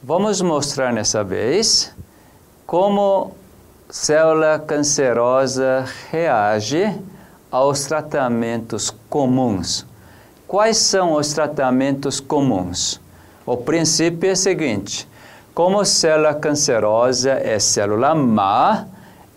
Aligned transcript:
Vamos 0.00 0.40
mostrar 0.40 0.92
nessa 0.92 1.24
vez 1.24 1.92
como 2.64 3.32
célula 3.90 4.56
cancerosa 4.60 5.86
reage 6.12 6.96
aos 7.50 7.84
tratamentos 7.84 8.90
comuns. 9.10 9.84
Quais 10.46 10.76
são 10.76 11.14
os 11.14 11.32
tratamentos 11.32 12.20
comuns? 12.20 13.00
O 13.44 13.56
princípio 13.56 14.30
é 14.30 14.34
o 14.34 14.36
seguinte: 14.36 15.08
como 15.52 15.84
célula 15.84 16.32
cancerosa 16.32 17.32
é 17.32 17.58
célula 17.58 18.14
má, 18.14 18.86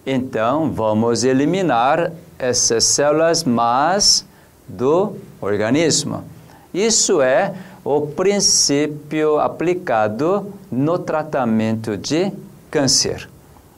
então 0.05 0.71
vamos 0.71 1.23
eliminar 1.23 2.11
essas 2.37 2.83
células 2.83 3.43
más 3.43 4.23
do 4.67 5.15
organismo. 5.41 6.23
Isso 6.71 7.19
é 7.19 7.51
o 7.83 8.01
princípio 8.01 9.39
aplicado 9.39 10.53
no 10.71 10.99
tratamento 10.99 11.97
de 11.97 12.31
câncer. 12.69 13.27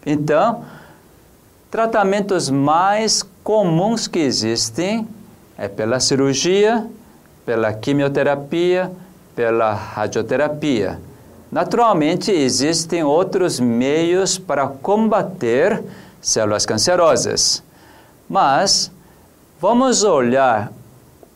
Então, 0.05 0.63
tratamentos 1.71 2.49
mais 2.49 3.23
comuns 3.43 4.07
que 4.07 4.19
existem 4.19 5.07
é 5.57 5.67
pela 5.67 5.99
cirurgia, 5.99 6.85
pela 7.45 7.73
quimioterapia, 7.73 8.91
pela 9.35 9.73
radioterapia. 9.73 10.99
Naturalmente, 11.51 12.31
existem 12.31 13.03
outros 13.03 13.59
meios 13.59 14.37
para 14.37 14.67
combater 14.67 15.83
células 16.21 16.65
cancerosas, 16.65 17.63
mas 18.27 18.91
vamos 19.61 20.03
olhar 20.03 20.71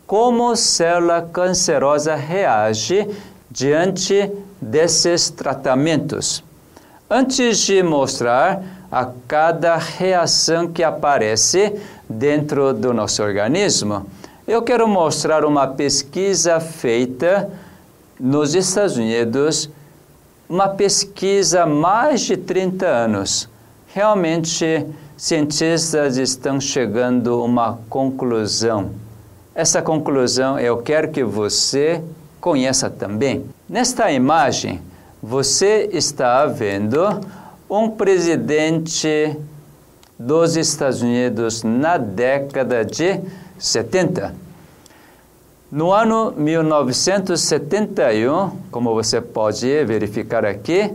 como 0.08 0.56
célula 0.56 1.22
cancerosa 1.22 2.16
reage 2.16 3.06
diante 3.52 4.32
desses 4.60 5.30
tratamentos. 5.30 6.42
Antes 7.10 7.60
de 7.60 7.84
mostrar 7.84 8.64
a 8.90 9.10
cada 9.28 9.76
reação 9.76 10.70
que 10.70 10.82
aparece 10.82 11.74
dentro 12.10 12.74
do 12.74 12.94
nosso 12.94 13.22
organismo, 13.22 14.06
eu 14.48 14.62
quero 14.62 14.88
mostrar 14.88 15.44
uma 15.44 15.68
pesquisa 15.68 16.58
feita 16.62 17.50
nos 18.18 18.56
Estados 18.56 18.96
Unidos, 18.96 19.70
uma 20.48 20.70
pesquisa 20.70 21.64
há 21.64 21.66
mais 21.66 22.22
de 22.22 22.38
30 22.38 22.86
anos. 22.86 23.50
Realmente, 23.94 24.86
cientistas 25.18 26.16
estão 26.16 26.62
chegando 26.62 27.34
a 27.34 27.44
uma 27.44 27.80
conclusão 27.90 29.07
essa 29.58 29.82
conclusão 29.82 30.58
eu 30.60 30.78
quero 30.78 31.10
que 31.10 31.24
você 31.24 32.04
conheça 32.40 32.92
também. 32.92 33.44
Nesta 33.68 34.12
imagem, 34.12 34.80
você 35.22 35.90
está 35.92 36.46
vendo 36.46 37.04
um 37.68 37.90
presidente 37.90 39.36
dos 40.18 40.56
Estados 40.56 41.02
Unidos 41.02 41.64
na 41.64 41.98
década 41.98 42.86
de 42.86 43.20
70. 43.58 44.34
No 45.72 45.92
ano 45.92 46.32
1971, 46.38 48.52
como 48.70 48.94
você 48.94 49.20
pode 49.20 49.84
verificar 49.86 50.46
aqui, 50.46 50.94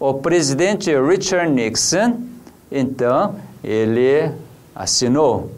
o 0.00 0.14
presidente 0.14 0.90
Richard 0.98 1.52
Nixon, 1.52 2.22
então, 2.72 3.34
ele 3.62 4.30
assinou 4.74 5.57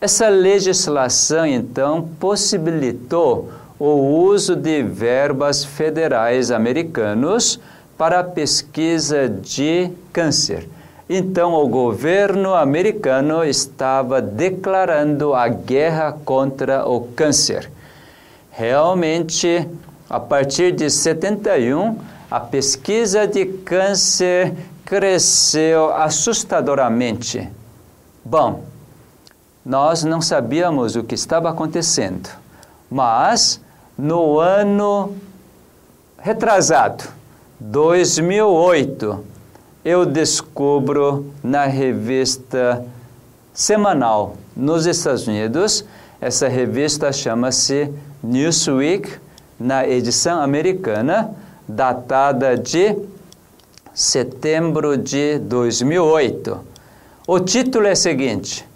essa 0.00 0.28
legislação, 0.28 1.44
então, 1.44 2.08
possibilitou 2.20 3.50
o 3.78 4.26
uso 4.28 4.54
de 4.54 4.82
verbas 4.82 5.64
federais 5.64 6.50
americanos 6.50 7.58
para 7.96 8.20
a 8.20 8.24
pesquisa 8.24 9.28
de 9.28 9.90
câncer. 10.12 10.68
Então, 11.10 11.54
o 11.54 11.66
governo 11.66 12.54
americano 12.54 13.42
estava 13.42 14.20
declarando 14.22 15.34
a 15.34 15.48
guerra 15.48 16.16
contra 16.24 16.86
o 16.86 17.00
câncer. 17.00 17.70
Realmente, 18.50 19.66
a 20.08 20.20
partir 20.20 20.72
de 20.72 20.90
71, 20.90 21.98
a 22.30 22.38
pesquisa 22.38 23.26
de 23.26 23.46
câncer 23.46 24.54
cresceu 24.84 25.92
assustadoramente. 25.94 27.48
Bom, 28.24 28.62
nós 29.68 30.02
não 30.02 30.22
sabíamos 30.22 30.96
o 30.96 31.04
que 31.04 31.14
estava 31.14 31.50
acontecendo. 31.50 32.30
Mas, 32.90 33.60
no 33.98 34.40
ano 34.40 35.14
retrasado, 36.18 37.04
2008, 37.60 39.22
eu 39.84 40.06
descubro 40.06 41.30
na 41.44 41.66
revista 41.66 42.82
semanal 43.52 44.38
nos 44.56 44.86
Estados 44.86 45.28
Unidos, 45.28 45.84
essa 46.18 46.48
revista 46.48 47.12
chama-se 47.12 47.92
Newsweek, 48.22 49.18
na 49.60 49.86
edição 49.86 50.40
americana, 50.40 51.30
datada 51.68 52.56
de 52.56 52.96
setembro 53.92 54.96
de 54.96 55.38
2008. 55.40 56.58
O 57.26 57.38
título 57.38 57.86
é 57.86 57.92
o 57.92 57.96
seguinte: 57.96 58.66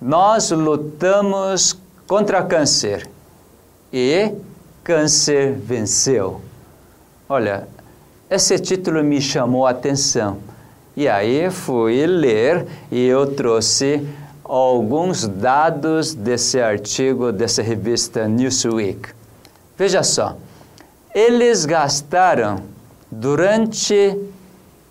nós 0.00 0.50
lutamos 0.50 1.76
contra 2.06 2.42
câncer 2.42 3.08
e 3.92 4.32
câncer 4.82 5.52
venceu. 5.52 6.40
Olha, 7.28 7.68
esse 8.30 8.58
título 8.58 9.04
me 9.04 9.20
chamou 9.20 9.66
a 9.66 9.70
atenção. 9.70 10.38
E 10.96 11.06
aí 11.06 11.50
fui 11.50 12.06
ler 12.06 12.66
e 12.90 13.06
eu 13.06 13.34
trouxe 13.34 14.06
alguns 14.42 15.28
dados 15.28 16.14
desse 16.14 16.60
artigo 16.60 17.30
dessa 17.30 17.62
revista 17.62 18.26
Newsweek. 18.26 19.10
Veja 19.76 20.02
só, 20.02 20.36
eles 21.14 21.64
gastaram 21.66 22.62
durante 23.10 24.16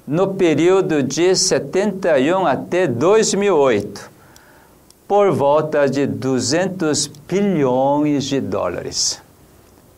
no 0.08 0.36
período 0.36 1.04
de 1.04 1.36
71 1.36 2.46
até 2.46 2.88
2008 2.88 4.19
por 5.10 5.32
volta 5.32 5.90
de 5.90 6.06
200 6.06 7.08
bilhões 7.28 8.26
de 8.26 8.40
dólares. 8.40 9.20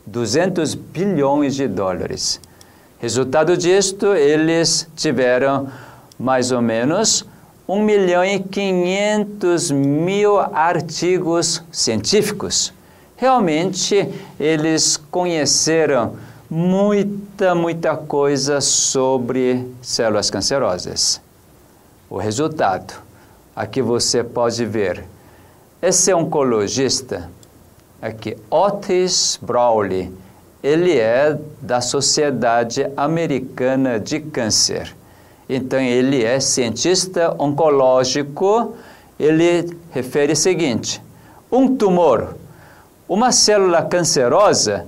200 0.06 0.74
bilhões 0.74 1.54
de 1.54 1.68
dólares. 1.68 2.40
Resultado 2.98 3.58
disto, 3.58 4.16
eles 4.16 4.88
tiveram 4.96 5.68
mais 6.18 6.54
ou 6.54 6.62
menos 6.62 7.26
1 7.68 7.84
milhão 7.84 8.24
e 8.24 8.40
500 8.40 9.72
mil 9.72 10.40
artigos 10.40 11.62
científicos. 11.74 12.72
Realmente, 13.18 14.08
eles 14.40 14.96
conheceram 14.96 16.16
muita, 16.50 17.54
muita 17.54 17.98
coisa 17.98 18.62
sobre 18.62 19.68
células 19.82 20.30
cancerosas. 20.30 21.20
O 22.10 22.18
resultado 22.18 23.11
Aqui 23.56 23.82
você 23.82 24.24
pode 24.24 24.66
ver. 24.66 25.04
Esse 25.82 26.14
oncologista, 26.14 27.30
aqui, 28.02 28.38
Otis 28.50 29.38
Brawley, 29.42 30.12
ele 30.64 30.98
é 30.98 31.38
da 31.62 31.82
Sociedade 31.82 32.88
Americana 32.96 34.00
de 34.00 34.20
Câncer. 34.20 34.96
Então, 35.50 35.80
ele 35.80 36.24
é 36.24 36.40
cientista 36.40 37.36
oncológico. 37.38 38.74
Ele 39.20 39.76
refere 39.92 40.32
o 40.32 40.36
seguinte: 40.36 41.02
um 41.52 41.76
tumor, 41.76 42.36
uma 43.10 43.34
célula 43.34 43.82
cancerosa, 43.84 44.88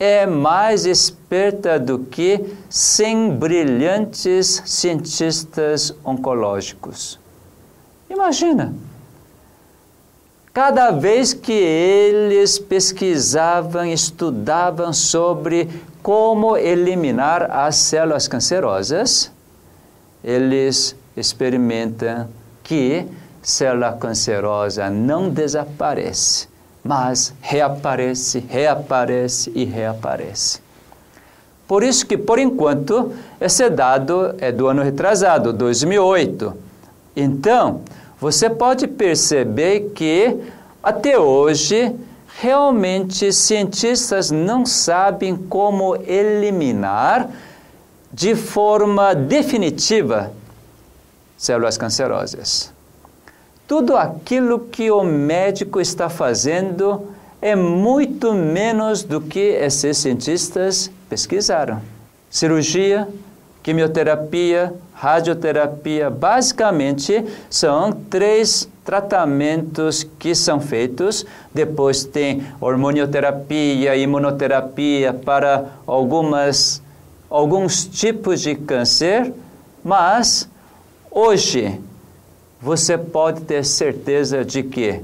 é 0.00 0.26
mais 0.26 0.84
esperta 0.84 1.78
do 1.78 1.98
que 2.00 2.44
100 2.68 3.36
brilhantes 3.36 4.62
cientistas 4.64 5.94
oncológicos. 6.04 7.20
Imagina. 8.10 8.74
Cada 10.52 10.90
vez 10.90 11.32
que 11.32 11.52
eles 11.52 12.58
pesquisavam, 12.58 13.86
estudavam 13.86 14.92
sobre 14.92 15.68
como 16.02 16.56
eliminar 16.56 17.48
as 17.52 17.76
células 17.76 18.26
cancerosas, 18.26 19.30
eles 20.24 20.96
experimentam 21.16 22.28
que 22.64 23.06
célula 23.40 23.92
cancerosa 23.92 24.90
não 24.90 25.30
desaparece, 25.30 26.48
mas 26.82 27.32
reaparece, 27.40 28.40
reaparece 28.40 29.52
e 29.54 29.64
reaparece. 29.64 30.60
Por 31.68 31.84
isso 31.84 32.04
que, 32.04 32.18
por 32.18 32.40
enquanto, 32.40 33.12
esse 33.40 33.70
dado 33.70 34.34
é 34.38 34.50
do 34.50 34.66
ano 34.66 34.82
retrasado, 34.82 35.52
2008. 35.52 36.56
Então, 37.14 37.82
você 38.20 38.50
pode 38.50 38.86
perceber 38.86 39.92
que 39.94 40.36
até 40.82 41.18
hoje 41.18 41.94
realmente 42.40 43.32
cientistas 43.32 44.30
não 44.30 44.66
sabem 44.66 45.34
como 45.36 45.96
eliminar 45.96 47.30
de 48.12 48.34
forma 48.34 49.14
definitiva 49.14 50.32
células 51.36 51.78
cancerosas. 51.78 52.70
Tudo 53.66 53.96
aquilo 53.96 54.60
que 54.60 54.90
o 54.90 55.02
médico 55.02 55.80
está 55.80 56.10
fazendo 56.10 57.08
é 57.40 57.56
muito 57.56 58.34
menos 58.34 59.02
do 59.02 59.20
que 59.20 59.38
esses 59.38 59.96
cientistas 59.96 60.90
pesquisaram. 61.08 61.80
Cirurgia, 62.28 63.08
quimioterapia, 63.62 64.72
radioterapia, 64.94 66.10
basicamente 66.10 67.24
são 67.48 67.92
três 67.92 68.68
tratamentos 68.84 70.06
que 70.18 70.34
são 70.34 70.60
feitos. 70.60 71.24
Depois 71.54 72.04
tem 72.04 72.46
hormonioterapia, 72.60 73.96
imunoterapia 73.96 75.12
para 75.12 75.66
algumas, 75.86 76.82
alguns 77.28 77.86
tipos 77.86 78.40
de 78.40 78.54
câncer, 78.54 79.32
mas 79.84 80.48
hoje 81.10 81.80
você 82.60 82.98
pode 82.98 83.42
ter 83.42 83.64
certeza 83.64 84.44
de 84.44 84.62
que 84.62 85.00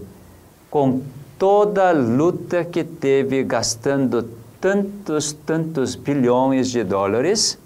com 0.70 1.00
toda 1.38 1.88
a 1.88 1.92
luta 1.92 2.64
que 2.64 2.84
teve 2.84 3.42
gastando 3.42 4.28
tantos, 4.60 5.32
tantos 5.32 5.94
bilhões 5.94 6.70
de 6.70 6.82
dólares, 6.82 7.58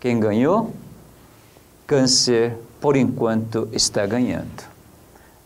quem 0.00 0.18
ganhou? 0.18 0.72
Câncer, 1.86 2.56
por 2.80 2.96
enquanto, 2.96 3.68
está 3.70 4.06
ganhando. 4.06 4.64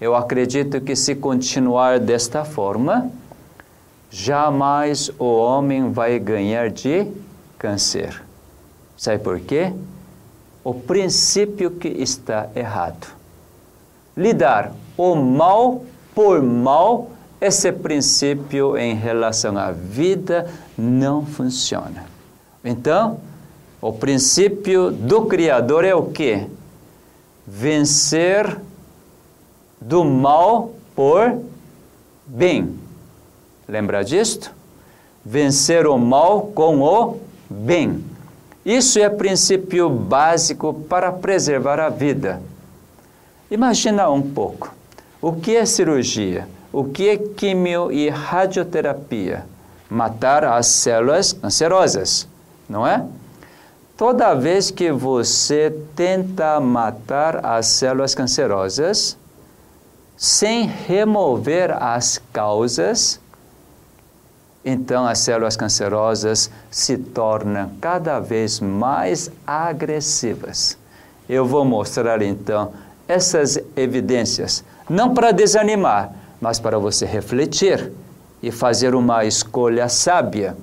Eu 0.01 0.15
acredito 0.15 0.81
que 0.81 0.95
se 0.95 1.17
continuar 1.17 1.99
desta 1.99 2.45
forma, 2.45 3.11
jamais 4.11 5.11
o 5.19 5.25
homem 5.25 5.91
vai 5.91 6.19
ganhar 6.21 6.71
de 6.71 7.07
câncer. 7.59 8.23
Sabe 8.97 9.19
por 9.19 9.41
quê? 9.41 9.73
O 10.63 10.73
princípio 10.73 11.73
que 11.73 11.89
está 11.89 12.49
errado. 12.55 13.09
Lidar 14.17 14.73
o 14.97 15.17
mal 15.17 15.85
por 16.15 16.41
mal, 16.41 17.11
esse 17.41 17.73
princípio 17.73 18.77
em 18.79 18.95
relação 18.95 19.59
à 19.59 19.73
vida 19.73 20.49
não 20.79 21.27
funciona. 21.27 22.07
Então, 22.65 23.19
o 23.85 23.93
princípio 23.93 24.91
do 24.91 25.27
Criador 25.27 25.85
é 25.85 25.95
o 25.95 26.05
que? 26.05 26.47
Vencer 27.47 28.59
do 29.79 30.03
mal 30.03 30.71
por 30.97 31.39
bem. 32.27 32.79
Lembra 33.69 34.03
disto? 34.03 34.51
Vencer 35.23 35.87
o 35.87 35.99
mal 35.99 36.47
com 36.55 36.81
o 36.81 37.21
bem. 37.51 38.03
Isso 38.65 38.99
é 38.99 39.11
princípio 39.11 39.91
básico 39.91 40.73
para 40.89 41.13
preservar 41.13 41.79
a 41.79 41.91
vida. 41.91 42.41
Imagina 43.51 44.09
um 44.09 44.23
pouco. 44.23 44.75
O 45.21 45.35
que 45.35 45.55
é 45.55 45.67
cirurgia? 45.67 46.49
O 46.73 46.85
que 46.85 47.11
é 47.11 47.19
quimio 47.19 47.93
e 47.93 48.09
radioterapia? 48.09 49.45
Matar 49.91 50.43
as 50.43 50.69
células 50.69 51.35
cancerosas, 51.35 52.27
não 52.67 52.87
é? 52.87 53.05
Toda 53.97 54.35
vez 54.35 54.73
que 54.73 54.91
você 54.91 55.73
tenta 55.95 56.59
matar 56.59 57.47
as 57.47 57.67
células 57.67 58.13
cancerosas, 58.13 59.17
sem 60.17 60.67
remover 60.67 61.71
as 61.81 62.21
causas, 62.33 63.21
então 64.65 65.07
as 65.07 65.19
células 65.21 65.57
cancerosas 65.57 66.51
se 66.73 66.99
tornam 66.99 67.71
cada 67.81 68.19
vez 68.19 68.59
mais 68.59 69.31
agressivas. 69.47 70.77
Eu 71.29 71.47
vou 71.47 71.65
mostrar 71.65 72.21
então 72.21 72.73
essas 73.07 73.61
evidências, 73.77 74.65
não 74.91 75.15
para 75.15 75.31
desanimar, 75.31 76.13
mas 76.41 76.59
para 76.59 76.79
você 76.79 77.07
refletir 77.07 77.93
e 78.43 78.51
fazer 78.51 78.93
uma 78.93 79.25
escolha 79.25 79.89
sábia. 79.89 80.57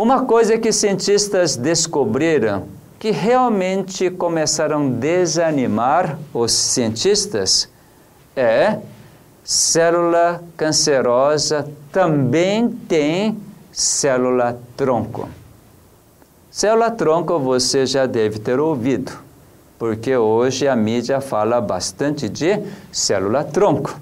Uma 0.00 0.24
coisa 0.24 0.56
que 0.56 0.72
cientistas 0.72 1.56
descobriram 1.56 2.68
que 2.98 3.10
realmente 3.10 4.08
começaram 4.08 4.86
a 4.86 4.90
desanimar 4.92 6.18
os 6.32 6.52
cientistas 6.52 7.68
é 8.34 8.78
célula 9.44 10.42
cancerosa 10.56 11.70
também 11.92 12.66
tem 12.70 13.38
célula 13.70 14.58
tronco. 14.74 15.28
Célula 16.50 16.90
tronco 16.90 17.38
você 17.38 17.84
já 17.84 18.06
deve 18.06 18.38
ter 18.38 18.58
ouvido, 18.58 19.12
porque 19.78 20.16
hoje 20.16 20.66
a 20.66 20.74
mídia 20.74 21.20
fala 21.20 21.60
bastante 21.60 22.26
de 22.26 22.58
célula 22.90 23.44
tronco. 23.44 23.94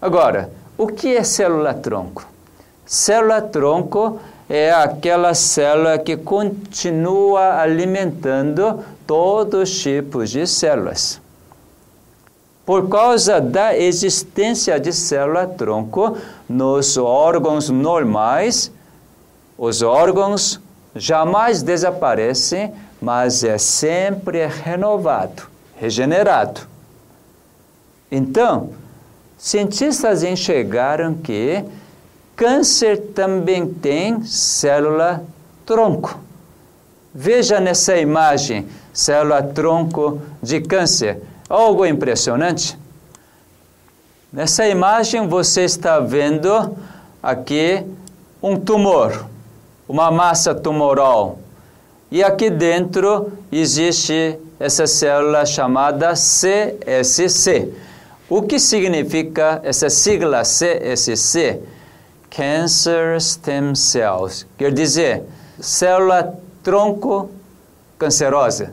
Agora, 0.00 0.52
o 0.78 0.86
que 0.86 1.16
é 1.16 1.24
célula 1.24 1.74
tronco? 1.74 2.24
Célula 2.86 3.42
tronco 3.42 4.20
é 4.26 4.39
aquela 4.70 5.32
célula 5.32 5.96
que 5.96 6.16
continua 6.16 7.60
alimentando 7.60 8.84
todos 9.06 9.70
os 9.70 9.80
tipos 9.80 10.30
de 10.30 10.46
células. 10.46 11.20
Por 12.66 12.88
causa 12.88 13.40
da 13.40 13.76
existência 13.76 14.78
de 14.78 14.92
célula-tronco 14.92 16.16
nos 16.48 16.96
órgãos 16.96 17.70
normais, 17.70 18.72
os 19.56 19.82
órgãos 19.82 20.60
jamais 20.94 21.62
desaparecem, 21.62 22.72
mas 23.00 23.44
é 23.44 23.56
sempre 23.56 24.46
renovado, 24.46 25.44
regenerado. 25.76 26.62
Então, 28.10 28.70
cientistas 29.38 30.22
enxergaram 30.22 31.14
que 31.14 31.64
Câncer 32.40 32.98
também 33.14 33.66
tem 33.66 34.24
célula 34.24 35.22
tronco. 35.66 36.18
Veja 37.14 37.60
nessa 37.60 37.98
imagem, 37.98 38.66
célula 38.94 39.42
tronco 39.42 40.22
de 40.42 40.58
câncer. 40.62 41.20
Algo 41.50 41.84
impressionante. 41.84 42.78
Nessa 44.32 44.66
imagem 44.66 45.28
você 45.28 45.64
está 45.64 46.00
vendo 46.00 46.74
aqui 47.22 47.84
um 48.42 48.58
tumor, 48.58 49.26
uma 49.86 50.10
massa 50.10 50.54
tumoral. 50.54 51.38
E 52.10 52.24
aqui 52.24 52.48
dentro 52.48 53.34
existe 53.52 54.38
essa 54.58 54.86
célula 54.86 55.44
chamada 55.44 56.14
CSC. 56.14 57.70
O 58.30 58.40
que 58.40 58.58
significa 58.58 59.60
essa 59.62 59.90
sigla 59.90 60.40
CSC? 60.40 61.60
Cancer 62.30 63.20
Stem 63.20 63.74
Cells, 63.74 64.46
quer 64.56 64.72
dizer, 64.72 65.24
célula 65.60 66.34
tronco 66.62 67.30
cancerosa. 67.98 68.72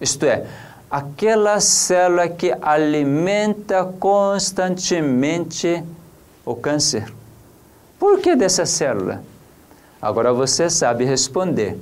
Isto 0.00 0.26
é, 0.26 0.44
aquela 0.90 1.60
célula 1.60 2.28
que 2.28 2.54
alimenta 2.60 3.84
constantemente 3.98 5.84
o 6.44 6.54
câncer. 6.54 7.12
Por 7.98 8.20
que 8.20 8.34
dessa 8.34 8.66
célula? 8.66 9.22
Agora 10.00 10.32
você 10.32 10.68
sabe 10.68 11.04
responder, 11.04 11.78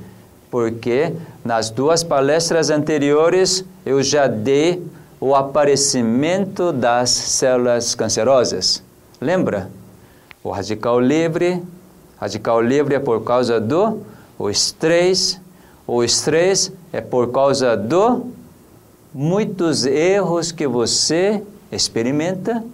porque 0.51 1.13
nas 1.45 1.71
duas 1.71 2.05
palestras 2.05 2.71
anteriores 2.71 3.65
eu 3.85 4.03
já 4.03 4.27
dei 4.27 4.85
o 5.21 5.35
aparecimento 5.35 6.73
das 6.73 7.11
células 7.11 7.95
cancerosas. 7.95 8.83
Lembra? 9.21 9.71
O 10.45 10.51
radical 10.51 10.99
livre, 10.99 11.63
radical 12.19 12.61
livre 12.61 12.95
é 12.95 12.99
por 12.99 13.23
causa 13.23 13.61
do 13.61 14.01
o 14.39 14.51
estresse, 14.51 15.39
o 15.87 16.03
estresse 16.03 16.73
é 16.93 17.01
por 17.01 17.31
causa 17.31 17.77
do 17.77 18.27
muitos 19.15 19.87
erros 19.87 20.51
que 20.51 20.67
você 20.67 21.43
experimenta, 21.71 22.65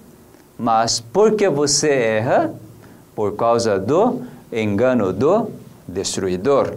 mas 0.58 0.98
por 0.98 1.34
que 1.34 1.48
você 1.48 1.90
erra? 1.90 2.54
Por 3.14 3.36
causa 3.36 3.78
do 3.78 4.22
engano 4.52 5.12
do 5.12 5.50
destruidor. 5.86 6.74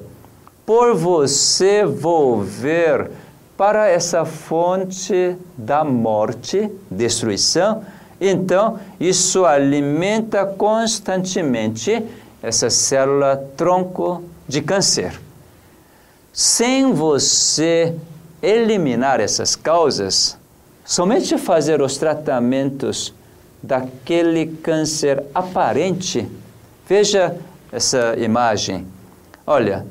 Por 0.66 0.96
você 0.96 1.86
volver 1.86 3.12
para 3.56 3.88
essa 3.88 4.26
fonte 4.26 5.36
da 5.56 5.84
morte, 5.84 6.70
destruição, 6.90 7.84
então, 8.24 8.80
isso 9.00 9.46
alimenta 9.46 10.46
constantemente 10.46 12.06
essa 12.44 12.70
célula 12.70 13.36
tronco 13.58 14.24
de 14.48 14.62
câncer. 14.62 15.20
Sem 16.32 16.94
você 16.94 17.96
eliminar 18.42 19.20
essas 19.20 19.56
causas, 19.56 20.38
somente 20.86 21.36
fazer 21.40 21.82
os 21.82 21.98
tratamentos 21.98 23.12
daquele 23.62 24.46
câncer 24.46 25.24
aparente. 25.34 26.28
Veja 26.88 27.36
essa 27.72 28.16
imagem. 28.18 28.86
Olha, 29.48 29.86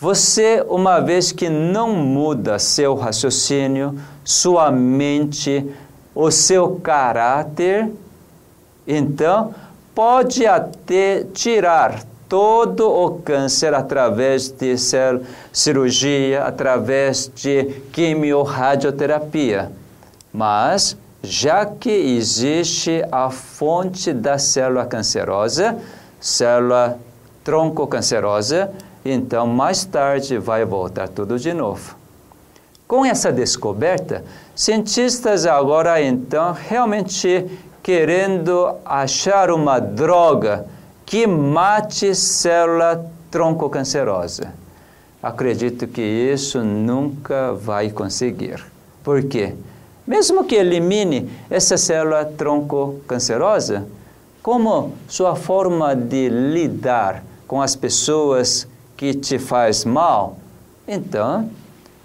você, 0.00 0.64
uma 0.68 1.00
vez 1.00 1.30
que 1.30 1.48
não 1.48 1.94
muda 1.94 2.58
seu 2.58 2.94
raciocínio, 2.96 3.98
sua 4.24 4.70
mente, 4.70 5.64
o 6.18 6.32
seu 6.32 6.80
caráter, 6.80 7.92
então 8.84 9.54
pode 9.94 10.44
até 10.44 11.22
tirar 11.32 12.02
todo 12.28 12.90
o 12.90 13.20
câncer 13.20 13.72
através 13.72 14.48
de 14.48 14.74
cirurgia, 15.52 16.42
através 16.42 17.30
de 17.32 17.66
quimio-radioterapia. 17.92 19.70
Mas, 20.32 20.96
já 21.22 21.64
que 21.64 21.88
existe 21.88 23.00
a 23.12 23.30
fonte 23.30 24.12
da 24.12 24.38
célula 24.38 24.86
cancerosa, 24.86 25.78
célula 26.20 26.98
tronco 27.44 27.86
cancerosa, 27.86 28.72
então 29.04 29.46
mais 29.46 29.84
tarde 29.84 30.36
vai 30.36 30.64
voltar 30.64 31.08
tudo 31.08 31.38
de 31.38 31.54
novo. 31.54 31.96
Com 32.88 33.04
essa 33.04 33.30
descoberta, 33.30 34.24
cientistas 34.58 35.46
agora 35.46 36.02
então 36.02 36.52
realmente 36.52 37.46
querendo 37.80 38.74
achar 38.84 39.52
uma 39.52 39.78
droga 39.78 40.66
que 41.06 41.28
mate 41.28 42.12
célula 42.12 43.08
tronco 43.30 43.70
cancerosa. 43.70 44.52
Acredito 45.22 45.86
que 45.86 46.02
isso 46.02 46.64
nunca 46.64 47.52
vai 47.52 47.90
conseguir. 47.90 48.64
Por 49.04 49.22
quê? 49.22 49.54
Mesmo 50.04 50.42
que 50.42 50.56
elimine 50.56 51.30
essa 51.48 51.76
célula 51.76 52.24
tronco 52.24 52.96
cancerosa, 53.06 53.86
como 54.42 54.92
sua 55.06 55.36
forma 55.36 55.94
de 55.94 56.28
lidar 56.28 57.22
com 57.46 57.62
as 57.62 57.76
pessoas 57.76 58.66
que 58.96 59.14
te 59.14 59.38
faz 59.38 59.84
mal, 59.84 60.36
então 60.86 61.48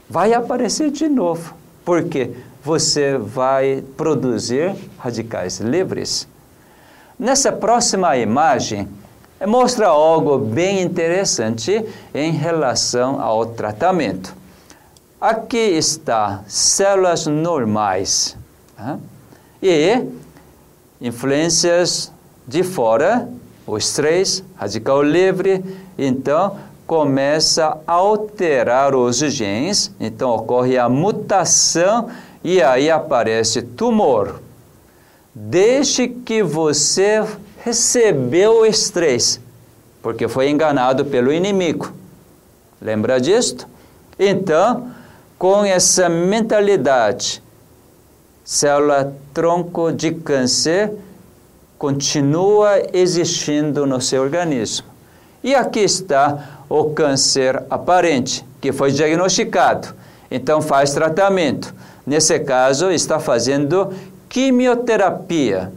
vai 0.07 0.33
aparecer 0.33 0.91
de 0.91 1.09
novo, 1.09 1.55
porque 1.85 2.31
você 2.63 3.17
vai 3.17 3.83
produzir 3.97 4.75
radicais 4.97 5.59
livres. 5.59 6.27
Nessa 7.19 7.51
próxima 7.51 8.17
imagem, 8.17 8.87
mostra 9.45 9.87
algo 9.87 10.37
bem 10.37 10.81
interessante 10.81 11.85
em 12.13 12.31
relação 12.31 13.19
ao 13.21 13.45
tratamento. 13.45 14.33
Aqui 15.19 15.57
está 15.57 16.43
células 16.47 17.27
normais 17.27 18.35
tá? 18.75 18.97
e 19.61 20.05
influências 21.01 22.11
de 22.47 22.63
fora, 22.63 23.29
o 23.65 23.77
estresse, 23.77 24.43
radical 24.55 25.01
livre, 25.01 25.63
então 25.97 26.57
começa 26.93 27.79
a 27.87 27.93
alterar 27.93 28.93
os 28.93 29.17
genes, 29.17 29.91
então 29.99 30.29
ocorre 30.29 30.77
a 30.77 30.87
mutação 30.87 32.07
e 32.43 32.61
aí 32.61 32.87
aparece 32.87 33.63
tumor. 33.63 34.39
Desde 35.33 36.07
que 36.07 36.43
você 36.43 37.25
recebeu 37.63 38.59
o 38.59 38.65
estresse, 38.67 39.39
porque 40.03 40.27
foi 40.27 40.51
enganado 40.51 41.03
pelo 41.05 41.33
inimigo. 41.33 41.91
Lembra 42.79 43.19
disto? 43.19 43.67
Então, 44.19 44.91
com 45.39 45.65
essa 45.65 46.07
mentalidade, 46.07 47.41
célula 48.45 49.15
tronco 49.33 49.91
de 49.91 50.11
câncer 50.11 50.93
continua 51.79 52.83
existindo 52.93 53.87
no 53.87 53.99
seu 53.99 54.21
organismo. 54.21 54.93
E 55.43 55.53
aqui 55.53 55.79
está 55.79 56.52
o 56.69 56.85
câncer 56.91 57.63
aparente, 57.69 58.45
que 58.61 58.71
foi 58.71 58.91
diagnosticado. 58.91 59.89
Então 60.29 60.61
faz 60.61 60.93
tratamento. 60.93 61.73
Nesse 62.05 62.39
caso, 62.39 62.91
está 62.91 63.19
fazendo 63.19 63.93
quimioterapia. 64.27 65.71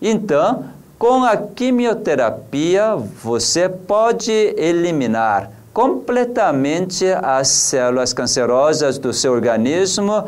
Então, 0.00 0.64
com 0.98 1.24
a 1.24 1.36
quimioterapia, 1.36 2.96
você 2.96 3.68
pode 3.68 4.30
eliminar 4.30 5.50
completamente 5.72 7.06
as 7.22 7.48
células 7.48 8.12
cancerosas 8.12 8.98
do 8.98 9.12
seu 9.12 9.32
organismo 9.32 10.24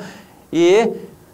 e 0.53 0.91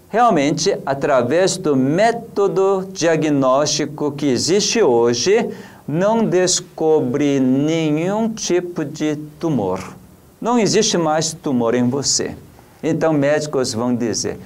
realmente 0.09 0.77
através 0.85 1.57
do 1.57 1.77
método 1.77 2.89
diagnóstico 2.93 4.11
que 4.11 4.27
existe 4.27 4.83
hoje, 4.83 5.49
não 5.91 6.25
descobre 6.25 7.41
nenhum 7.41 8.29
tipo 8.29 8.85
de 8.85 9.17
tumor. 9.41 9.97
Não 10.41 10.57
existe 10.57 10.97
mais 10.97 11.33
tumor 11.33 11.75
em 11.75 11.89
você. 11.89 12.37
Então 12.81 13.13
médicos 13.13 13.75
vão 13.75 13.95
dizer: 13.95 14.39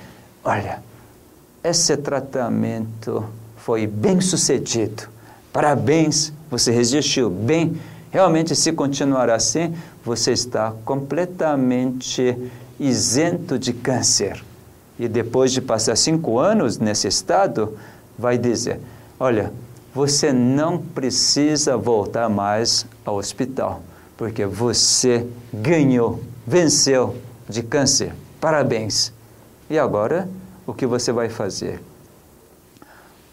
"Olha, 0.42 0.82
esse 1.62 1.96
tratamento 1.98 3.24
foi 3.58 3.86
bem 3.86 4.22
sucedido. 4.22 5.08
Parabéns, 5.52 6.32
você 6.50 6.72
resistiu 6.72 7.28
bem. 7.28 7.76
Realmente, 8.10 8.56
se 8.56 8.72
continuar 8.72 9.28
assim, 9.28 9.74
você 10.02 10.32
está 10.32 10.72
completamente 10.84 12.36
isento 12.80 13.58
de 13.58 13.72
câncer. 13.74 14.42
E 14.98 15.08
depois 15.08 15.52
de 15.52 15.60
passar 15.60 15.96
cinco 15.96 16.38
anos 16.38 16.78
nesse 16.78 17.06
estado, 17.06 17.76
vai 18.18 18.38
dizer: 18.38 18.80
Olha, 19.20 19.52
você 19.94 20.32
não 20.32 20.78
precisa 20.78 21.76
voltar 21.76 22.28
mais 22.28 22.84
ao 23.04 23.16
hospital, 23.16 23.82
porque 24.16 24.44
você 24.44 25.26
ganhou, 25.52 26.20
venceu 26.46 27.16
de 27.48 27.62
câncer. 27.62 28.12
Parabéns. 28.40 29.12
E 29.70 29.78
agora, 29.78 30.28
o 30.66 30.74
que 30.74 30.86
você 30.86 31.12
vai 31.12 31.28
fazer? 31.28 31.80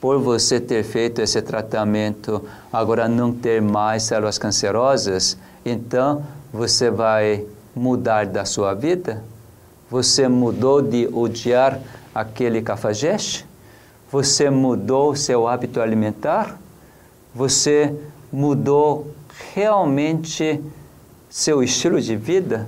por 0.01 0.20
você 0.20 0.60
ter 0.60 0.84
feito 0.84 1.22
esse 1.22 1.39
tratamento, 1.44 2.44
agora 2.74 3.08
não 3.08 3.32
ter 3.32 3.62
mais 3.62 4.01
células 4.01 4.39
cancerosas, 4.39 5.38
então 5.63 6.25
você 6.51 6.89
vai 6.89 7.46
mudar 7.75 8.25
da 8.25 8.44
sua 8.44 8.74
vida? 8.74 9.24
Você 9.91 10.27
mudou 10.27 10.82
de 10.82 11.08
odiar 11.13 11.80
aquele 12.15 12.63
cafajeste? 12.63 13.46
Você 14.12 14.50
mudou 14.50 15.15
seu 15.15 15.48
hábito 15.48 15.80
alimentar? 15.80 16.60
Você 17.34 17.96
mudou 18.32 19.08
realmente 19.53 20.62
seu 21.30 21.63
estilo 21.63 22.01
de 22.01 22.18
vida? 22.18 22.68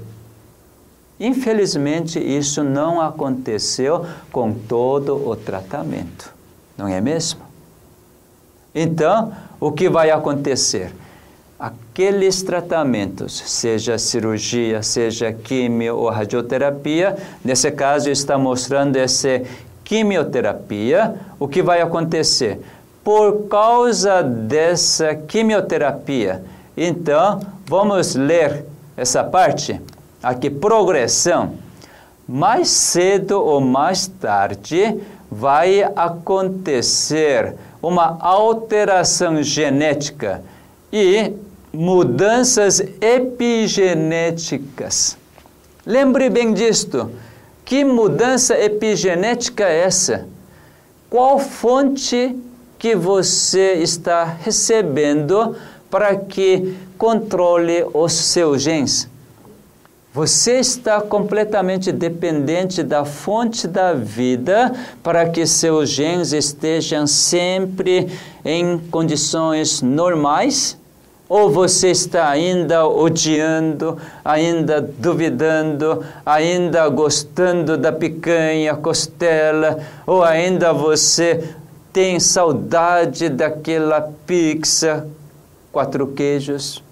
Infelizmente, 1.19 2.17
isso 2.17 2.63
não 2.63 3.01
aconteceu 3.01 4.05
com 4.31 4.53
todo 4.53 5.27
o 5.27 5.35
tratamento. 5.35 6.33
Não 6.77 6.87
é 6.87 7.01
mesmo? 7.01 7.41
Então, 8.73 9.33
o 9.59 9.71
que 9.71 9.89
vai 9.89 10.11
acontecer? 10.11 10.91
Aqueles 11.59 12.41
tratamentos, 12.41 13.33
seja 13.45 13.97
cirurgia, 13.97 14.81
seja 14.81 15.31
quimio 15.31 15.95
ou 15.97 16.09
radioterapia, 16.09 17.15
nesse 17.43 17.69
caso 17.71 18.09
está 18.09 18.37
mostrando 18.37 18.95
essa 18.95 19.41
quimioterapia, 19.83 21.15
o 21.39 21.47
que 21.47 21.61
vai 21.61 21.81
acontecer? 21.81 22.59
Por 23.03 23.47
causa 23.47 24.23
dessa 24.23 25.15
quimioterapia, 25.15 26.43
então, 26.75 27.39
vamos 27.67 28.15
ler 28.15 28.65
essa 28.97 29.23
parte, 29.23 29.79
aqui, 30.21 30.49
progressão. 30.49 31.53
Mais 32.27 32.69
cedo 32.69 33.39
ou 33.39 33.61
mais 33.61 34.07
tarde, 34.07 34.99
vai 35.29 35.83
acontecer 35.95 37.53
uma 37.81 38.17
alteração 38.19 39.43
genética 39.43 40.41
e 40.91 41.31
mudanças 41.73 42.81
epigenéticas. 43.01 45.17
Lembre 45.85 46.29
bem 46.29 46.53
disto. 46.53 47.11
Que 47.65 47.85
mudança 47.85 48.57
epigenética 48.59 49.63
é 49.63 49.81
essa? 49.81 50.27
Qual 51.09 51.39
fonte 51.39 52.35
que 52.77 52.95
você 52.95 53.73
está 53.75 54.23
recebendo 54.23 55.55
para 55.89 56.15
que 56.15 56.75
controle 56.97 57.85
os 57.93 58.11
seus 58.11 58.61
genes? 58.61 59.07
Você 60.13 60.59
está 60.59 61.01
completamente 61.01 61.91
dependente 61.91 62.83
da 62.83 63.03
fonte 63.03 63.67
da 63.67 63.93
vida 63.93 64.71
para 65.01 65.27
que 65.29 65.45
seus 65.47 65.89
genes 65.89 66.33
estejam 66.33 67.07
sempre 67.07 68.11
em 68.45 68.77
condições 68.77 69.81
normais? 69.81 70.77
Ou 71.33 71.49
você 71.49 71.89
está 71.89 72.29
ainda 72.29 72.87
odiando, 72.87 73.97
ainda 74.23 74.79
duvidando, 74.79 76.05
ainda 76.23 76.87
gostando 76.89 77.75
da 77.75 77.91
picanha, 77.91 78.75
costela, 78.75 79.79
ou 80.05 80.23
ainda 80.23 80.71
você 80.71 81.55
tem 81.91 82.19
saudade 82.19 83.29
daquela 83.29 84.13
pizza, 84.27 85.07
quatro 85.71 86.05
queijos, 86.05 86.83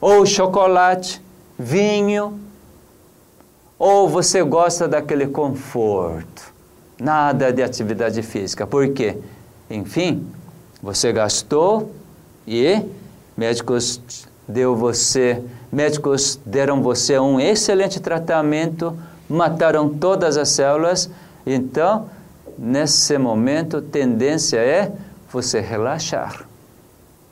ou 0.00 0.24
chocolate, 0.24 1.20
vinho, 1.58 2.40
ou 3.78 4.08
você 4.08 4.42
gosta 4.42 4.88
daquele 4.88 5.26
conforto, 5.26 6.54
nada 6.98 7.52
de 7.52 7.62
atividade 7.62 8.22
física. 8.22 8.66
Por 8.66 8.94
quê? 8.94 9.18
Enfim, 9.68 10.26
você 10.82 11.12
gastou 11.12 11.92
e 12.48 12.82
médicos 13.40 14.02
deu 14.46 14.76
você, 14.76 15.42
médicos 15.72 16.38
deram 16.44 16.82
você 16.82 17.18
um 17.18 17.40
excelente 17.40 17.98
tratamento, 17.98 18.94
mataram 19.26 19.88
todas 19.88 20.36
as 20.36 20.50
células, 20.50 21.08
então 21.46 22.04
nesse 22.58 23.16
momento, 23.16 23.80
tendência 23.80 24.58
é 24.58 24.92
você 25.32 25.58
relaxar. 25.58 26.44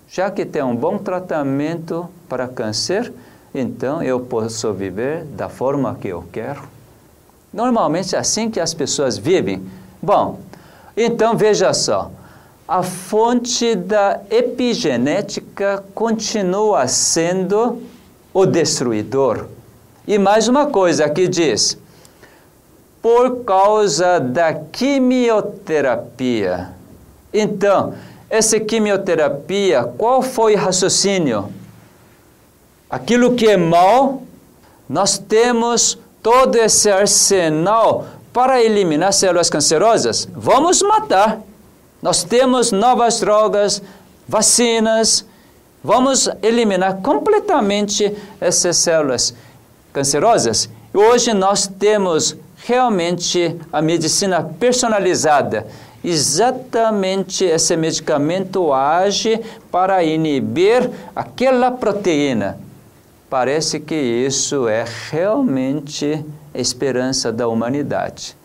Já 0.08 0.30
que 0.30 0.46
tem 0.46 0.62
um 0.62 0.74
bom 0.74 0.96
tratamento 0.96 2.08
para 2.26 2.48
câncer, 2.48 3.12
então 3.54 4.02
eu 4.02 4.18
posso 4.18 4.72
viver 4.72 5.24
da 5.24 5.50
forma 5.50 5.94
que 5.94 6.08
eu 6.08 6.24
quero. 6.32 6.62
Normalmente 7.52 8.16
é 8.16 8.18
assim 8.18 8.50
que 8.50 8.60
as 8.60 8.72
pessoas 8.72 9.18
vivem. 9.18 9.62
Bom, 10.00 10.40
então 10.96 11.36
veja 11.36 11.74
só. 11.74 12.10
A 12.68 12.82
fonte 12.82 13.74
da 13.74 14.20
epigenética 14.28 15.82
continua 15.94 16.86
sendo 16.86 17.82
o 18.34 18.44
destruidor. 18.44 19.46
E 20.06 20.18
mais 20.18 20.48
uma 20.48 20.66
coisa 20.66 21.06
aqui 21.06 21.26
diz: 21.26 21.78
por 23.00 23.42
causa 23.44 24.20
da 24.20 24.52
quimioterapia. 24.52 26.74
Então, 27.32 27.94
essa 28.28 28.60
quimioterapia, 28.60 29.84
qual 29.84 30.20
foi 30.20 30.54
o 30.54 30.58
raciocínio? 30.58 31.50
Aquilo 32.90 33.34
que 33.34 33.46
é 33.46 33.56
mal, 33.56 34.22
nós 34.86 35.16
temos 35.16 35.98
todo 36.22 36.56
esse 36.56 36.90
arsenal 36.90 38.04
para 38.30 38.62
eliminar 38.62 39.14
células 39.14 39.48
cancerosas. 39.48 40.28
Vamos 40.34 40.82
matar. 40.82 41.40
Nós 42.00 42.22
temos 42.22 42.70
novas 42.70 43.20
drogas, 43.20 43.82
vacinas. 44.26 45.24
Vamos 45.82 46.28
eliminar 46.42 46.98
completamente 47.02 48.16
essas 48.40 48.76
células 48.76 49.34
cancerosas. 49.92 50.68
Hoje 50.94 51.32
nós 51.34 51.66
temos 51.66 52.36
realmente 52.64 53.56
a 53.72 53.82
medicina 53.82 54.42
personalizada. 54.42 55.66
Exatamente 56.04 57.44
esse 57.44 57.76
medicamento 57.76 58.72
age 58.72 59.40
para 59.70 60.04
inibir 60.04 60.88
aquela 61.14 61.72
proteína. 61.72 62.58
Parece 63.28 63.80
que 63.80 63.94
isso 63.94 64.68
é 64.68 64.84
realmente 65.10 66.24
a 66.54 66.58
esperança 66.58 67.32
da 67.32 67.48
humanidade. 67.48 68.36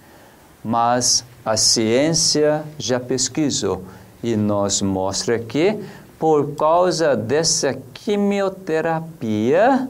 Mas 0.63 1.23
a 1.45 1.57
ciência 1.57 2.63
já 2.77 2.99
pesquisou 2.99 3.83
e 4.23 4.35
nos 4.35 4.81
mostra 4.81 5.37
que, 5.37 5.77
por 6.17 6.55
causa 6.55 7.15
dessa 7.15 7.77
quimioterapia, 7.93 9.89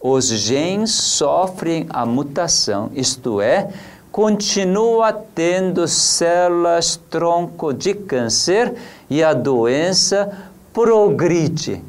os 0.00 0.28
genes 0.28 0.92
sofrem 0.92 1.86
a 1.90 2.06
mutação, 2.06 2.90
isto 2.94 3.40
é, 3.40 3.68
continua 4.10 5.12
tendo 5.12 5.86
células 5.86 6.98
tronco 7.10 7.72
de 7.72 7.94
câncer 7.94 8.74
e 9.08 9.22
a 9.22 9.32
doença 9.32 10.50
progride. 10.72 11.82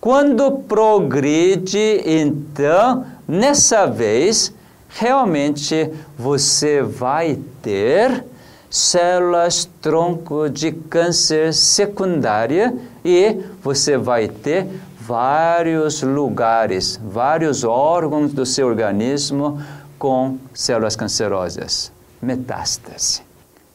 Quando 0.00 0.50
progride, 0.50 2.02
então, 2.04 3.04
nessa 3.26 3.86
vez, 3.86 4.52
realmente 4.88 5.90
você 6.18 6.82
vai 6.82 7.38
ter 7.62 8.24
células 8.70 9.68
tronco 9.80 10.48
de 10.48 10.72
câncer 10.72 11.54
secundária 11.54 12.74
e 13.04 13.40
você 13.62 13.96
vai 13.96 14.28
ter 14.28 14.66
vários 15.00 16.02
lugares, 16.02 17.00
vários 17.02 17.62
órgãos 17.62 18.32
do 18.32 18.44
seu 18.44 18.66
organismo 18.66 19.62
com 19.98 20.38
células 20.52 20.96
cancerosas, 20.96 21.92
metástase. 22.20 23.22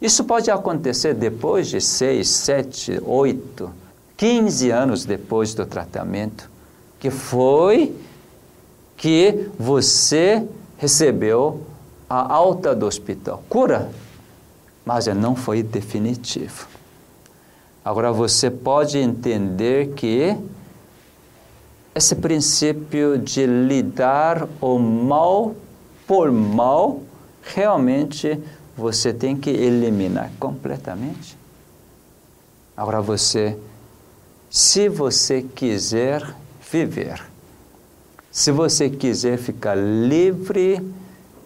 Isso 0.01 0.23
pode 0.23 0.51
acontecer 0.51 1.13
depois 1.13 1.67
de 1.67 1.79
6, 1.79 2.27
7, 2.27 3.01
8, 3.05 3.71
15 4.17 4.69
anos 4.71 5.05
depois 5.05 5.53
do 5.53 5.65
tratamento, 5.65 6.49
que 6.99 7.09
foi 7.09 7.95
que 8.97 9.47
você 9.57 10.43
recebeu 10.81 11.61
a 12.09 12.33
alta 12.33 12.73
do 12.73 12.87
hospital. 12.87 13.43
Cura, 13.47 13.91
mas 14.83 15.05
não 15.05 15.35
foi 15.35 15.61
definitivo. 15.61 16.67
Agora 17.85 18.11
você 18.11 18.49
pode 18.49 18.97
entender 18.97 19.93
que 19.93 20.35
esse 21.93 22.15
princípio 22.15 23.15
de 23.19 23.45
lidar 23.45 24.47
o 24.59 24.79
mal 24.79 25.55
por 26.07 26.31
mal, 26.31 27.01
realmente 27.43 28.39
você 28.75 29.13
tem 29.13 29.37
que 29.37 29.51
eliminar 29.51 30.31
completamente. 30.39 31.37
Agora 32.75 33.01
você, 33.01 33.55
se 34.49 34.89
você 34.89 35.43
quiser 35.43 36.35
viver, 36.71 37.30
se 38.31 38.49
você 38.49 38.89
quiser 38.89 39.37
ficar 39.37 39.75
livre 39.75 40.81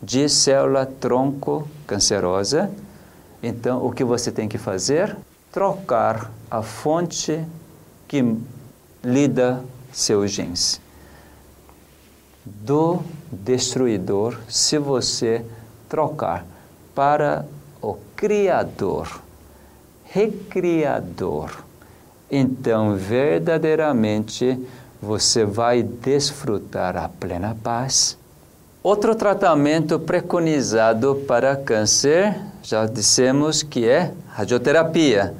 de 0.01 0.29
célula 0.29 0.85
tronco 0.85 1.67
cancerosa, 1.87 2.69
então 3.41 3.83
o 3.83 3.91
que 3.91 4.03
você 4.03 4.31
tem 4.31 4.47
que 4.47 4.59
fazer? 4.59 5.17
Trocar 5.51 6.31
a 6.49 6.61
fonte 6.61 7.43
que 8.07 8.23
lida 9.03 9.63
seus 9.91 10.29
genes. 10.29 10.79
Do 12.45 13.01
destruidor, 13.31 14.37
se 14.47 14.77
você 14.77 15.43
trocar 15.89 16.45
para 16.93 17.47
o 17.81 17.97
Criador, 18.15 19.21
Recriador, 20.03 21.51
então 22.29 22.95
verdadeiramente 22.95 24.59
você 25.05 25.45
vai 25.45 25.83
desfrutar 25.83 26.97
a 26.97 27.07
plena 27.07 27.55
paz. 27.63 28.17
Outro 28.81 29.13
tratamento 29.13 29.99
preconizado 29.99 31.23
para 31.27 31.55
câncer, 31.55 32.35
já 32.63 32.87
dissemos 32.87 33.61
que 33.61 33.87
é 33.87 34.11
radioterapia. 34.29 35.35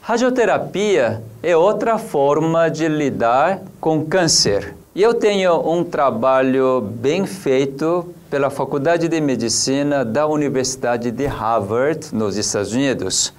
Radioterapia 0.00 1.22
é 1.42 1.54
outra 1.54 1.98
forma 1.98 2.70
de 2.70 2.88
lidar 2.88 3.60
com 3.80 4.04
câncer. 4.04 4.74
Eu 4.94 5.12
tenho 5.12 5.60
um 5.70 5.84
trabalho 5.84 6.80
bem 6.80 7.26
feito 7.26 8.14
pela 8.30 8.48
Faculdade 8.48 9.08
de 9.08 9.20
Medicina 9.20 10.04
da 10.04 10.26
Universidade 10.26 11.10
de 11.10 11.26
Harvard, 11.26 12.14
nos 12.14 12.36
Estados 12.36 12.72
Unidos. 12.72 13.32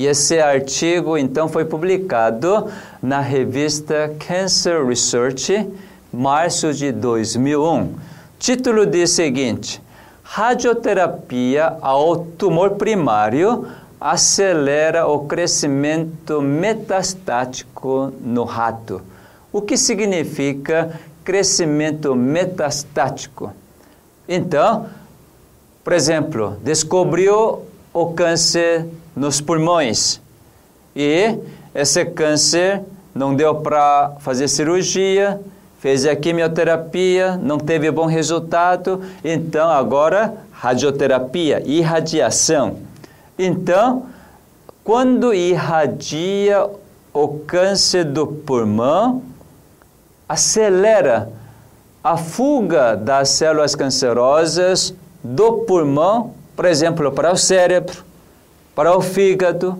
E 0.00 0.06
esse 0.06 0.38
artigo 0.40 1.18
então 1.18 1.46
foi 1.46 1.66
publicado 1.66 2.68
na 3.02 3.20
revista 3.20 4.10
Cancer 4.26 4.82
Research, 4.86 5.68
março 6.10 6.72
de 6.72 6.90
2001. 6.90 7.96
Título 8.38 8.86
diz 8.86 9.10
seguinte: 9.10 9.78
Radioterapia 10.22 11.76
ao 11.82 12.16
tumor 12.16 12.76
primário 12.76 13.66
acelera 14.00 15.06
o 15.06 15.26
crescimento 15.26 16.40
metastático 16.40 18.10
no 18.22 18.44
rato. 18.44 19.02
O 19.52 19.60
que 19.60 19.76
significa 19.76 20.98
crescimento 21.22 22.16
metastático? 22.16 23.52
Então, 24.26 24.86
por 25.84 25.92
exemplo, 25.92 26.56
descobriu 26.64 27.66
o 27.92 28.14
câncer 28.14 28.86
nos 29.14 29.40
pulmões. 29.40 30.20
E 30.94 31.36
esse 31.74 32.04
câncer 32.04 32.82
não 33.14 33.34
deu 33.34 33.56
para 33.56 34.12
fazer 34.20 34.48
cirurgia, 34.48 35.40
fez 35.78 36.06
a 36.06 36.14
quimioterapia, 36.14 37.36
não 37.36 37.58
teve 37.58 37.90
bom 37.90 38.06
resultado, 38.06 39.02
então 39.24 39.68
agora 39.68 40.34
radioterapia, 40.52 41.62
irradiação. 41.64 42.78
Então, 43.38 44.06
quando 44.84 45.32
irradia 45.32 46.68
o 47.12 47.28
câncer 47.46 48.04
do 48.04 48.26
pulmão, 48.26 49.22
acelera 50.28 51.30
a 52.04 52.16
fuga 52.16 52.94
das 52.94 53.30
células 53.30 53.74
cancerosas 53.74 54.94
do 55.22 55.64
pulmão, 55.64 56.34
por 56.54 56.64
exemplo, 56.64 57.10
para 57.10 57.32
o 57.32 57.36
cérebro, 57.36 58.04
para 58.80 58.96
o 58.96 59.02
fígado, 59.02 59.76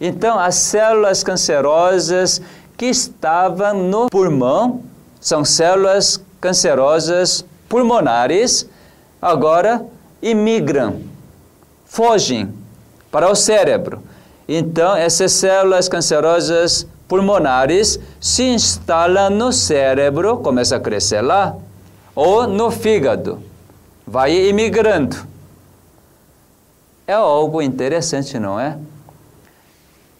Então, 0.00 0.36
as 0.36 0.56
células 0.56 1.22
cancerosas 1.22 2.42
que 2.76 2.86
estavam 2.86 3.84
no 3.84 4.10
pulmão 4.10 4.82
são 5.20 5.44
células 5.44 6.20
cancerosas 6.40 7.44
pulmonares, 7.68 8.68
agora 9.22 9.86
imigram, 10.20 11.02
fogem 11.84 12.52
para 13.12 13.30
o 13.30 13.36
cérebro. 13.36 14.02
Então, 14.48 14.96
essas 14.96 15.30
células 15.30 15.88
cancerosas 15.88 16.84
pulmonares 17.06 17.96
se 18.20 18.42
instalam 18.42 19.30
no 19.30 19.52
cérebro, 19.52 20.38
começa 20.38 20.74
a 20.74 20.80
crescer 20.80 21.20
lá, 21.20 21.54
ou 22.12 22.48
no 22.48 22.72
fígado, 22.72 23.40
vai 24.04 24.48
imigrando. 24.48 25.35
É 27.08 27.12
algo 27.12 27.62
interessante, 27.62 28.36
não 28.36 28.58
é? 28.58 28.76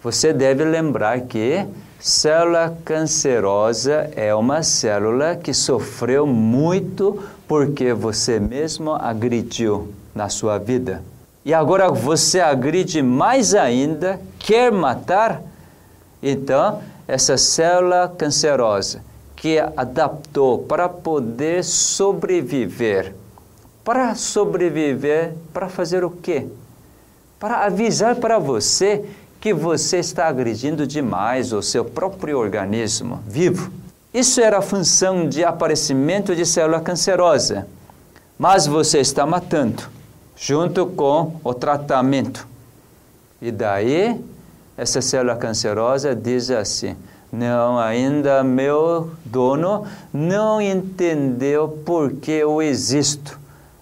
Você 0.05 0.33
deve 0.33 0.65
lembrar 0.65 1.23
que 1.23 1.67
célula 1.99 2.79
cancerosa 2.85 4.09
é 4.15 4.33
uma 4.33 4.63
célula 4.63 5.35
que 5.35 5.53
sofreu 5.53 6.29
muito 6.29 7.25
porque 7.49 7.93
você 7.93 8.39
mesmo 8.39 8.93
agrediu 8.93 9.93
na 10.15 10.29
sua 10.29 10.59
vida. 10.59 11.03
E 11.45 11.53
agora 11.53 11.91
você 11.91 12.39
agride 12.39 13.03
mais 13.03 13.53
ainda, 13.53 14.21
quer 14.39 14.71
matar, 14.71 15.43
então 16.23 16.81
essa 17.09 17.37
célula 17.37 18.15
cancerosa 18.17 19.03
que 19.35 19.59
adaptou 19.59 20.61
para 20.61 20.89
poder 20.89 21.65
sobreviver. 21.65 23.13
Para 23.85 24.15
sobreviver, 24.15 25.35
para 25.53 25.69
fazer 25.69 26.05
o 26.05 26.11
quê? 26.11 26.47
Para 27.39 27.67
avisar 27.67 28.17
para 28.17 28.39
você 28.39 29.05
que 29.41 29.53
você 29.53 29.99
está 29.99 30.27
agredindo 30.27 30.87
demais 30.87 31.53
o 31.53 31.63
seu 31.63 31.85
próprio 31.85 32.39
organismo 32.39 33.21
vivo. 33.27 33.71
Isso 34.13 34.41
era 34.41 34.59
a 34.59 34.63
função 34.63 35.29
de 35.29 35.45
aparecimento 35.45 36.35
de 36.35 36.47
célula 36.47 36.81
cancerosa. 36.81 37.67
Mas 38.39 38.67
você 38.67 39.01
está 39.01 39.27
matando, 39.27 39.83
junto 40.35 40.87
com 40.87 41.37
o 41.45 41.53
tratamento. 41.53 42.49
E 43.41 43.51
daí, 43.51 44.19
essa 44.77 45.03
célula 45.03 45.37
cancerosa 45.37 46.17
diz 46.17 46.51
assim: 46.51 46.97
não, 47.31 47.79
ainda 47.79 48.43
meu 48.43 49.11
dono 49.25 49.87
não 50.13 50.61
entendeu 50.61 51.69
por 51.85 52.15
que 52.15 52.31
eu 52.31 52.63
existo. 52.63 53.39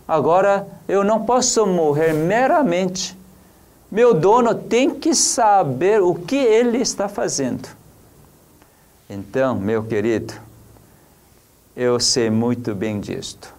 Agora 0.06 0.66
eu 0.88 1.04
não 1.04 1.24
posso 1.24 1.64
morrer 1.64 2.12
meramente 2.12 3.16
meu 3.94 4.12
dono 4.12 4.56
tem 4.56 4.90
que 4.90 5.14
saber 5.14 6.02
o 6.02 6.16
que 6.16 6.34
ele 6.34 6.78
está 6.78 7.08
fazendo. 7.08 7.68
Então, 9.08 9.54
meu 9.54 9.84
querido, 9.84 10.34
eu 11.76 12.00
sei 12.00 12.28
muito 12.28 12.74
bem 12.74 12.98
disto. 12.98 13.54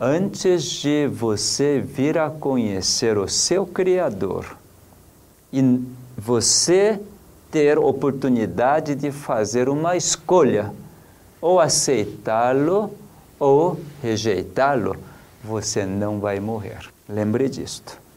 Antes 0.00 0.64
de 0.64 1.06
você 1.06 1.78
vir 1.78 2.18
a 2.18 2.28
conhecer 2.28 3.16
o 3.18 3.28
seu 3.28 3.64
Criador 3.64 4.56
e 5.52 5.80
você 6.18 6.98
ter 7.52 7.78
oportunidade 7.78 8.96
de 8.96 9.12
fazer 9.12 9.68
uma 9.68 9.96
escolha, 9.96 10.72
ou 11.40 11.60
aceitá-lo 11.60 12.92
ou 13.38 13.78
rejeitá-lo, 14.02 14.96
você 15.44 15.86
não 15.86 16.18
vai 16.18 16.40
morrer. 16.40 16.90
Lembre 17.08 17.48
disto. 17.48 18.09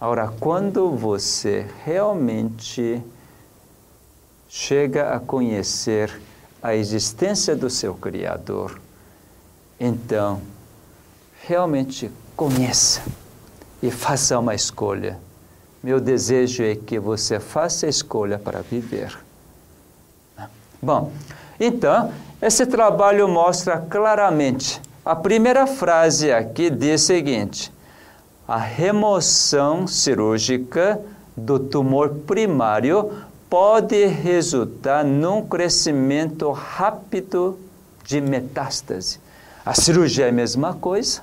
Agora, 0.00 0.32
quando 0.40 0.90
você 0.92 1.66
realmente 1.84 3.02
chega 4.48 5.14
a 5.14 5.20
conhecer 5.20 6.20
a 6.62 6.74
existência 6.74 7.54
do 7.54 7.68
seu 7.68 7.94
Criador, 7.94 8.80
então, 9.78 10.40
realmente 11.46 12.10
conheça 12.34 13.02
e 13.82 13.90
faça 13.90 14.38
uma 14.38 14.54
escolha. 14.54 15.18
Meu 15.82 16.00
desejo 16.00 16.62
é 16.62 16.74
que 16.74 16.98
você 16.98 17.38
faça 17.38 17.84
a 17.84 17.88
escolha 17.88 18.38
para 18.38 18.62
viver. 18.62 19.18
Bom, 20.80 21.12
então, 21.58 22.12
esse 22.40 22.64
trabalho 22.64 23.28
mostra 23.28 23.78
claramente. 23.78 24.80
A 25.04 25.14
primeira 25.14 25.66
frase 25.66 26.32
aqui 26.32 26.70
diz 26.70 27.02
o 27.02 27.06
seguinte: 27.06 27.70
a 28.50 28.58
remoção 28.58 29.86
cirúrgica 29.86 31.00
do 31.36 31.56
tumor 31.56 32.08
primário 32.26 33.12
pode 33.48 34.06
resultar 34.06 35.04
num 35.04 35.46
crescimento 35.46 36.50
rápido 36.50 37.56
de 38.04 38.20
metástase. 38.20 39.20
A 39.64 39.72
cirurgia 39.72 40.26
é 40.26 40.30
a 40.30 40.32
mesma 40.32 40.74
coisa. 40.74 41.20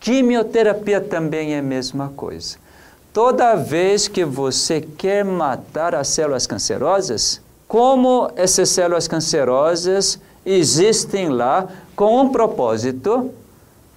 Quimioterapia 0.00 1.02
também 1.02 1.52
é 1.52 1.58
a 1.58 1.62
mesma 1.62 2.10
coisa. 2.16 2.56
Toda 3.12 3.54
vez 3.54 4.08
que 4.08 4.24
você 4.24 4.80
quer 4.80 5.22
matar 5.22 5.94
as 5.94 6.08
células 6.08 6.46
cancerosas, 6.46 7.42
como 7.68 8.30
essas 8.36 8.70
células 8.70 9.06
cancerosas 9.06 10.18
existem 10.46 11.28
lá 11.28 11.68
com 11.94 12.22
um 12.22 12.30
propósito, 12.30 13.30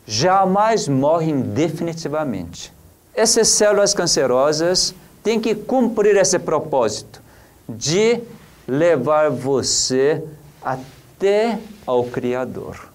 jamais 0.07 0.87
morrem 0.87 1.41
definitivamente. 1.41 2.73
Essas 3.13 3.49
células 3.49 3.93
cancerosas 3.93 4.95
têm 5.21 5.39
que 5.39 5.53
cumprir 5.53 6.15
esse 6.15 6.39
propósito 6.39 7.21
de 7.67 8.21
levar 8.65 9.29
você 9.29 10.23
até 10.63 11.59
ao 11.85 12.05
Criador. 12.05 12.89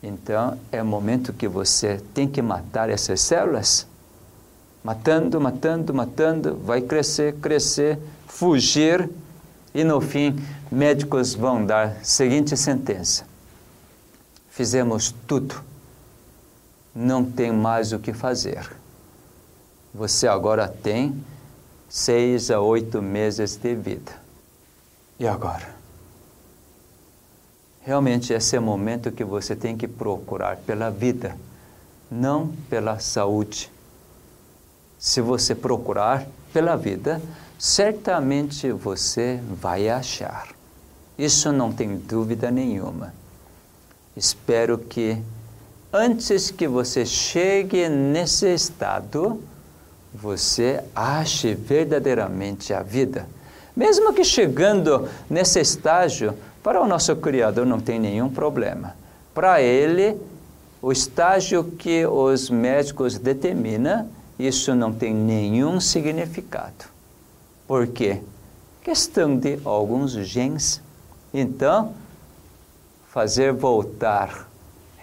Então, 0.00 0.56
é 0.70 0.80
o 0.80 0.86
momento 0.86 1.32
que 1.32 1.48
você 1.48 2.00
tem 2.12 2.28
que 2.28 2.40
matar 2.40 2.88
essas 2.88 3.20
células. 3.20 3.86
Matando, 4.84 5.40
matando, 5.40 5.94
matando, 5.94 6.56
vai 6.62 6.82
crescer, 6.82 7.34
crescer, 7.36 7.98
fugir, 8.28 9.08
e 9.74 9.82
no 9.82 10.00
fim, 10.00 10.38
médicos 10.70 11.34
vão 11.34 11.64
dar 11.64 11.88
a 11.88 12.04
seguinte 12.04 12.54
sentença: 12.54 13.24
fizemos 14.50 15.12
tudo 15.26 15.73
não 16.94 17.24
tem 17.24 17.50
mais 17.50 17.92
o 17.92 17.98
que 17.98 18.12
fazer. 18.12 18.70
Você 19.92 20.28
agora 20.28 20.68
tem 20.68 21.24
seis 21.88 22.50
a 22.50 22.60
oito 22.60 23.02
meses 23.02 23.56
de 23.56 23.74
vida. 23.74 24.12
E 25.18 25.26
agora? 25.26 25.74
Realmente 27.80 28.32
esse 28.32 28.56
é 28.56 28.58
o 28.58 28.62
momento 28.62 29.12
que 29.12 29.24
você 29.24 29.54
tem 29.54 29.76
que 29.76 29.86
procurar 29.86 30.56
pela 30.56 30.90
vida, 30.90 31.36
não 32.10 32.48
pela 32.70 32.98
saúde. 32.98 33.70
Se 34.98 35.20
você 35.20 35.54
procurar 35.54 36.26
pela 36.52 36.76
vida, 36.76 37.20
certamente 37.58 38.72
você 38.72 39.38
vai 39.50 39.88
achar. 39.88 40.48
Isso 41.18 41.52
não 41.52 41.72
tem 41.72 41.96
dúvida 41.96 42.50
nenhuma. 42.50 43.12
Espero 44.16 44.78
que 44.78 45.20
antes 45.94 46.50
que 46.50 46.66
você 46.66 47.06
chegue 47.06 47.88
nesse 47.88 48.52
estado, 48.52 49.40
você 50.12 50.82
ache 50.92 51.54
verdadeiramente 51.54 52.74
a 52.74 52.82
vida. 52.82 53.28
Mesmo 53.76 54.12
que 54.12 54.24
chegando 54.24 55.08
nesse 55.30 55.60
estágio, 55.60 56.34
para 56.64 56.82
o 56.82 56.88
nosso 56.88 57.14
Criador 57.14 57.64
não 57.64 57.78
tem 57.78 58.00
nenhum 58.00 58.28
problema. 58.28 58.96
Para 59.32 59.62
ele, 59.62 60.16
o 60.82 60.90
estágio 60.90 61.62
que 61.62 62.04
os 62.04 62.50
médicos 62.50 63.16
determinam, 63.16 64.08
isso 64.36 64.74
não 64.74 64.92
tem 64.92 65.14
nenhum 65.14 65.78
significado. 65.78 66.86
Por 67.68 67.86
quê? 67.86 68.20
Questão 68.82 69.36
de 69.36 69.60
alguns 69.64 70.12
genes. 70.12 70.82
Então, 71.32 71.94
fazer 73.12 73.52
voltar 73.52 74.48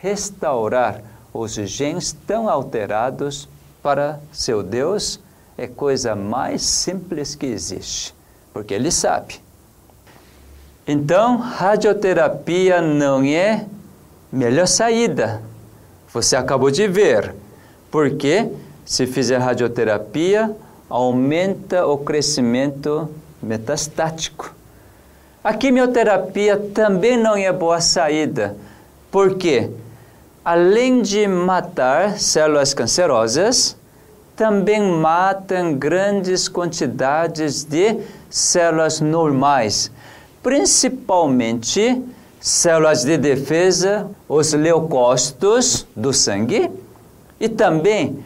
restaurar 0.02 1.02
os 1.32 1.54
genes 1.54 2.12
tão 2.26 2.50
alterados 2.50 3.48
para 3.84 4.20
seu 4.32 4.64
Deus 4.64 5.20
é 5.58 5.68
coisa 5.68 6.16
mais 6.16 6.64
simples 6.64 7.36
que 7.36 7.46
existe, 7.46 8.14
porque 8.52 8.74
ele 8.74 8.92
sabe. 8.92 9.40
Então, 10.88 11.38
radioterapia 11.38 12.82
não 12.82 13.24
é 13.24 13.66
melhor 14.32 14.68
saída. 14.68 15.42
Você 16.12 16.36
acabou 16.36 16.72
de 16.72 16.88
ver. 16.88 17.36
Porque 17.92 18.50
se 18.84 19.06
fizer 19.06 19.38
radioterapia, 19.38 20.56
aumenta 20.90 21.86
o 21.86 21.98
crescimento 22.00 23.10
metastático. 23.42 24.54
A 25.44 25.54
quimioterapia 25.54 26.58
também 26.58 27.18
não 27.18 27.36
é 27.36 27.52
boa 27.52 27.80
saída. 27.80 28.56
Por 29.12 29.36
quê? 29.36 29.70
Além 30.44 31.02
de 31.02 31.28
matar 31.28 32.20
células 32.20 32.74
cancerosas, 32.74 33.78
também 34.36 34.82
matam 34.82 35.76
grandes 35.76 36.48
quantidades 36.48 37.64
de 37.64 38.00
células 38.30 39.00
normais, 39.00 39.92
principalmente 40.42 42.02
células 42.40 43.04
de 43.04 43.18
defesa, 43.18 44.10
os 44.28 44.54
leucócitos 44.54 45.86
do 45.96 46.12
sangue 46.12 46.72
e 47.40 47.48
também 47.48 48.24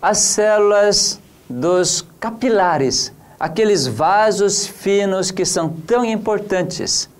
as 0.00 0.18
células 0.18 1.20
dos 1.50 2.02
capilares, 2.18 3.12
aqueles 3.38 3.86
vasos 3.86 4.66
finos 4.66 5.30
que 5.30 5.44
são 5.44 5.68
tão 5.86 6.02
importantes. 6.04 7.10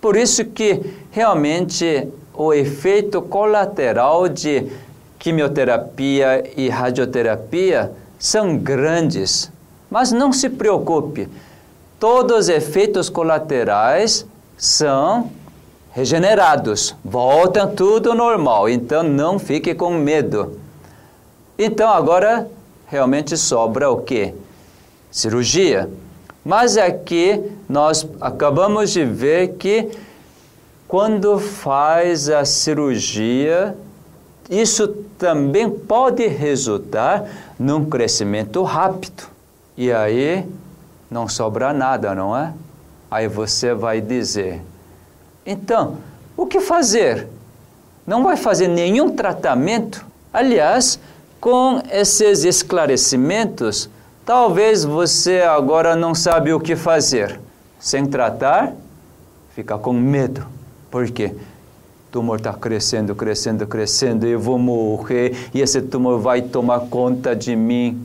Por 0.00 0.16
isso 0.16 0.44
que 0.44 0.80
realmente 1.10 2.08
o 2.34 2.52
efeito 2.52 3.20
colateral 3.20 4.28
de 4.28 4.66
quimioterapia 5.18 6.44
e 6.56 6.68
radioterapia 6.68 7.92
são 8.18 8.56
grandes. 8.56 9.50
Mas 9.90 10.10
não 10.10 10.32
se 10.32 10.48
preocupe, 10.48 11.28
todos 12.00 12.40
os 12.40 12.48
efeitos 12.48 13.08
colaterais 13.08 14.26
são 14.56 15.30
regenerados, 15.92 16.96
voltam 17.04 17.74
tudo 17.74 18.14
normal, 18.14 18.68
então 18.68 19.02
não 19.02 19.38
fique 19.38 19.74
com 19.74 19.90
medo. 19.92 20.58
Então 21.58 21.90
agora 21.90 22.48
realmente 22.86 23.36
sobra 23.36 23.90
o 23.90 23.98
que? 23.98 24.34
Cirurgia. 25.10 25.88
Mas 26.44 26.76
aqui 26.76 27.40
nós 27.68 28.06
acabamos 28.20 28.90
de 28.90 29.04
ver 29.04 29.54
que 29.58 29.90
quando 30.92 31.38
faz 31.38 32.28
a 32.28 32.44
cirurgia, 32.44 33.74
isso 34.50 34.86
também 35.16 35.70
pode 35.70 36.26
resultar 36.26 37.24
num 37.58 37.86
crescimento 37.86 38.62
rápido. 38.62 39.22
E 39.74 39.90
aí 39.90 40.46
não 41.10 41.26
sobra 41.26 41.72
nada, 41.72 42.14
não 42.14 42.36
é? 42.36 42.52
Aí 43.10 43.26
você 43.26 43.72
vai 43.72 44.02
dizer: 44.02 44.60
então, 45.46 45.96
o 46.36 46.44
que 46.44 46.60
fazer? 46.60 47.26
Não 48.06 48.22
vai 48.22 48.36
fazer 48.36 48.68
nenhum 48.68 49.16
tratamento? 49.16 50.04
Aliás, 50.30 51.00
com 51.40 51.80
esses 51.90 52.44
esclarecimentos, 52.44 53.88
talvez 54.26 54.84
você 54.84 55.40
agora 55.40 55.96
não 55.96 56.14
sabe 56.14 56.52
o 56.52 56.60
que 56.60 56.76
fazer. 56.76 57.40
Sem 57.80 58.04
tratar, 58.04 58.74
fica 59.54 59.78
com 59.78 59.94
medo. 59.94 60.46
Por 60.92 61.10
quê? 61.10 61.32
O 62.08 62.12
tumor 62.12 62.36
está 62.36 62.52
crescendo, 62.52 63.14
crescendo, 63.14 63.66
crescendo, 63.66 64.26
eu 64.26 64.38
vou 64.38 64.58
morrer 64.58 65.48
e 65.54 65.62
esse 65.62 65.80
tumor 65.80 66.20
vai 66.20 66.42
tomar 66.42 66.80
conta 66.80 67.34
de 67.34 67.56
mim. 67.56 67.98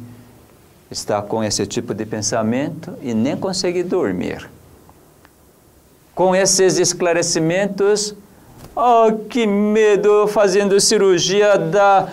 Está 0.89 1.21
com 1.21 1.43
esse 1.43 1.67
tipo 1.67 1.93
de 1.93 2.06
pensamento 2.06 2.93
e 3.02 3.13
nem 3.13 3.36
consegue 3.36 3.84
dormir. 3.84 4.50
Com 6.15 6.34
esses 6.34 6.80
esclarecimentos, 6.80 8.15
oh, 8.73 9.12
que 9.30 9.45
medo 9.45 10.26
fazendo 10.28 10.80
cirurgia 10.80 11.58
da 11.58 12.08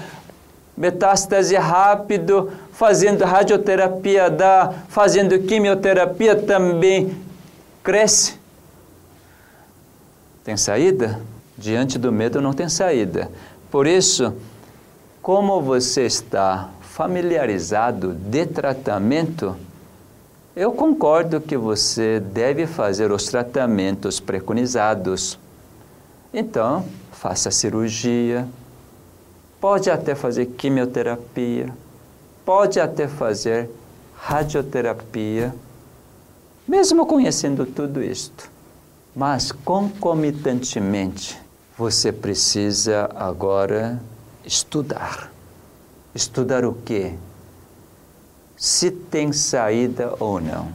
metástase 0.76 1.54
rápido, 1.54 2.50
fazendo 2.72 3.24
radioterapia 3.24 4.28
dá, 4.28 4.74
fazendo 4.88 5.38
quimioterapia 5.38 6.34
também 6.34 7.16
cresce. 7.80 8.43
Tem 10.44 10.58
saída? 10.58 11.20
Diante 11.56 11.98
do 11.98 12.12
medo 12.12 12.40
não 12.40 12.52
tem 12.52 12.68
saída. 12.68 13.30
Por 13.70 13.86
isso, 13.86 14.34
como 15.22 15.62
você 15.62 16.02
está 16.02 16.68
familiarizado 16.82 18.12
de 18.12 18.44
tratamento, 18.44 19.56
eu 20.54 20.70
concordo 20.70 21.40
que 21.40 21.56
você 21.56 22.20
deve 22.20 22.66
fazer 22.66 23.10
os 23.10 23.24
tratamentos 23.24 24.20
preconizados. 24.20 25.38
Então, 26.32 26.84
faça 27.10 27.50
cirurgia, 27.50 28.46
pode 29.58 29.90
até 29.90 30.14
fazer 30.14 30.46
quimioterapia, 30.46 31.72
pode 32.44 32.78
até 32.78 33.08
fazer 33.08 33.70
radioterapia, 34.14 35.54
mesmo 36.68 37.06
conhecendo 37.06 37.64
tudo 37.64 38.02
isto. 38.02 38.53
Mas 39.14 39.52
concomitantemente, 39.52 41.40
você 41.78 42.10
precisa 42.10 43.08
agora 43.14 44.00
estudar. 44.44 45.32
Estudar 46.12 46.64
o 46.64 46.72
quê? 46.72 47.14
Se 48.56 48.90
tem 48.90 49.32
saída 49.32 50.14
ou 50.18 50.40
não. 50.40 50.68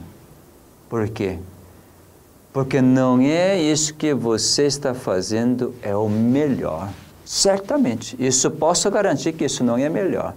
Por 0.88 1.08
quê? 1.08 1.38
Porque 2.52 2.80
não 2.80 3.20
é 3.20 3.60
isso 3.60 3.94
que 3.94 4.14
você 4.14 4.64
está 4.64 4.94
fazendo 4.94 5.74
é 5.82 5.94
o 5.94 6.08
melhor. 6.08 6.88
Certamente, 7.24 8.16
isso 8.18 8.50
posso 8.50 8.90
garantir 8.90 9.32
que 9.34 9.44
isso 9.44 9.62
não 9.62 9.76
é 9.76 9.88
melhor. 9.88 10.34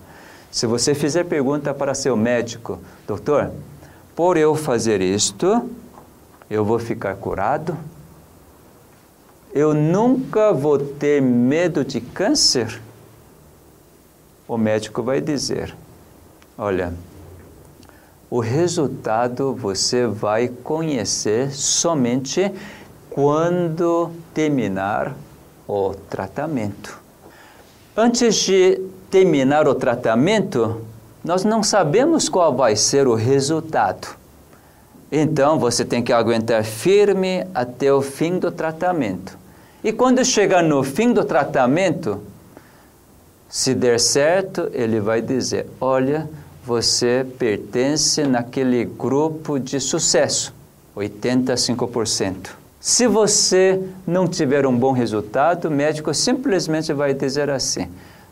Se 0.52 0.68
você 0.68 0.94
fizer 0.94 1.24
pergunta 1.24 1.74
para 1.74 1.96
seu 1.96 2.16
médico, 2.16 2.80
doutor, 3.08 3.52
por 4.16 4.38
eu 4.38 4.56
fazer 4.56 5.02
isto, 5.02 5.68
eu 6.50 6.64
vou 6.64 6.78
ficar 6.78 7.16
curado? 7.16 7.76
Eu 9.54 9.74
nunca 9.74 10.52
vou 10.52 10.80
ter 10.80 11.22
medo 11.22 11.86
de 11.86 12.02
câncer? 12.02 12.82
O 14.48 14.58
médico 14.58 15.04
vai 15.04 15.22
dizer: 15.22 15.76
olha, 16.58 16.94
o 18.32 18.40
resultado 18.40 19.54
você 19.54 20.08
vai 20.08 20.48
conhecer 20.48 21.52
somente 21.52 22.52
quando 23.12 24.10
terminar 24.34 25.16
o 25.68 25.94
tratamento. 26.10 27.00
Antes 27.96 28.36
de 28.36 28.82
terminar 29.12 29.68
o 29.68 29.76
tratamento, 29.76 30.82
nós 31.24 31.44
não 31.44 31.62
sabemos 31.62 32.28
qual 32.28 32.56
vai 32.56 32.76
ser 32.76 33.08
o 33.08 33.14
resultado. 33.14 34.08
Então 35.12 35.60
você 35.60 35.86
tem 35.86 36.02
que 36.02 36.12
aguentar 36.12 36.64
firme 36.64 37.46
até 37.54 37.94
o 37.94 38.02
fim 38.02 38.40
do 38.40 38.52
tratamento. 38.52 39.43
E 39.84 39.92
quando 39.92 40.24
chegar 40.24 40.64
no 40.64 40.82
fim 40.82 41.12
do 41.12 41.26
tratamento, 41.26 42.22
se 43.50 43.76
der 43.76 44.00
certo, 44.00 44.70
ele 44.72 45.02
vai 45.02 45.22
dizer: 45.22 45.68
Olha, 45.82 46.30
você 46.66 47.26
pertence 47.38 48.24
naquele 48.24 48.86
grupo 48.86 49.60
de 49.60 49.82
sucesso, 49.82 50.54
85%. 50.96 52.52
Se 52.80 53.08
você 53.08 53.84
não 54.08 54.26
tiver 54.26 54.66
um 54.66 54.78
bom 54.78 54.94
resultado, 54.94 55.68
o 55.68 55.72
médico 55.72 56.14
simplesmente 56.14 56.94
vai 56.94 57.14
dizer 57.14 57.50
assim: 57.50 57.90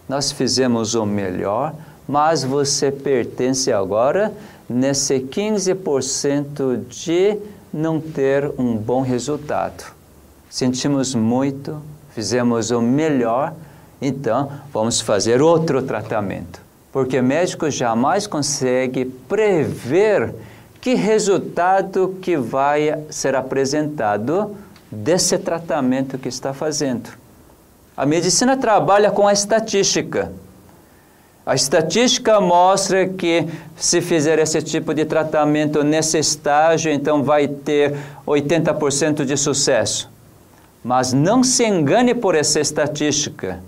Nós 0.07 0.31
fizemos 0.31 0.95
o 0.95 1.05
melhor, 1.05 1.75
mas 2.07 2.45
você 2.45 2.89
pertence 2.89 3.73
agora 3.73 4.31
nesse 4.69 5.19
15% 5.19 6.85
de 6.87 7.37
não 7.73 7.99
ter 7.99 8.49
um 8.57 8.73
bom 8.77 9.01
resultado 9.01 10.00
sentimos 10.51 11.15
muito, 11.15 11.81
fizemos 12.13 12.71
o 12.71 12.81
melhor, 12.81 13.53
então 14.01 14.51
vamos 14.73 14.99
fazer 14.99 15.41
outro 15.41 15.81
tratamento. 15.81 16.59
Porque 16.91 17.17
o 17.17 17.23
médico 17.23 17.71
jamais 17.71 18.27
consegue 18.27 19.05
prever 19.05 20.35
que 20.81 20.93
resultado 20.93 22.17
que 22.21 22.35
vai 22.35 23.01
ser 23.09 23.33
apresentado 23.33 24.57
desse 24.91 25.37
tratamento 25.37 26.17
que 26.17 26.27
está 26.27 26.53
fazendo. 26.53 27.09
A 27.95 28.05
medicina 28.05 28.57
trabalha 28.57 29.09
com 29.09 29.25
a 29.27 29.31
estatística. 29.31 30.33
A 31.45 31.55
estatística 31.55 32.41
mostra 32.41 33.07
que 33.07 33.47
se 33.77 34.01
fizer 34.01 34.37
esse 34.37 34.61
tipo 34.61 34.93
de 34.93 35.05
tratamento 35.05 35.81
nesse 35.81 36.17
estágio, 36.17 36.91
então 36.91 37.23
vai 37.23 37.47
ter 37.47 37.95
80% 38.27 39.23
de 39.23 39.37
sucesso. 39.37 40.10
Mas 40.83 41.13
não 41.13 41.43
se 41.43 41.65
engane 41.65 42.13
por 42.13 42.35
essa 42.35 42.59
estatística. 42.59 43.59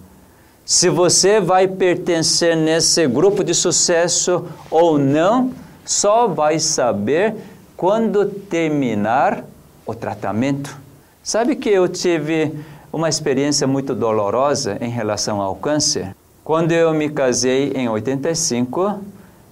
Se 0.65 0.89
você 0.89 1.39
vai 1.41 1.67
pertencer 1.67 2.55
nesse 2.55 3.05
grupo 3.07 3.43
de 3.43 3.53
sucesso 3.53 4.45
ou 4.71 4.97
não, 4.97 5.51
só 5.85 6.27
vai 6.27 6.57
saber 6.59 7.35
quando 7.75 8.25
terminar 8.25 9.43
o 9.85 9.93
tratamento. 9.93 10.75
Sabe 11.21 11.55
que 11.55 11.69
eu 11.69 11.87
tive 11.87 12.53
uma 12.91 13.09
experiência 13.09 13.67
muito 13.67 13.93
dolorosa 13.93 14.77
em 14.79 14.89
relação 14.89 15.41
ao 15.41 15.55
câncer? 15.55 16.15
Quando 16.43 16.71
eu 16.71 16.93
me 16.93 17.09
casei 17.09 17.71
em 17.73 17.89
85, 17.89 18.99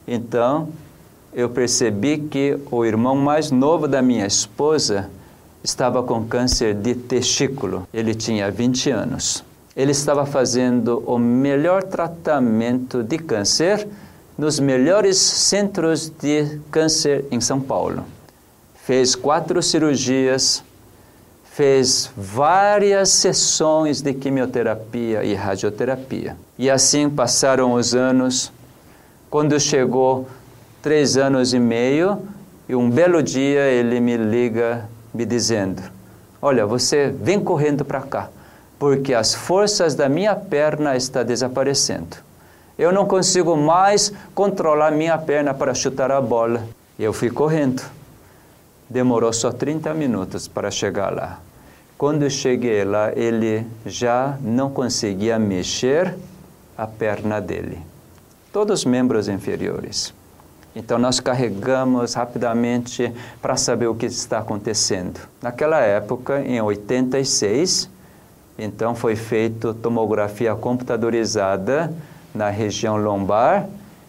então 0.07 0.69
eu 1.33 1.49
percebi 1.49 2.17
que 2.17 2.57
o 2.69 2.85
irmão 2.85 3.15
mais 3.15 3.51
novo 3.51 3.87
da 3.87 4.01
minha 4.01 4.25
esposa 4.25 5.09
estava 5.63 6.01
com 6.03 6.25
câncer 6.25 6.73
de 6.73 6.95
testículo. 6.95 7.87
Ele 7.93 8.13
tinha 8.13 8.49
20 8.49 8.89
anos. 8.89 9.43
Ele 9.75 9.91
estava 9.91 10.25
fazendo 10.25 11.03
o 11.05 11.17
melhor 11.17 11.83
tratamento 11.83 13.03
de 13.03 13.17
câncer 13.17 13.87
nos 14.37 14.59
melhores 14.59 15.17
centros 15.17 16.09
de 16.09 16.59
câncer 16.69 17.25
em 17.31 17.39
São 17.39 17.59
Paulo. 17.61 18.03
Fez 18.83 19.15
quatro 19.15 19.61
cirurgias, 19.61 20.63
fez 21.43 22.09
várias 22.17 23.09
sessões 23.09 24.01
de 24.01 24.13
quimioterapia 24.13 25.23
e 25.23 25.33
radioterapia. 25.33 26.35
E 26.57 26.69
assim 26.69 27.09
passaram 27.09 27.73
os 27.73 27.93
anos. 27.93 28.51
Quando 29.29 29.59
chegou 29.59 30.27
três 30.81 31.15
anos 31.15 31.53
e 31.53 31.59
meio, 31.59 32.19
e 32.67 32.75
um 32.75 32.89
belo 32.89 33.21
dia 33.21 33.67
ele 33.67 33.99
me 33.99 34.17
liga 34.17 34.89
me 35.13 35.25
dizendo: 35.25 35.81
Olha, 36.41 36.65
você 36.65 37.09
vem 37.09 37.39
correndo 37.39 37.85
para 37.85 38.01
cá, 38.01 38.29
porque 38.79 39.13
as 39.13 39.33
forças 39.33 39.95
da 39.95 40.09
minha 40.09 40.35
perna 40.35 40.95
estão 40.95 41.23
desaparecendo. 41.23 42.17
Eu 42.77 42.91
não 42.91 43.05
consigo 43.05 43.55
mais 43.55 44.11
controlar 44.33 44.91
minha 44.91 45.17
perna 45.17 45.53
para 45.53 45.73
chutar 45.73 46.11
a 46.11 46.19
bola. 46.19 46.63
Eu 46.97 47.13
fui 47.13 47.29
correndo. 47.29 47.83
Demorou 48.89 49.31
só 49.31 49.51
30 49.51 49.93
minutos 49.93 50.47
para 50.47 50.71
chegar 50.71 51.13
lá. 51.13 51.39
Quando 51.97 52.27
cheguei 52.29 52.83
lá, 52.83 53.11
ele 53.15 53.67
já 53.85 54.37
não 54.41 54.71
conseguia 54.71 55.37
mexer 55.37 56.15
a 56.75 56.87
perna 56.87 57.39
dele. 57.39 57.77
Todos 58.51 58.79
os 58.79 58.85
membros 58.85 59.27
inferiores. 59.27 60.11
Então 60.75 60.97
nós 60.97 61.19
carregamos 61.19 62.13
rapidamente 62.13 63.11
para 63.41 63.57
saber 63.57 63.87
o 63.87 63.95
que 63.95 64.05
está 64.05 64.39
acontecendo. 64.39 65.19
Naquela 65.41 65.79
época, 65.79 66.41
em 66.41 66.61
86, 66.61 67.89
então 68.57 68.95
foi 68.95 69.15
feita 69.15 69.73
tomografia 69.73 70.55
computadorizada 70.55 71.93
na 72.33 72.49
região 72.49 72.95
lombar 72.95 73.67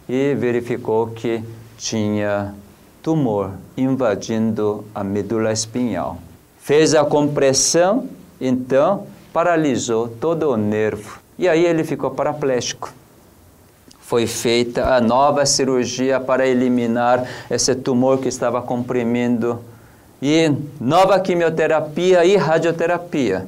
e 0.08 0.34
verificou 0.34 1.08
que 1.08 1.42
tinha 1.76 2.54
tumor 3.02 3.50
invadindo 3.76 4.84
a 4.94 5.02
medula 5.02 5.52
espinhal. 5.52 6.18
Fez 6.58 6.94
a 6.94 7.04
compressão, 7.04 8.08
então 8.40 9.06
paralisou 9.32 10.06
todo 10.06 10.50
o 10.50 10.56
nervo. 10.56 11.18
E 11.36 11.48
aí 11.48 11.64
ele 11.64 11.82
ficou 11.82 12.10
paraplégico. 12.10 12.92
Foi 14.02 14.26
feita 14.26 14.94
a 14.94 15.00
nova 15.00 15.46
cirurgia 15.46 16.20
para 16.20 16.46
eliminar 16.46 17.26
esse 17.50 17.74
tumor 17.74 18.18
que 18.18 18.28
estava 18.28 18.60
comprimindo 18.60 19.58
e 20.20 20.52
nova 20.80 21.18
quimioterapia 21.18 22.24
e 22.24 22.36
radioterapia. 22.36 23.46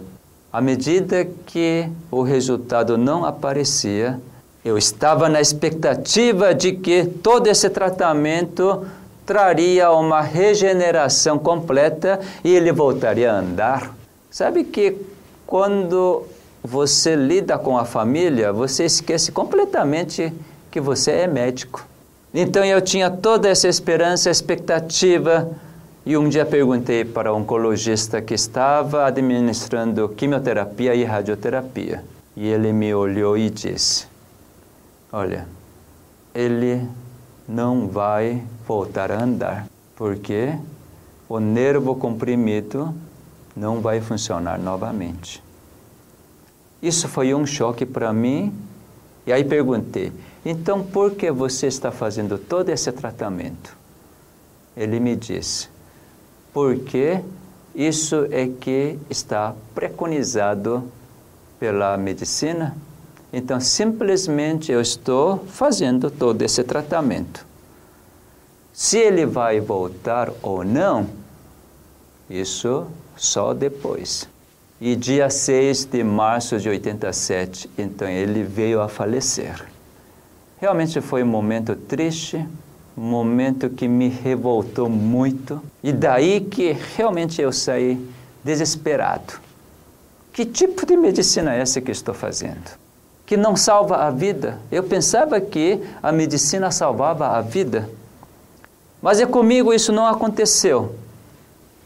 À 0.52 0.60
medida 0.60 1.26
que 1.46 1.88
o 2.10 2.22
resultado 2.22 2.96
não 2.96 3.24
aparecia, 3.24 4.18
eu 4.64 4.78
estava 4.78 5.28
na 5.28 5.40
expectativa 5.40 6.54
de 6.54 6.72
que 6.72 7.04
todo 7.04 7.48
esse 7.48 7.68
tratamento 7.68 8.86
traria 9.26 9.90
uma 9.90 10.20
regeneração 10.20 11.38
completa 11.38 12.20
e 12.42 12.54
ele 12.54 12.72
voltaria 12.72 13.32
a 13.32 13.38
andar. 13.38 13.94
Sabe 14.30 14.64
que 14.64 14.96
quando 15.46 16.24
você 16.66 17.14
lida 17.14 17.58
com 17.58 17.76
a 17.76 17.84
família, 17.84 18.50
você 18.50 18.86
esquece 18.86 19.30
completamente 19.30 20.32
que 20.70 20.80
você 20.80 21.10
é 21.10 21.26
médico. 21.26 21.86
Então 22.32 22.64
eu 22.64 22.80
tinha 22.80 23.10
toda 23.10 23.50
essa 23.50 23.68
esperança, 23.68 24.30
expectativa, 24.30 25.50
e 26.06 26.16
um 26.16 26.26
dia 26.26 26.44
perguntei 26.46 27.04
para 27.04 27.30
o 27.30 27.36
oncologista 27.36 28.22
que 28.22 28.32
estava 28.32 29.04
administrando 29.04 30.08
quimioterapia 30.08 30.94
e 30.94 31.04
radioterapia. 31.04 32.02
E 32.34 32.48
ele 32.48 32.72
me 32.72 32.94
olhou 32.94 33.36
e 33.36 33.50
disse: 33.50 34.06
Olha, 35.12 35.46
ele 36.34 36.88
não 37.46 37.88
vai 37.88 38.42
voltar 38.66 39.12
a 39.12 39.22
andar, 39.22 39.66
porque 39.94 40.54
o 41.28 41.38
nervo 41.38 41.94
comprimido 41.94 42.92
não 43.54 43.80
vai 43.80 44.00
funcionar 44.00 44.58
novamente. 44.58 45.44
Isso 46.84 47.08
foi 47.08 47.34
um 47.34 47.46
choque 47.46 47.86
para 47.86 48.12
mim. 48.12 48.52
E 49.26 49.32
aí 49.32 49.44
perguntei: 49.44 50.12
então 50.44 50.84
por 50.84 51.12
que 51.12 51.30
você 51.30 51.66
está 51.66 51.90
fazendo 51.90 52.38
todo 52.38 52.68
esse 52.68 52.92
tratamento? 52.92 53.76
Ele 54.76 55.00
me 55.00 55.16
disse: 55.16 55.68
porque 56.52 57.20
isso 57.74 58.26
é 58.30 58.48
que 58.48 58.98
está 59.08 59.54
preconizado 59.74 60.84
pela 61.58 61.96
medicina 61.96 62.76
então, 63.36 63.58
simplesmente 63.58 64.70
eu 64.70 64.80
estou 64.80 65.38
fazendo 65.48 66.08
todo 66.08 66.40
esse 66.42 66.62
tratamento. 66.62 67.44
Se 68.72 68.96
ele 68.96 69.26
vai 69.26 69.58
voltar 69.58 70.30
ou 70.40 70.62
não, 70.62 71.08
isso 72.30 72.86
só 73.16 73.52
depois. 73.52 74.28
E 74.80 74.96
dia 74.96 75.30
6 75.30 75.84
de 75.86 76.02
março 76.02 76.58
de 76.58 76.68
87, 76.68 77.70
então 77.78 78.08
ele 78.08 78.42
veio 78.42 78.80
a 78.80 78.88
falecer. 78.88 79.64
Realmente 80.60 81.00
foi 81.00 81.22
um 81.22 81.26
momento 81.26 81.76
triste, 81.76 82.46
um 82.96 83.02
momento 83.02 83.70
que 83.70 83.86
me 83.86 84.08
revoltou 84.08 84.88
muito, 84.88 85.62
e 85.82 85.92
daí 85.92 86.40
que 86.40 86.76
realmente 86.96 87.40
eu 87.40 87.52
saí 87.52 87.98
desesperado. 88.42 89.34
Que 90.32 90.44
tipo 90.44 90.84
de 90.84 90.96
medicina 90.96 91.54
é 91.54 91.60
essa 91.60 91.80
que 91.80 91.90
estou 91.90 92.14
fazendo? 92.14 92.84
que 93.26 93.36
não 93.36 93.56
salva 93.56 93.96
a 93.96 94.10
vida. 94.10 94.58
Eu 94.70 94.82
pensava 94.82 95.40
que 95.40 95.80
a 96.02 96.12
medicina 96.12 96.70
salvava 96.70 97.28
a 97.28 97.40
vida. 97.40 97.88
Mas 99.00 99.20
é 99.20 99.26
comigo 99.26 99.72
isso 99.72 99.92
não 99.92 100.06
aconteceu. 100.06 100.94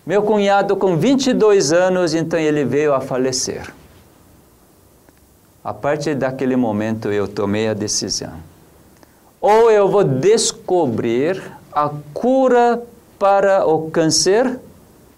Meu 0.09 0.23
cunhado, 0.23 0.75
com 0.77 0.97
22 0.97 1.71
anos, 1.73 2.15
então 2.15 2.41
ele 2.41 2.65
veio 2.65 2.95
a 2.95 3.01
falecer. 3.01 3.71
A 5.63 5.75
partir 5.75 6.15
daquele 6.15 6.57
momento 6.57 7.13
eu 7.13 7.29
tomei 7.29 7.69
a 7.69 7.75
decisão. 7.75 8.33
Ou 9.39 9.71
eu 9.71 9.89
vou 9.89 10.03
descobrir 10.03 11.41
a 11.71 11.91
cura 12.15 12.83
para 13.19 13.67
o 13.67 13.91
câncer, 13.91 14.59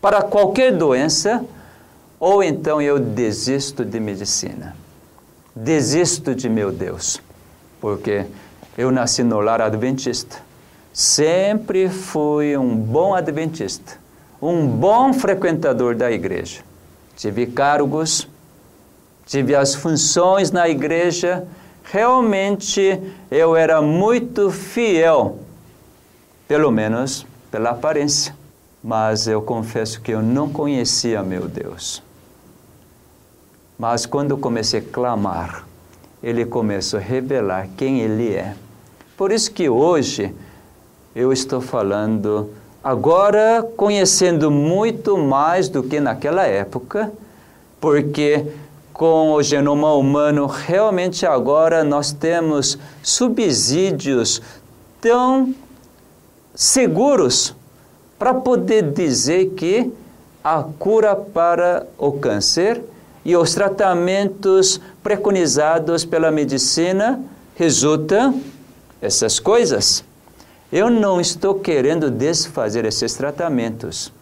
para 0.00 0.22
qualquer 0.22 0.76
doença, 0.76 1.44
ou 2.18 2.42
então 2.42 2.83
eu 2.83 2.98
desisto 2.98 3.85
de 3.85 4.00
medicina 4.00 4.74
desisto 5.55 6.35
de 6.35 6.48
meu 6.48 6.70
Deus, 6.72 7.20
porque 7.81 8.24
eu 8.79 8.90
nasci 8.90 9.22
no 9.22 9.40
lar 9.40 9.61
adventista. 9.61 10.38
Sempre 10.92 11.88
fui 11.88 12.57
um 12.57 12.74
bom 12.74 13.14
adventista, 13.14 13.92
um 14.40 14.66
bom 14.66 15.12
frequentador 15.12 15.94
da 15.94 16.11
igreja. 16.11 16.62
Tive 17.16 17.46
cargos, 17.46 18.26
tive 19.26 19.55
as 19.55 19.74
funções 19.74 20.50
na 20.50 20.68
igreja, 20.68 21.46
realmente 21.85 23.00
eu 23.31 23.55
era 23.55 23.83
muito 23.83 24.50
fiel, 24.50 25.38
pelo 26.48 26.70
menos 26.70 27.26
pela 27.50 27.70
aparência. 27.70 28.35
Mas 28.83 29.26
eu 29.26 29.42
confesso 29.42 30.00
que 30.00 30.11
eu 30.11 30.22
não 30.22 30.48
conhecia 30.48 31.22
meu 31.22 31.46
Deus. 31.46 32.03
Mas 33.79 34.07
quando 34.07 34.38
comecei 34.38 34.81
a 34.81 34.83
clamar, 34.83 35.66
ele 36.22 36.46
começou 36.46 36.98
a 36.98 37.03
revelar 37.03 37.68
quem 37.76 38.00
ele 38.00 38.35
é. 38.35 38.55
Por 39.16 39.33
isso 39.33 39.50
que 39.53 39.68
hoje 39.68 40.35
eu 41.14 41.31
estou 41.31 41.61
falando 41.61 42.50
agora 42.83 43.66
conhecendo 43.77 44.51
muito 44.51 45.16
mais 45.16 45.69
do 45.69 45.83
que 45.83 46.01
naquela 46.01 46.47
época, 46.47 47.12
porque 47.81 48.47
com 48.93 49.33
o 49.33 49.43
genoma 49.43 49.95
humano 49.95 50.47
realmente 50.47 51.25
agora 51.25 51.85
nós 51.85 52.12
temos 52.12 52.79
subsídios 53.03 54.43
tão 55.01 55.55
seguros 56.55 57.55
para 58.18 58.35
poder 58.35 58.93
dizer 58.93 59.51
que 59.57 59.91
a 60.45 60.62
cura 60.78 61.14
para 61.16 61.87
o 61.97 62.12
câncer 62.12 62.83
e 63.24 63.37
os 63.37 63.55
tratamentos 63.55 64.81
preconizados 65.03 66.05
pela 66.05 66.31
medicina 66.31 67.20
resultam 67.55 68.41
essas 69.01 69.39
coisas. 69.39 70.05
Eu 70.73 70.89
não 70.89 71.21
estou 71.21 71.57
querendo 71.57 72.11
desfazer 72.11 72.85
esses 72.85 73.14
tratamentos. 73.14 74.12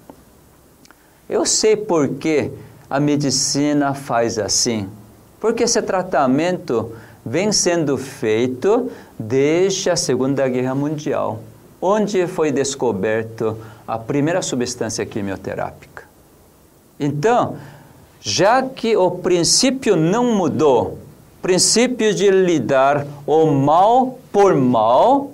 Eu 1.29 1.45
sei 1.45 1.77
por 1.77 2.09
que 2.15 2.51
a 2.89 2.99
medicina 2.99 3.93
faz 3.93 4.39
assim. 4.39 4.89
Porque 5.39 5.65
esse 5.65 5.83
tratamento 5.83 6.93
vem 7.25 7.53
sendo 7.53 7.99
feito 7.99 8.91
desde 9.19 9.91
a 9.91 9.97
Segunda 9.97 10.49
Guerra 10.49 10.75
Mundial, 10.75 11.41
onde 11.83 12.27
foi 12.27 12.51
descoberto 12.51 13.57
a 13.87 13.99
primeira 13.99 14.41
substância 14.41 15.05
quimioterápica. 15.05 16.05
Então, 16.99 17.57
já 18.21 18.63
que 18.63 18.97
o 18.97 19.11
princípio 19.11 19.97
não 19.97 20.35
mudou, 20.35 20.99
princípio 21.43 22.15
de 22.15 22.31
lidar 22.31 23.07
o 23.27 23.47
mal 23.47 24.19
por 24.33 24.55
mal, 24.55 25.31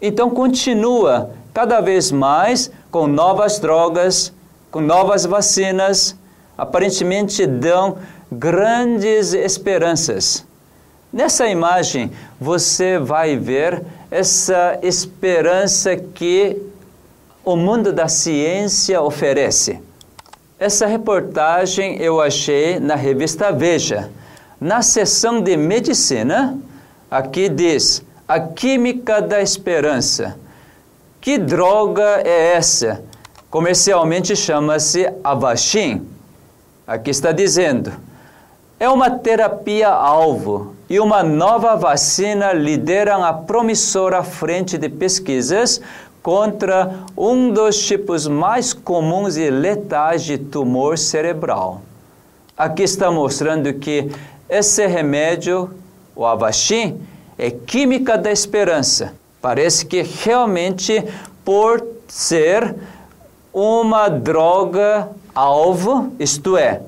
Então 0.00 0.30
continua 0.30 1.30
cada 1.52 1.80
vez 1.80 2.10
mais 2.10 2.70
com 2.90 3.06
novas 3.06 3.58
drogas, 3.58 4.32
com 4.70 4.80
novas 4.80 5.24
vacinas, 5.24 6.16
aparentemente 6.56 7.46
dão 7.46 7.98
grandes 8.30 9.32
esperanças. 9.32 10.44
Nessa 11.12 11.48
imagem 11.48 12.10
você 12.40 12.98
vai 12.98 13.36
ver 13.36 13.82
essa 14.10 14.78
esperança 14.82 15.96
que 15.96 16.56
o 17.44 17.56
mundo 17.56 17.92
da 17.92 18.06
ciência 18.06 19.02
oferece. 19.02 19.80
Essa 20.58 20.86
reportagem 20.86 21.96
eu 21.96 22.20
achei 22.20 22.78
na 22.78 22.94
revista 22.94 23.50
Veja. 23.50 24.10
Na 24.60 24.82
seção 24.82 25.40
de 25.40 25.56
medicina, 25.56 26.56
aqui 27.10 27.48
diz: 27.48 28.04
A 28.30 28.38
química 28.38 29.20
da 29.20 29.42
esperança. 29.42 30.38
Que 31.20 31.36
droga 31.36 32.22
é 32.24 32.52
essa? 32.54 33.02
Comercialmente 33.50 34.36
chama-se 34.36 35.12
Avashin. 35.24 36.06
Aqui 36.86 37.10
está 37.10 37.32
dizendo: 37.32 37.92
é 38.78 38.88
uma 38.88 39.10
terapia-alvo 39.10 40.76
e 40.88 41.00
uma 41.00 41.24
nova 41.24 41.74
vacina 41.74 42.52
lideram 42.52 43.24
a 43.24 43.32
promissora 43.32 44.22
frente 44.22 44.78
de 44.78 44.88
pesquisas 44.88 45.80
contra 46.22 47.00
um 47.16 47.52
dos 47.52 47.84
tipos 47.84 48.28
mais 48.28 48.72
comuns 48.72 49.36
e 49.36 49.50
letais 49.50 50.22
de 50.22 50.38
tumor 50.38 50.96
cerebral. 50.98 51.80
Aqui 52.56 52.84
está 52.84 53.10
mostrando 53.10 53.74
que 53.74 54.08
esse 54.48 54.86
remédio, 54.86 55.68
o 56.14 56.24
Avastin, 56.24 57.09
é 57.40 57.50
química 57.50 58.18
da 58.18 58.30
esperança. 58.30 59.14
Parece 59.40 59.86
que 59.86 60.02
realmente 60.02 61.02
por 61.42 61.82
ser 62.06 62.76
uma 63.50 64.10
droga 64.10 65.08
alvo, 65.34 66.12
isto 66.18 66.58
é, 66.58 66.82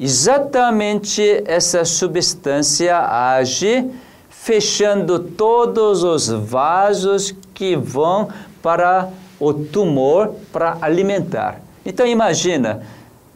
exatamente 0.00 1.44
essa 1.46 1.84
substância 1.84 2.98
age 2.98 3.88
fechando 4.28 5.20
todos 5.20 6.02
os 6.02 6.28
vasos 6.28 7.32
que 7.54 7.76
vão 7.76 8.30
para 8.60 9.08
o 9.38 9.54
tumor 9.54 10.34
para 10.52 10.76
alimentar. 10.80 11.60
Então 11.86 12.04
imagina, 12.04 12.82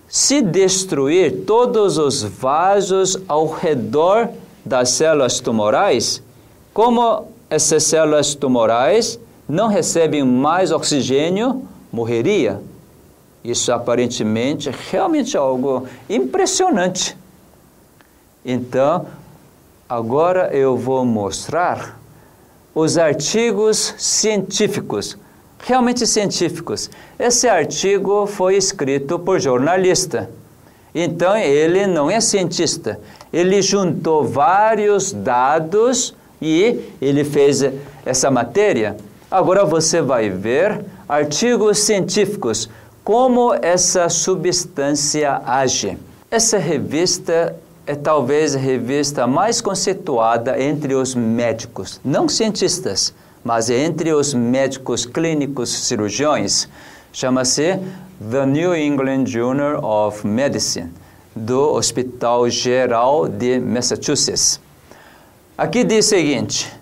se 0.08 0.42
destruir 0.42 1.44
todos 1.46 1.98
os 1.98 2.24
vasos 2.24 3.16
ao 3.28 3.46
redor 3.46 4.28
das 4.64 4.90
células 4.90 5.38
tumorais, 5.40 6.22
como 6.72 7.28
essas 7.50 7.82
células 7.84 8.34
tumorais 8.34 9.18
não 9.48 9.68
recebem 9.68 10.24
mais 10.24 10.72
oxigênio, 10.72 11.62
morreria. 11.92 12.60
Isso 13.44 13.72
aparentemente 13.72 14.68
é 14.68 14.74
realmente 14.90 15.36
algo 15.36 15.86
impressionante. 16.08 17.16
Então, 18.44 19.06
agora 19.88 20.48
eu 20.54 20.76
vou 20.76 21.04
mostrar 21.04 22.00
os 22.74 22.96
artigos 22.96 23.94
científicos, 23.98 25.18
realmente 25.58 26.06
científicos. 26.06 26.88
Esse 27.18 27.48
artigo 27.48 28.26
foi 28.26 28.56
escrito 28.56 29.18
por 29.18 29.38
jornalista. 29.38 30.30
Então, 30.94 31.36
ele 31.36 31.86
não 31.86 32.10
é 32.10 32.20
cientista. 32.20 32.98
Ele 33.32 33.60
juntou 33.60 34.24
vários 34.24 35.12
dados 35.12 36.14
e 36.42 36.92
ele 37.00 37.24
fez 37.24 37.64
essa 38.04 38.30
matéria. 38.30 38.96
Agora 39.30 39.64
você 39.64 40.02
vai 40.02 40.28
ver 40.28 40.84
artigos 41.08 41.78
científicos 41.78 42.68
como 43.04 43.54
essa 43.54 44.08
substância 44.08 45.40
age. 45.46 45.96
Essa 46.30 46.58
revista 46.58 47.56
é 47.86 47.94
talvez 47.94 48.54
a 48.54 48.58
revista 48.58 49.26
mais 49.26 49.60
conceituada 49.60 50.60
entre 50.60 50.94
os 50.94 51.14
médicos, 51.14 52.00
não 52.04 52.28
cientistas, 52.28 53.14
mas 53.44 53.70
entre 53.70 54.12
os 54.12 54.34
médicos 54.34 55.04
clínicos 55.04 55.70
cirurgiões. 55.70 56.68
Chama-se 57.12 57.78
The 58.30 58.46
New 58.46 58.74
England 58.74 59.26
Journal 59.26 59.84
of 59.84 60.26
Medicine, 60.26 60.90
do 61.34 61.74
Hospital 61.74 62.48
Geral 62.48 63.28
de 63.28 63.58
Massachusetts. 63.58 64.60
Aqui 65.56 65.84
diz 65.84 66.06
o 66.06 66.08
seguinte: 66.08 66.72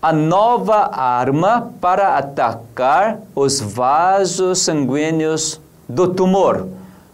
a 0.00 0.12
nova 0.12 0.94
arma 0.94 1.72
para 1.80 2.16
atacar 2.16 3.20
os 3.34 3.60
vasos 3.60 4.60
sanguíneos 4.60 5.60
do 5.88 6.08
tumor. 6.08 6.68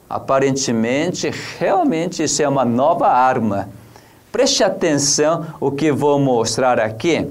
Aparentemente, 0.09 1.33
realmente 1.59 2.23
isso 2.23 2.43
é 2.43 2.49
uma 2.49 2.65
nova 2.65 3.09
arma. 3.09 3.69
Preste 4.31 4.63
atenção 4.63 5.47
o 5.59 5.71
que 5.71 5.91
vou 5.91 6.21
mostrar 6.21 6.79
aqui. 6.79 7.27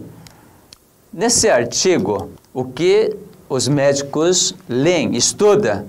Nesse 1.13 1.49
artigo, 1.49 2.31
o 2.53 2.65
que 2.65 3.15
os 3.47 3.67
médicos 3.67 4.53
leem, 4.67 5.15
estudam, 5.15 5.85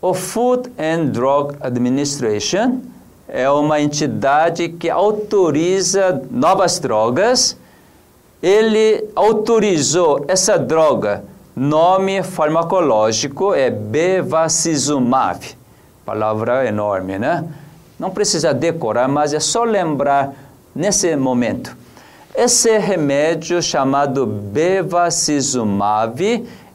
o 0.00 0.14
Food 0.14 0.70
and 0.78 1.06
Drug 1.06 1.56
Administration 1.60 2.82
é 3.28 3.48
uma 3.50 3.80
entidade 3.80 4.68
que 4.68 4.88
autoriza 4.88 6.22
novas 6.30 6.78
drogas. 6.78 7.56
Ele 8.42 9.04
autorizou 9.14 10.24
essa 10.28 10.58
droga 10.58 11.24
Nome 11.58 12.22
farmacológico 12.22 13.52
é 13.52 13.68
bevacizumab. 13.68 15.44
Palavra 16.06 16.64
enorme, 16.64 17.18
né? 17.18 17.44
Não 17.98 18.10
precisa 18.10 18.54
decorar, 18.54 19.08
mas 19.08 19.34
é 19.34 19.40
só 19.40 19.64
lembrar 19.64 20.32
nesse 20.72 21.16
momento. 21.16 21.76
Esse 22.32 22.78
remédio 22.78 23.60
chamado 23.60 24.24
bevacizumab, 24.24 25.66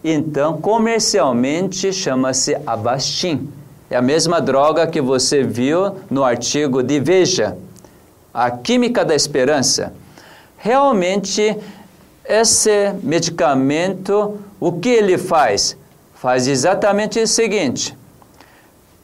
então 0.04 0.60
comercialmente 0.60 1.94
chama-se 1.94 2.58
Avastin. 2.68 3.48
É 3.94 3.96
a 3.96 4.02
mesma 4.02 4.42
droga 4.42 4.88
que 4.88 5.00
você 5.00 5.44
viu 5.44 5.98
no 6.10 6.24
artigo 6.24 6.82
de 6.82 7.00
Veja. 7.00 7.56
A 8.34 8.50
química 8.50 9.06
da 9.06 9.14
esperança. 9.14 9.94
Realmente 10.58 11.56
esse 12.26 12.92
medicamento, 13.04 14.40
o 14.60 14.72
que 14.72 14.90
ele 14.90 15.16
faz? 15.20 15.78
Faz 16.16 16.48
exatamente 16.48 17.20
o 17.20 17.28
seguinte: 17.28 17.96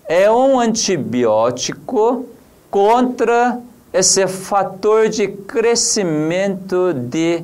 é 0.07 0.31
um 0.31 0.59
antibiótico 0.59 2.25
contra 2.71 3.59
esse 3.93 4.25
fator 4.25 5.07
de 5.07 5.27
crescimento 5.27 6.95
de 6.95 7.43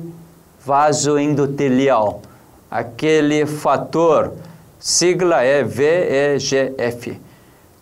vaso 0.64 1.16
endotelial. 1.16 2.22
Aquele 2.68 3.46
fator, 3.46 4.32
sigla 4.80 5.44
é 5.44 5.62
VEGF. 5.62 7.24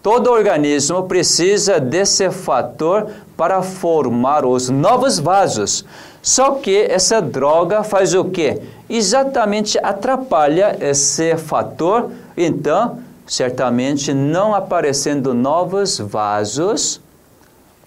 Todo 0.04 0.30
organismo 0.30 1.04
precisa 1.04 1.80
desse 1.80 2.30
fator 2.30 3.10
para 3.38 3.62
formar 3.62 4.44
os 4.44 4.68
novos 4.68 5.18
vasos. 5.18 5.82
Só 6.20 6.56
que 6.56 6.76
essa 6.76 7.22
droga 7.22 7.82
faz 7.82 8.12
o 8.12 8.26
quê? 8.26 8.60
Exatamente 8.86 9.78
atrapalha 9.78 10.76
esse 10.78 11.38
fator. 11.38 12.10
Então, 12.36 12.98
certamente 13.26 14.12
não 14.12 14.54
aparecendo 14.54 15.32
novos 15.32 15.98
vasos, 15.98 17.00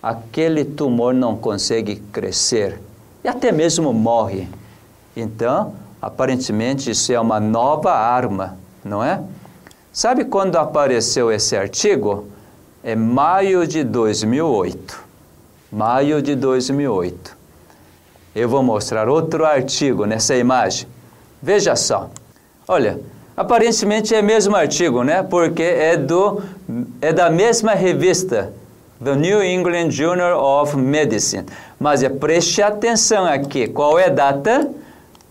aquele 0.01 0.65
tumor 0.65 1.13
não 1.13 1.37
consegue 1.37 1.97
crescer 2.11 2.81
e 3.23 3.27
até 3.27 3.51
mesmo 3.51 3.93
morre. 3.93 4.47
Então, 5.15 5.71
aparentemente 6.01 6.89
isso 6.89 7.13
é 7.13 7.19
uma 7.19 7.39
nova 7.39 7.91
arma, 7.91 8.57
não 8.83 9.03
é? 9.03 9.21
Sabe 9.97 10.25
quando 10.25 10.57
apareceu 10.57 11.31
esse 11.31 11.57
artigo? 11.57 12.27
É 12.83 12.95
maio 12.95 13.65
de 13.65 13.83
2008. 13.83 15.03
Maio 15.71 16.21
de 16.21 16.35
2008 16.35 17.35
eu 18.35 18.47
vou 18.47 18.61
mostrar 18.61 19.09
outro 19.09 19.43
artigo 19.43 20.05
nessa 20.05 20.35
imagem. 20.35 20.87
Veja 21.41 21.75
só. 21.75 22.11
Olha, 22.67 22.99
aparentemente 23.35 24.13
é 24.13 24.21
o 24.21 24.23
mesmo 24.23 24.55
artigo, 24.55 25.01
né? 25.03 25.23
Porque 25.23 25.63
é, 25.63 25.97
do, 25.97 26.43
é 27.01 27.11
da 27.11 27.31
mesma 27.31 27.73
revista, 27.73 28.53
The 29.03 29.15
New 29.15 29.43
England 29.43 29.89
Journal 29.89 30.39
of 30.61 30.77
Medicine. 30.77 31.47
Mas 31.79 32.03
é, 32.03 32.09
preste 32.09 32.61
atenção 32.61 33.25
aqui. 33.25 33.67
Qual 33.67 33.97
é 33.97 34.05
a 34.05 34.09
data? 34.09 34.69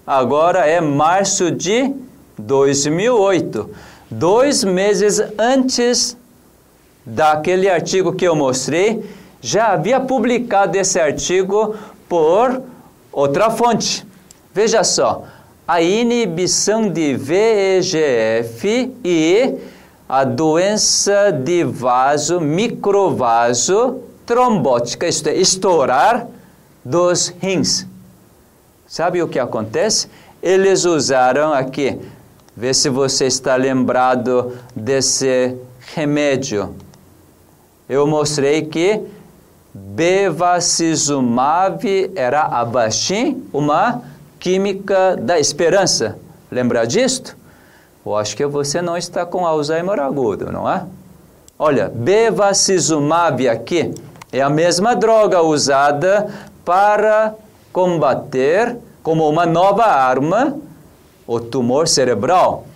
Agora 0.05 0.67
é 0.67 0.81
março 0.81 1.53
de 1.53 1.95
2008. 2.37 3.71
Dois 4.11 4.65
meses 4.65 5.21
antes 5.39 6.17
daquele 7.05 7.69
artigo 7.69 8.13
que 8.13 8.25
eu 8.25 8.35
mostrei, 8.35 9.05
já 9.41 9.73
havia 9.73 10.01
publicado 10.01 10.77
esse 10.77 10.99
artigo 10.99 11.77
por 12.09 12.63
Outra 13.17 13.51
fonte. 13.51 14.07
Veja 14.53 14.85
só, 14.85 15.25
a 15.67 15.81
inibição 15.81 16.87
de 16.91 17.15
VEGF 17.15 18.95
e 19.03 19.55
a 20.07 20.23
doença 20.23 21.31
de 21.31 21.65
vaso, 21.65 22.39
microvaso 22.43 24.03
trombótica, 24.27 25.09
isto 25.09 25.31
é, 25.31 25.35
estourar 25.35 26.29
dos 26.85 27.29
rins. 27.41 27.87
Sabe 28.87 29.23
o 29.23 29.29
que 29.29 29.39
acontece? 29.39 30.09
Eles 30.43 30.85
usaram 30.85 31.55
aqui, 31.55 31.99
vê 32.57 32.73
se 32.73 32.89
você 32.89 33.27
está 33.27 33.55
lembrado 33.57 34.57
desse 34.75 35.55
remédio. 35.95 36.75
Eu 37.89 38.07
mostrei 38.07 38.63
que 38.63 39.03
bevacizumab 39.75 40.51
era 42.17 42.43
abaixo 42.43 43.37
uma 43.53 44.03
química 44.41 45.17
da 45.17 45.39
esperança. 45.39 46.19
Lembra 46.51 46.87
disto? 46.87 47.37
Eu 48.05 48.17
acho 48.17 48.35
que 48.37 48.47
você 48.47 48.81
não 48.81 48.97
está 48.97 49.27
com 49.27 49.45
Alzheimer 49.45 50.01
agudo, 50.01 50.51
não 50.51 50.71
é? 50.71 50.85
Olha, 51.59 51.91
bevacizumab 51.95 53.49
aqui 53.49 53.93
é 54.33 54.41
a 54.41 54.49
mesma 54.49 54.95
droga 54.97 55.43
usada 55.43 56.33
para 56.65 57.35
combater 57.73 58.77
como 59.03 59.29
uma 59.29 59.45
nova 59.45 59.85
arma 59.85 60.57
o 61.27 61.41
tumor 61.41 61.89
cerebral. 61.89 62.67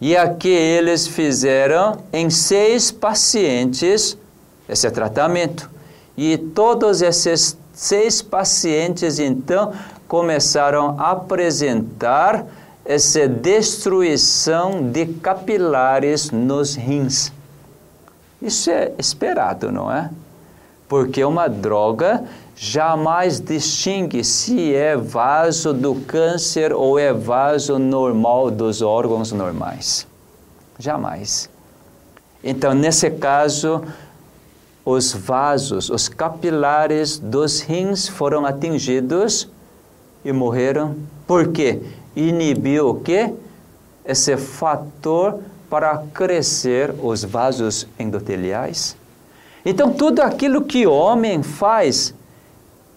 E 0.00 0.16
aqui 0.16 0.48
eles 0.48 1.06
fizeram 1.06 1.98
em 2.12 2.28
seis 2.28 2.90
pacientes 2.90 4.16
esse 4.68 4.90
tratamento. 4.90 5.70
E 6.16 6.36
todos 6.36 7.02
esses 7.02 7.56
seis 7.72 8.22
pacientes, 8.22 9.18
então, 9.18 9.72
começaram 10.06 10.96
a 10.98 11.12
apresentar 11.12 12.46
essa 12.84 13.26
destruição 13.26 14.90
de 14.90 15.06
capilares 15.06 16.30
nos 16.30 16.74
rins. 16.74 17.32
Isso 18.40 18.70
é 18.70 18.92
esperado, 18.98 19.72
não 19.72 19.90
é? 19.90 20.10
Porque 20.86 21.24
uma 21.24 21.48
droga 21.48 22.22
jamais 22.56 23.40
distingue 23.40 24.22
se 24.22 24.74
é 24.74 24.96
vaso 24.96 25.72
do 25.72 25.94
câncer 25.94 26.72
ou 26.72 26.98
é 26.98 27.12
vaso 27.12 27.78
normal 27.78 28.50
dos 28.50 28.82
órgãos 28.82 29.32
normais. 29.32 30.06
Jamais. 30.78 31.48
Então, 32.42 32.74
nesse 32.74 33.10
caso, 33.10 33.82
os 34.84 35.12
vasos, 35.12 35.88
os 35.88 36.08
capilares 36.08 37.18
dos 37.18 37.60
rins 37.60 38.06
foram 38.06 38.44
atingidos 38.44 39.48
e 40.24 40.32
morreram. 40.32 40.94
Por 41.26 41.48
quê? 41.48 41.80
Inibiu 42.14 42.90
o 42.90 43.00
quê? 43.00 43.32
Esse 44.04 44.36
fator 44.36 45.40
para 45.70 46.04
crescer 46.12 46.94
os 47.02 47.24
vasos 47.24 47.86
endoteliais. 47.98 48.96
Então, 49.64 49.92
tudo 49.92 50.20
aquilo 50.20 50.62
que 50.62 50.86
o 50.86 50.92
homem 50.92 51.42
faz 51.42 52.14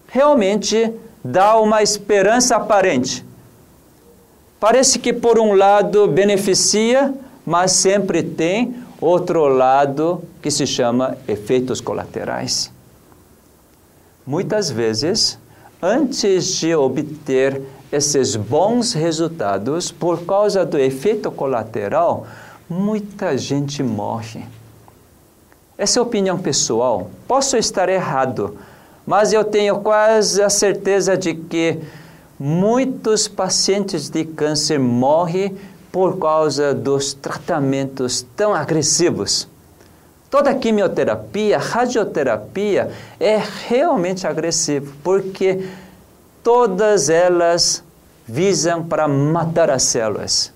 realmente 0.08 0.92
dá 1.22 1.58
uma 1.60 1.82
esperança 1.82 2.56
aparente. 2.56 3.24
Parece 4.58 4.98
que, 4.98 5.12
por 5.12 5.38
um 5.38 5.52
lado, 5.52 6.08
beneficia, 6.08 7.14
mas 7.46 7.72
sempre 7.72 8.22
tem 8.22 8.82
outro 9.00 9.46
lado 9.46 10.22
que 10.42 10.50
se 10.50 10.66
chama 10.66 11.16
efeitos 11.28 11.80
colaterais. 11.80 12.72
Muitas 14.26 14.70
vezes, 14.70 15.38
antes 15.80 16.46
de 16.56 16.74
obter 16.74 17.62
esses 17.92 18.34
bons 18.36 18.92
resultados, 18.92 19.90
por 19.90 20.26
causa 20.26 20.64
do 20.66 20.78
efeito 20.78 21.30
colateral, 21.30 22.26
muita 22.68 23.38
gente 23.38 23.82
morre. 23.82 24.44
Essa 25.78 26.00
é 26.00 26.02
opinião 26.02 26.38
pessoal. 26.38 27.08
Posso 27.26 27.56
estar 27.56 27.88
errado, 27.88 28.58
mas 29.08 29.32
eu 29.32 29.42
tenho 29.42 29.80
quase 29.80 30.42
a 30.42 30.50
certeza 30.50 31.16
de 31.16 31.32
que 31.32 31.78
muitos 32.38 33.26
pacientes 33.26 34.10
de 34.10 34.22
câncer 34.22 34.78
morrem 34.78 35.56
por 35.90 36.18
causa 36.18 36.74
dos 36.74 37.14
tratamentos 37.14 38.20
tão 38.36 38.54
agressivos. 38.54 39.48
Toda 40.30 40.54
quimioterapia, 40.54 41.56
radioterapia 41.56 42.90
é 43.18 43.40
realmente 43.66 44.26
agressivo, 44.26 44.92
porque 45.02 45.66
todas 46.44 47.08
elas 47.08 47.82
visam 48.26 48.84
para 48.84 49.08
matar 49.08 49.70
as 49.70 49.84
células. 49.84 50.52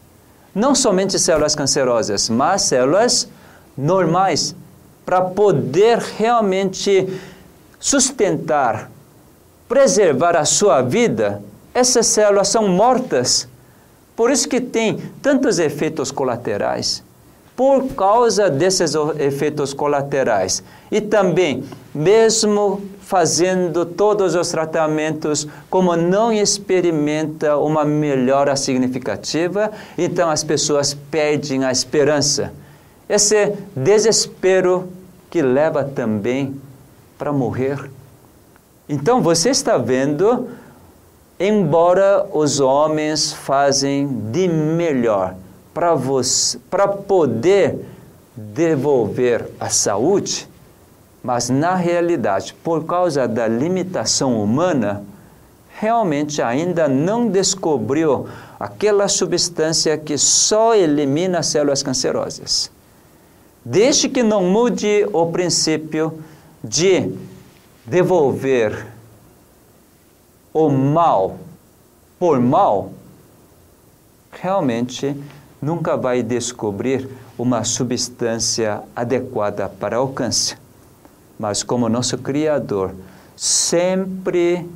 Não 0.54 0.74
somente 0.74 1.18
células 1.18 1.54
cancerosas, 1.54 2.28
mas 2.28 2.60
células 2.60 3.26
normais, 3.74 4.54
para 5.06 5.22
poder 5.22 5.96
realmente 6.18 7.08
sustentar, 7.82 8.90
preservar 9.68 10.36
a 10.36 10.46
sua 10.46 10.80
vida. 10.80 11.42
Essas 11.74 12.06
células 12.06 12.48
são 12.48 12.66
mortas 12.66 13.46
por 14.14 14.30
isso 14.30 14.48
que 14.48 14.60
tem 14.60 14.98
tantos 15.22 15.58
efeitos 15.58 16.10
colaterais. 16.10 17.02
Por 17.56 17.88
causa 17.94 18.48
desses 18.50 18.94
efeitos 19.18 19.74
colaterais. 19.74 20.62
E 20.90 21.00
também, 21.00 21.64
mesmo 21.94 22.82
fazendo 23.00 23.84
todos 23.84 24.34
os 24.34 24.48
tratamentos, 24.48 25.46
como 25.68 25.96
não 25.96 26.32
experimenta 26.32 27.56
uma 27.58 27.84
melhora 27.84 28.56
significativa, 28.56 29.70
então 29.98 30.30
as 30.30 30.42
pessoas 30.42 30.94
perdem 31.10 31.64
a 31.64 31.70
esperança. 31.72 32.52
Esse 33.08 33.52
desespero 33.76 34.88
que 35.30 35.42
leva 35.42 35.84
também 35.84 36.58
para 37.22 37.32
morrer. 37.32 37.88
Então 38.88 39.22
você 39.22 39.50
está 39.50 39.78
vendo 39.78 40.48
embora 41.38 42.26
os 42.32 42.58
homens 42.58 43.32
fazem 43.32 44.08
de 44.32 44.48
melhor 44.48 45.36
para 45.72 45.94
você, 45.94 46.58
para 46.68 46.88
poder 46.88 47.78
devolver 48.34 49.48
a 49.60 49.68
saúde, 49.68 50.48
mas 51.22 51.48
na 51.48 51.76
realidade, 51.76 52.54
por 52.54 52.84
causa 52.86 53.28
da 53.28 53.46
limitação 53.46 54.42
humana, 54.42 55.04
realmente 55.78 56.42
ainda 56.42 56.88
não 56.88 57.28
descobriu 57.28 58.26
aquela 58.58 59.06
substância 59.06 59.96
que 59.96 60.18
só 60.18 60.74
elimina 60.74 61.40
células 61.44 61.84
cancerosas. 61.84 62.68
Desde 63.64 64.08
que 64.08 64.24
não 64.24 64.42
mude 64.42 65.06
o 65.12 65.26
princípio 65.26 66.18
de 66.62 67.12
devolver 67.84 68.86
o 70.52 70.68
mal 70.68 71.38
por 72.18 72.38
mal, 72.38 72.92
realmente 74.30 75.16
nunca 75.60 75.96
vai 75.96 76.22
descobrir 76.22 77.08
uma 77.38 77.64
substância 77.64 78.82
adequada 78.94 79.68
para 79.68 79.96
câncer. 80.08 80.58
Mas 81.38 81.62
como 81.62 81.88
nosso 81.88 82.18
Criador 82.18 82.94
sempre 83.36 84.68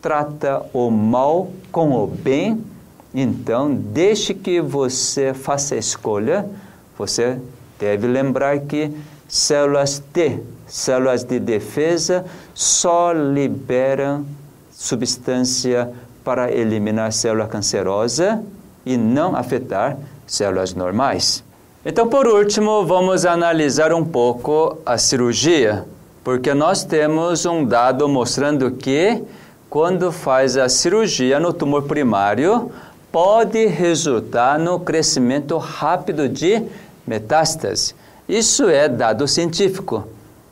trata 0.00 0.64
o 0.72 0.90
mal 0.90 1.50
com 1.70 1.92
o 1.92 2.06
bem, 2.06 2.64
então 3.12 3.74
deixe 3.74 4.32
que 4.32 4.60
você 4.60 5.34
faça 5.34 5.74
a 5.74 5.78
escolha, 5.78 6.48
você 6.96 7.38
deve 7.78 8.06
lembrar 8.06 8.60
que 8.60 8.90
células 9.28 9.98
T, 10.12 10.40
células 10.68 11.24
de 11.24 11.40
defesa, 11.40 12.24
só 12.54 13.12
liberam 13.12 14.24
substância 14.70 15.90
para 16.22 16.52
eliminar 16.52 17.12
célula 17.12 17.48
cancerosa 17.48 18.42
e 18.84 18.96
não 18.96 19.34
afetar 19.34 19.96
células 20.26 20.74
normais. 20.74 21.42
Então, 21.84 22.06
por 22.08 22.26
último, 22.26 22.84
vamos 22.84 23.24
analisar 23.24 23.92
um 23.92 24.04
pouco 24.04 24.78
a 24.84 24.98
cirurgia, 24.98 25.84
porque 26.22 26.52
nós 26.52 26.84
temos 26.84 27.46
um 27.46 27.64
dado 27.64 28.08
mostrando 28.08 28.70
que 28.72 29.22
quando 29.70 30.10
faz 30.10 30.56
a 30.56 30.68
cirurgia 30.68 31.38
no 31.38 31.52
tumor 31.52 31.82
primário, 31.82 32.70
pode 33.12 33.66
resultar 33.66 34.58
no 34.58 34.80
crescimento 34.80 35.56
rápido 35.58 36.28
de 36.28 36.62
metástase. 37.06 37.94
Isso 38.28 38.68
é 38.68 38.88
dado 38.88 39.26
científico, 39.26 40.06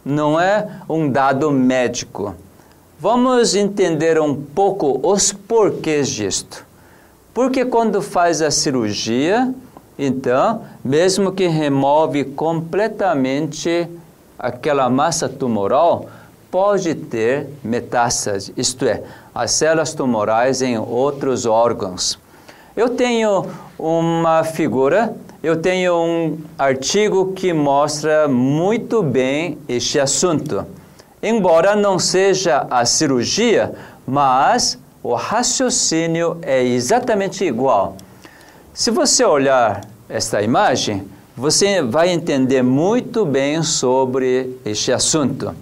não 0.06 0.40
é 0.40 0.68
um 0.88 1.10
dado 1.10 1.50
médico. 1.50 2.32
Vamos 2.96 3.56
entender 3.56 4.20
um 4.20 4.36
pouco 4.36 5.00
os 5.02 5.32
porquês 5.32 6.08
disto. 6.08 6.64
Porque 7.34 7.64
quando 7.64 8.00
faz 8.00 8.40
a 8.40 8.52
cirurgia, 8.52 9.52
então, 9.98 10.62
mesmo 10.84 11.32
que 11.32 11.48
remove 11.48 12.24
completamente 12.24 13.88
aquela 14.38 14.88
massa 14.88 15.28
tumoral, 15.28 16.06
pode 16.52 16.94
ter 16.94 17.48
metástase, 17.64 18.54
isto 18.56 18.86
é, 18.86 19.02
as 19.34 19.50
células 19.50 19.92
tumorais 19.92 20.62
em 20.62 20.78
outros 20.78 21.46
órgãos. 21.46 22.16
Eu 22.76 22.90
tenho 22.90 23.46
uma 23.76 24.44
figura, 24.44 25.14
eu 25.46 25.54
tenho 25.54 25.94
um 25.94 26.38
artigo 26.58 27.32
que 27.32 27.52
mostra 27.52 28.26
muito 28.26 29.00
bem 29.00 29.56
este 29.68 30.00
assunto. 30.00 30.66
Embora 31.22 31.76
não 31.76 32.00
seja 32.00 32.66
a 32.68 32.84
cirurgia, 32.84 33.72
mas 34.04 34.76
o 35.04 35.14
raciocínio 35.14 36.36
é 36.42 36.64
exatamente 36.64 37.44
igual. 37.44 37.96
Se 38.74 38.90
você 38.90 39.24
olhar 39.24 39.82
esta 40.08 40.42
imagem, 40.42 41.06
você 41.36 41.80
vai 41.80 42.08
entender 42.08 42.62
muito 42.64 43.24
bem 43.24 43.62
sobre 43.62 44.58
este 44.64 44.92
assunto. 44.92 45.54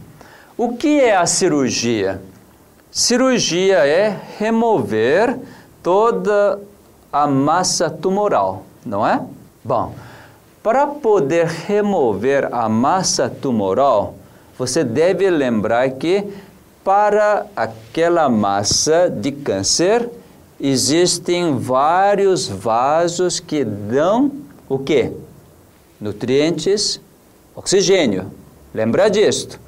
O 0.57 0.79
que 0.79 0.99
é 0.99 1.15
a 1.15 1.27
cirurgia? 1.27 2.23
Cirurgia 2.91 3.87
é 3.87 4.19
remover 4.39 5.37
toda 5.83 6.59
a 7.13 7.27
massa 7.27 7.91
tumoral, 7.91 8.65
não 8.87 9.07
é? 9.07 9.21
Bom, 9.65 9.95
para 10.63 10.87
poder 10.87 11.47
remover 11.47 12.53
a 12.53 12.69
massa 12.69 13.31
tumoral, 13.31 14.15
você 14.59 14.85
deve 14.85 15.31
lembrar 15.31 15.89
que 15.93 16.23
para 16.85 17.47
aquela 17.57 18.29
massa 18.29 19.09
de 19.09 19.33
câncer 19.33 20.07
existem 20.61 21.57
vários 21.57 22.47
vasos 22.47 23.41
que 23.41 23.65
dão 23.65 24.31
o 24.69 24.79
quê? 24.79 25.11
Nutrientes, 25.99 27.01
oxigênio. 27.57 28.31
Lembra 28.75 29.09
disto? 29.09 29.59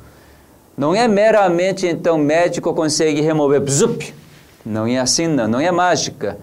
Não 0.77 0.95
é 0.95 1.09
meramente 1.09 1.87
então 1.87 2.19
médico 2.19 2.75
consegue 2.75 3.23
remover, 3.23 3.63
zup. 3.67 4.15
Não 4.63 4.87
é 4.87 4.99
assim, 4.99 5.27
não, 5.27 5.49
não 5.49 5.61
é 5.61 5.73
mágica 5.73 6.37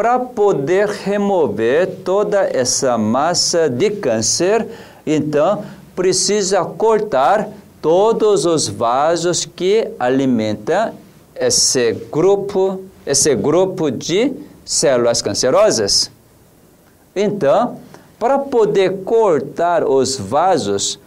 para 0.00 0.18
poder 0.18 0.88
remover 0.88 1.86
toda 2.02 2.48
essa 2.54 2.96
massa 2.96 3.68
de 3.68 3.90
câncer, 3.90 4.66
então 5.04 5.62
precisa 5.94 6.64
cortar 6.64 7.50
todos 7.82 8.46
os 8.46 8.66
vasos 8.66 9.44
que 9.44 9.90
alimentam 9.98 10.94
esse 11.36 11.92
grupo, 12.10 12.80
esse 13.04 13.34
grupo 13.34 13.90
de 13.90 14.32
células 14.64 15.20
cancerosas. 15.20 16.10
Então, 17.14 17.76
para 18.18 18.38
poder 18.38 19.02
cortar 19.04 19.86
os 19.86 20.16
vasos, 20.16 20.98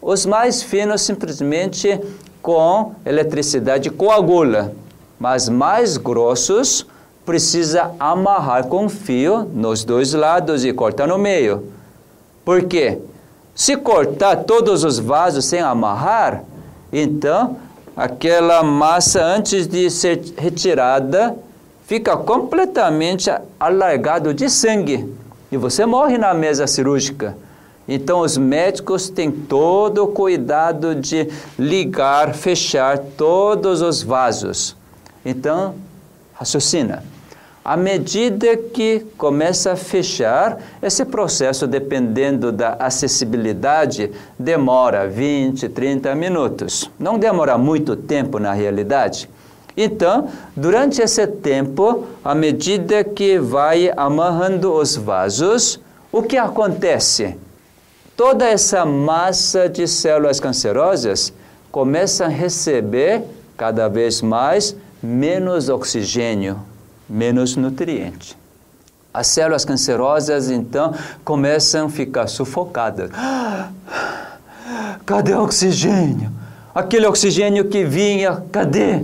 os 0.00 0.24
mais 0.24 0.62
finos 0.62 1.02
simplesmente 1.02 2.00
com 2.40 2.94
eletricidade 3.04 3.90
coagula, 3.90 4.72
mas 5.18 5.48
mais 5.48 5.96
grossos 5.96 6.86
precisa 7.26 7.90
amarrar 7.98 8.68
com 8.68 8.88
fio 8.88 9.42
nos 9.52 9.84
dois 9.84 10.14
lados 10.14 10.64
e 10.64 10.72
cortar 10.72 11.08
no 11.08 11.18
meio. 11.18 11.72
Por 12.44 12.64
quê? 12.64 12.98
Se 13.52 13.76
cortar 13.76 14.44
todos 14.44 14.84
os 14.84 15.00
vasos 15.00 15.44
sem 15.44 15.60
amarrar, 15.60 16.44
então 16.92 17.56
aquela 17.96 18.62
massa 18.62 19.22
antes 19.24 19.66
de 19.66 19.90
ser 19.90 20.22
retirada 20.38 21.36
fica 21.84 22.16
completamente 22.16 23.30
alargado 23.58 24.32
de 24.32 24.48
sangue 24.48 25.12
e 25.50 25.56
você 25.56 25.84
morre 25.84 26.16
na 26.16 26.32
mesa 26.32 26.66
cirúrgica. 26.66 27.36
Então 27.88 28.20
os 28.20 28.36
médicos 28.36 29.08
têm 29.08 29.30
todo 29.30 30.04
o 30.04 30.08
cuidado 30.08 30.94
de 30.94 31.28
ligar, 31.58 32.34
fechar 32.34 32.98
todos 32.98 33.80
os 33.80 34.02
vasos. 34.02 34.76
Então, 35.24 35.74
raciocina 36.34 37.15
à 37.66 37.76
medida 37.76 38.56
que 38.56 39.04
começa 39.18 39.72
a 39.72 39.76
fechar, 39.76 40.56
esse 40.80 41.04
processo, 41.04 41.66
dependendo 41.66 42.52
da 42.52 42.74
acessibilidade, 42.74 44.12
demora 44.38 45.08
20, 45.08 45.68
30 45.70 46.14
minutos. 46.14 46.88
Não 46.96 47.18
demora 47.18 47.58
muito 47.58 47.96
tempo 47.96 48.38
na 48.38 48.52
realidade. 48.52 49.28
Então, 49.76 50.28
durante 50.56 51.02
esse 51.02 51.26
tempo, 51.26 52.04
à 52.24 52.36
medida 52.36 53.02
que 53.02 53.36
vai 53.36 53.90
amarrando 53.96 54.72
os 54.72 54.94
vasos, 54.94 55.80
o 56.12 56.22
que 56.22 56.36
acontece? 56.36 57.36
Toda 58.16 58.46
essa 58.46 58.86
massa 58.86 59.68
de 59.68 59.88
células 59.88 60.38
cancerosas 60.38 61.32
começa 61.72 62.26
a 62.26 62.28
receber 62.28 63.24
cada 63.56 63.88
vez 63.88 64.22
mais 64.22 64.76
menos 65.02 65.68
oxigênio, 65.68 66.60
menos 67.08 67.56
nutriente. 67.56 68.36
As 69.12 69.28
células 69.28 69.64
cancerosas 69.64 70.50
então 70.50 70.94
começam 71.24 71.86
a 71.86 71.90
ficar 71.90 72.26
sufocadas. 72.26 73.10
Cadê 75.06 75.34
o 75.34 75.42
oxigênio? 75.42 76.30
Aquele 76.74 77.06
oxigênio 77.06 77.68
que 77.68 77.84
vinha, 77.84 78.42
cadê? 78.52 79.02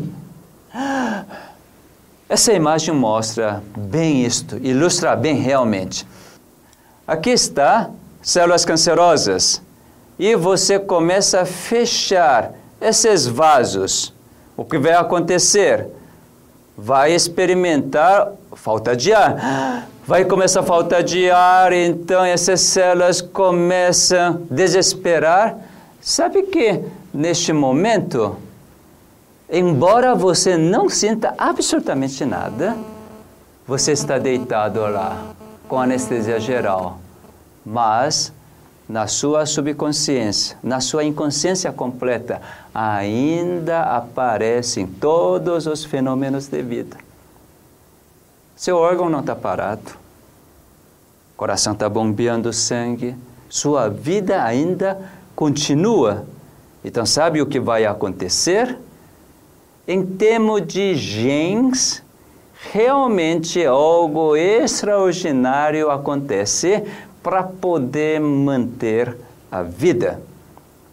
Essa 2.28 2.52
imagem 2.52 2.94
mostra 2.94 3.62
bem 3.76 4.24
isto, 4.24 4.58
ilustra 4.58 5.16
bem 5.16 5.36
realmente. 5.36 6.06
Aqui 7.06 7.30
está 7.30 7.88
células 8.20 8.64
cancerosas 8.64 9.62
e 10.18 10.36
você 10.36 10.78
começa 10.78 11.40
a 11.40 11.46
fechar 11.46 12.52
esses 12.80 13.26
vasos. 13.26 14.12
O 14.56 14.64
que 14.64 14.78
vai 14.78 14.92
acontecer? 14.92 15.88
Vai 16.76 17.12
experimentar 17.12 18.32
falta 18.54 18.96
de 18.96 19.12
ar. 19.12 19.86
Vai 20.06 20.24
começar 20.24 20.60
a 20.60 20.64
falta 20.64 21.02
de 21.02 21.30
ar, 21.30 21.72
então 21.72 22.24
essas 22.24 22.60
células 22.60 23.20
começam 23.20 24.42
a 24.50 24.54
desesperar. 24.54 25.56
Sabe 26.00 26.42
que 26.42 26.80
neste 27.14 27.52
momento, 27.52 28.36
embora 29.48 30.14
você 30.14 30.56
não 30.56 30.88
sinta 30.88 31.34
absolutamente 31.38 32.24
nada, 32.24 32.76
você 33.66 33.92
está 33.92 34.18
deitado 34.18 34.80
lá 34.80 35.34
com 35.68 35.78
anestesia 35.78 36.40
geral, 36.40 36.98
mas 37.64 38.32
na 38.88 39.06
sua 39.06 39.46
subconsciência, 39.46 40.56
na 40.62 40.80
sua 40.80 41.04
inconsciência 41.04 41.72
completa, 41.72 42.40
ainda 42.74 43.82
aparecem 43.82 44.86
todos 44.86 45.66
os 45.66 45.84
fenômenos 45.84 46.48
de 46.48 46.62
vida. 46.62 46.96
Seu 48.56 48.76
órgão 48.76 49.08
não 49.08 49.20
está 49.20 49.34
parado, 49.34 49.92
coração 51.36 51.72
está 51.72 51.88
bombeando 51.88 52.52
sangue, 52.52 53.16
sua 53.48 53.88
vida 53.88 54.42
ainda 54.42 55.10
continua. 55.34 56.26
Então, 56.84 57.04
sabe 57.06 57.40
o 57.40 57.46
que 57.46 57.60
vai 57.60 57.84
acontecer? 57.84 58.78
Em 59.86 60.04
termos 60.04 60.66
de 60.66 60.94
genes, 60.94 62.02
realmente 62.72 63.64
algo 63.64 64.36
extraordinário 64.36 65.90
acontece 65.90 66.84
para 67.22 67.42
poder 67.42 68.20
manter 68.20 69.16
a 69.50 69.62
vida. 69.62 70.20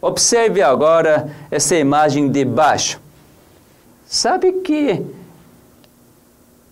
Observe 0.00 0.62
agora 0.62 1.30
essa 1.50 1.76
imagem 1.76 2.30
de 2.30 2.44
baixo. 2.44 3.00
Sabe 4.06 4.52
que 4.52 5.04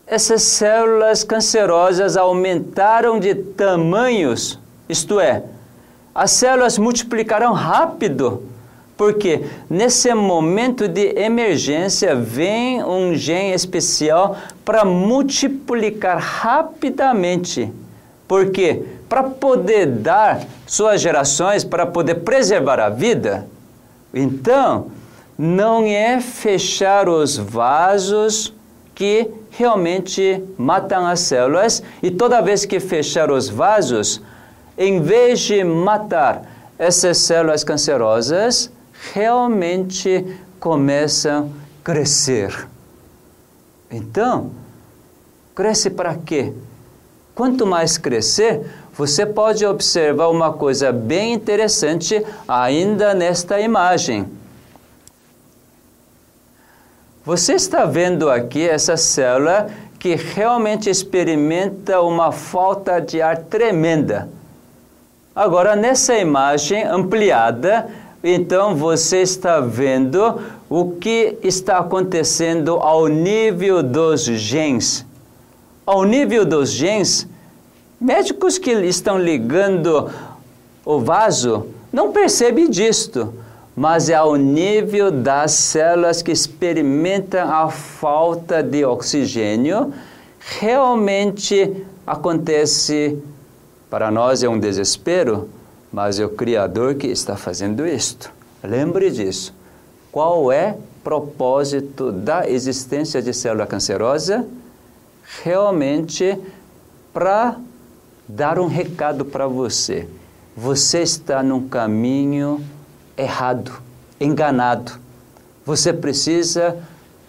essas 0.06 0.42
células 0.42 1.22
cancerosas 1.22 2.16
aumentaram 2.16 3.20
de 3.20 3.34
tamanhos, 3.34 4.58
isto 4.88 5.20
é, 5.20 5.42
as 6.14 6.30
células 6.30 6.78
multiplicarão 6.78 7.52
rápido, 7.52 8.42
porque 8.96 9.44
nesse 9.68 10.12
momento 10.14 10.88
de 10.88 11.12
emergência 11.16 12.16
vem 12.16 12.82
um 12.82 13.14
gene 13.14 13.52
especial 13.52 14.36
para 14.64 14.84
multiplicar 14.84 16.18
rapidamente. 16.18 17.70
Por 18.26 18.50
quê? 18.50 18.82
Para 19.08 19.24
poder 19.24 19.86
dar 19.86 20.42
suas 20.66 21.00
gerações, 21.00 21.64
para 21.64 21.86
poder 21.86 22.16
preservar 22.16 22.78
a 22.78 22.88
vida. 22.88 23.46
Então, 24.12 24.88
não 25.36 25.84
é 25.84 26.20
fechar 26.20 27.08
os 27.08 27.36
vasos 27.36 28.52
que 28.94 29.30
realmente 29.50 30.42
matam 30.56 31.06
as 31.06 31.20
células, 31.20 31.82
e 32.02 32.10
toda 32.10 32.40
vez 32.40 32.64
que 32.64 32.80
fechar 32.80 33.30
os 33.30 33.48
vasos, 33.48 34.20
em 34.76 35.00
vez 35.00 35.40
de 35.40 35.62
matar 35.64 36.42
essas 36.78 37.18
células 37.18 37.64
cancerosas, 37.64 38.70
realmente 39.12 40.24
começam 40.60 41.44
a 41.44 41.84
crescer. 41.84 42.68
Então, 43.90 44.50
cresce 45.54 45.90
para 45.90 46.14
quê? 46.14 46.52
Quanto 47.34 47.66
mais 47.66 47.96
crescer, 47.96 48.68
você 48.98 49.24
pode 49.24 49.64
observar 49.64 50.28
uma 50.28 50.52
coisa 50.52 50.90
bem 50.90 51.32
interessante 51.32 52.20
ainda 52.48 53.14
nesta 53.14 53.60
imagem. 53.60 54.26
Você 57.24 57.52
está 57.52 57.84
vendo 57.84 58.28
aqui 58.28 58.68
essa 58.68 58.96
célula 58.96 59.68
que 60.00 60.16
realmente 60.16 60.90
experimenta 60.90 62.00
uma 62.00 62.32
falta 62.32 62.98
de 62.98 63.22
ar 63.22 63.36
tremenda. 63.36 64.28
Agora, 65.32 65.76
nessa 65.76 66.18
imagem 66.18 66.82
ampliada, 66.82 67.88
então 68.24 68.74
você 68.74 69.18
está 69.22 69.60
vendo 69.60 70.40
o 70.68 70.96
que 70.96 71.38
está 71.44 71.78
acontecendo 71.78 72.72
ao 72.72 73.06
nível 73.06 73.80
dos 73.80 74.24
genes. 74.24 75.06
Ao 75.86 76.02
nível 76.02 76.44
dos 76.44 76.72
genes, 76.72 77.28
médicos 78.00 78.58
que 78.58 78.70
estão 78.70 79.18
ligando 79.18 80.10
o 80.84 81.00
vaso 81.00 81.66
não 81.92 82.12
percebem 82.12 82.70
disto, 82.70 83.34
mas 83.76 84.08
é 84.08 84.14
ao 84.14 84.36
nível 84.36 85.10
das 85.10 85.52
células 85.52 86.22
que 86.22 86.32
experimentam 86.32 87.50
a 87.52 87.70
falta 87.70 88.62
de 88.62 88.84
oxigênio, 88.84 89.92
realmente 90.38 91.84
acontece, 92.06 93.22
para 93.90 94.10
nós 94.10 94.42
é 94.42 94.48
um 94.48 94.58
desespero, 94.58 95.48
mas 95.92 96.18
é 96.18 96.24
o 96.24 96.30
Criador 96.30 96.94
que 96.94 97.06
está 97.06 97.36
fazendo 97.36 97.86
isto. 97.86 98.32
Lembre 98.62 99.10
disso. 99.10 99.54
Qual 100.10 100.50
é 100.50 100.72
o 100.72 101.02
propósito 101.04 102.10
da 102.10 102.48
existência 102.48 103.22
de 103.22 103.32
célula 103.32 103.66
cancerosa? 103.66 104.46
Realmente 105.44 106.36
para 107.12 107.58
dar 108.28 108.58
um 108.58 108.66
recado 108.66 109.24
para 109.24 109.46
você. 109.46 110.06
Você 110.56 111.00
está 111.02 111.42
num 111.42 111.68
caminho 111.68 112.62
errado, 113.16 113.72
enganado. 114.20 114.92
Você 115.64 115.92
precisa 115.92 116.76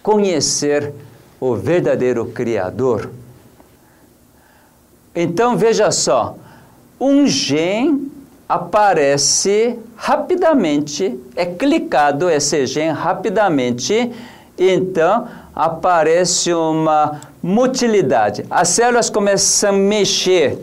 conhecer 0.04 0.93
o 1.39 1.56
verdadeiro 1.56 2.26
Criador. 2.26 3.10
Então 5.16 5.58
veja 5.58 5.91
só, 5.91 6.36
um 7.00 7.26
gene 7.28 8.12
aparece 8.47 9.78
rapidamente, 9.95 11.20
é 11.36 11.45
clicado 11.45 12.30
esse 12.30 12.66
gene 12.66 12.91
rapidamente, 12.91 14.12
então 14.58 15.28
aparece 15.56 16.54
uma 16.54 17.22
motilidade. 17.41 18.45
As 18.50 18.70
células 18.70 19.10
começam 19.10 19.70
a 19.70 19.74
mexer, 19.74 20.58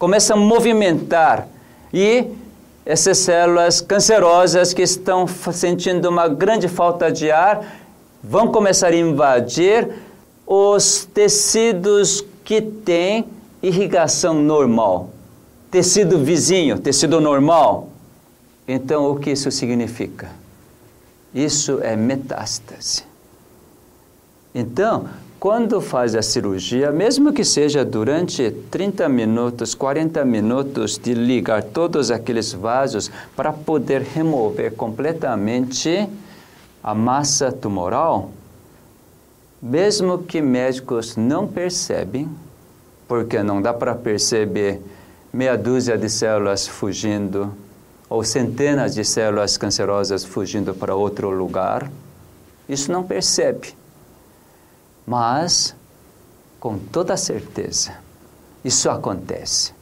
começam 0.00 0.36
a 0.36 0.40
movimentar 0.40 1.46
e 1.94 2.24
essas 2.84 3.18
células 3.18 3.80
cancerosas 3.80 4.74
que 4.74 4.82
estão 4.82 5.28
sentindo 5.52 6.08
uma 6.08 6.26
grande 6.26 6.66
falta 6.66 7.12
de 7.12 7.30
ar 7.30 7.64
vão 8.20 8.48
começar 8.48 8.88
a 8.88 8.96
invadir 8.96 9.88
os 10.44 11.04
tecidos 11.04 12.24
que 12.44 12.60
têm 12.60 13.26
irrigação 13.62 14.34
normal 14.34 15.10
tecido 15.70 16.18
vizinho, 16.18 16.78
tecido 16.78 17.20
normal. 17.20 17.88
Então, 18.66 19.10
o 19.10 19.18
que 19.18 19.30
isso 19.30 19.50
significa? 19.50 20.30
Isso 21.32 21.78
é 21.80 21.94
metástase. 21.94 23.04
Então, 24.54 25.08
quando 25.40 25.80
faz 25.80 26.14
a 26.14 26.20
cirurgia, 26.20 26.92
mesmo 26.92 27.32
que 27.32 27.46
seja 27.46 27.82
durante 27.82 28.50
30 28.70 29.08
minutos, 29.08 29.74
40 29.74 30.22
minutos 30.22 30.98
de 30.98 31.14
ligar 31.14 31.62
todos 31.62 32.10
aqueles 32.10 32.52
vasos 32.52 33.10
para 33.34 33.50
poder 33.50 34.02
remover 34.02 34.74
completamente 34.74 36.06
a 36.82 36.94
massa 36.94 37.50
tumoral, 37.50 38.30
mesmo 39.62 40.18
que 40.18 40.42
médicos 40.42 41.16
não 41.16 41.48
percebem, 41.48 42.28
porque 43.08 43.42
não 43.42 43.62
dá 43.62 43.72
para 43.72 43.94
perceber 43.94 44.78
meia 45.32 45.56
dúzia 45.56 45.96
de 45.96 46.10
células 46.10 46.68
fugindo, 46.68 47.50
ou 48.10 48.22
centenas 48.22 48.94
de 48.94 49.06
células 49.06 49.56
cancerosas 49.56 50.22
fugindo 50.22 50.74
para 50.74 50.94
outro 50.94 51.30
lugar, 51.30 51.90
isso 52.68 52.92
não 52.92 53.02
percebe. 53.02 53.79
Mas, 55.10 55.74
com 56.60 56.78
toda 56.78 57.16
certeza, 57.16 57.94
isso 58.64 58.88
acontece. 58.88 59.74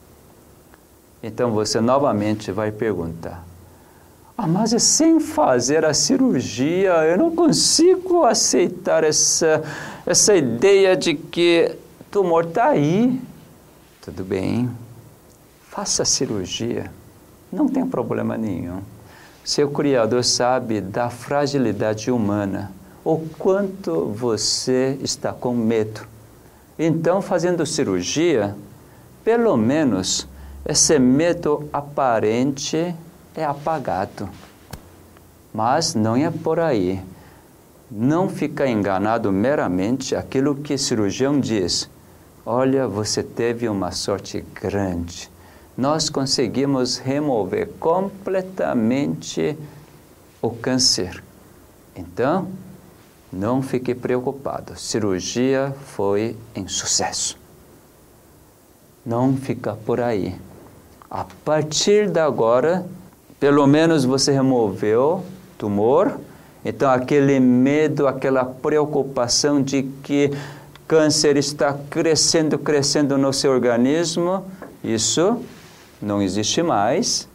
Então 1.23 1.53
você 1.53 1.83
novamente 1.83 2.51
vai 2.51 2.73
perguntar: 2.73 3.45
ah, 4.39 4.47
mas 4.47 4.71
sem 4.83 5.21
fazer 5.21 5.85
a 5.85 5.93
cirurgia, 5.93 6.93
eu 7.05 7.19
não 7.19 7.37
consigo 7.37 8.25
aceitar 8.25 9.05
essa, 9.05 9.63
essa 10.07 10.35
ideia 10.35 10.97
de 10.97 11.13
que 11.13 11.77
tumor 12.11 12.47
está 12.47 12.69
aí. 12.69 13.21
Tudo 14.01 14.25
bem, 14.25 14.71
faça 15.69 16.05
a 16.05 16.07
cirurgia, 16.07 16.91
não 17.53 17.69
tem 17.69 17.87
problema 17.87 18.39
nenhum. 18.39 18.81
Seu 19.45 19.71
Criador 19.71 20.25
sabe 20.25 20.81
da 20.81 21.11
fragilidade 21.11 22.11
humana, 22.11 22.73
o 23.05 23.19
quanto 23.39 24.07
você 24.07 24.99
está 25.03 25.33
com 25.33 25.55
medo. 25.55 26.01
Então, 26.79 27.21
fazendo 27.23 27.67
cirurgia, 27.67 28.57
pelo 29.25 29.57
menos 29.57 30.29
esse 30.65 30.99
medo 30.99 31.69
aparente 31.73 32.95
é 33.35 33.45
apagado. 33.45 34.29
Mas 35.53 35.95
não 35.95 36.17
é 36.17 36.31
por 36.31 36.61
aí. 36.61 37.01
Não 37.91 38.29
fica 38.29 38.69
enganado 38.69 39.33
meramente 39.33 40.15
aquilo 40.15 40.55
que 40.55 40.75
o 40.75 40.79
cirurgião 40.79 41.41
diz. 41.41 41.89
Olha, 42.45 42.87
você 42.87 43.23
teve 43.23 43.69
uma 43.69 43.91
sorte 43.91 44.45
grande 44.55 45.31
nós 45.79 46.11
conseguimos 46.11 46.99
remover 46.99 47.69
completamente 47.79 49.57
o 50.43 50.51
câncer. 50.51 51.23
Então, 51.95 52.49
não 53.33 53.63
fique 53.63 53.95
preocupado. 53.95 54.79
Cirurgia 54.79 55.75
foi 55.87 56.37
em 56.55 56.67
sucesso. 56.67 57.39
Não 59.05 59.37
fica 59.37 59.75
por 59.75 60.01
aí. 60.01 60.35
A 61.11 61.25
partir 61.45 62.09
de 62.11 62.21
agora, 62.21 62.87
pelo 63.41 63.67
menos 63.67 64.05
você 64.05 64.33
removeu 64.33 65.25
tumor. 65.57 66.19
Então, 66.65 66.91
aquele 66.91 67.39
medo, 67.41 68.07
aquela 68.07 68.45
preocupação 68.45 69.63
de 69.63 69.85
que 70.03 70.31
câncer 70.87 71.37
está 71.37 71.77
crescendo, 71.89 72.59
crescendo 72.59 73.17
no 73.17 73.33
seu 73.33 73.53
organismo, 73.53 74.45
isso 74.83 75.41
não 76.01 76.21
existe 76.21 76.63
mais. 76.63 77.29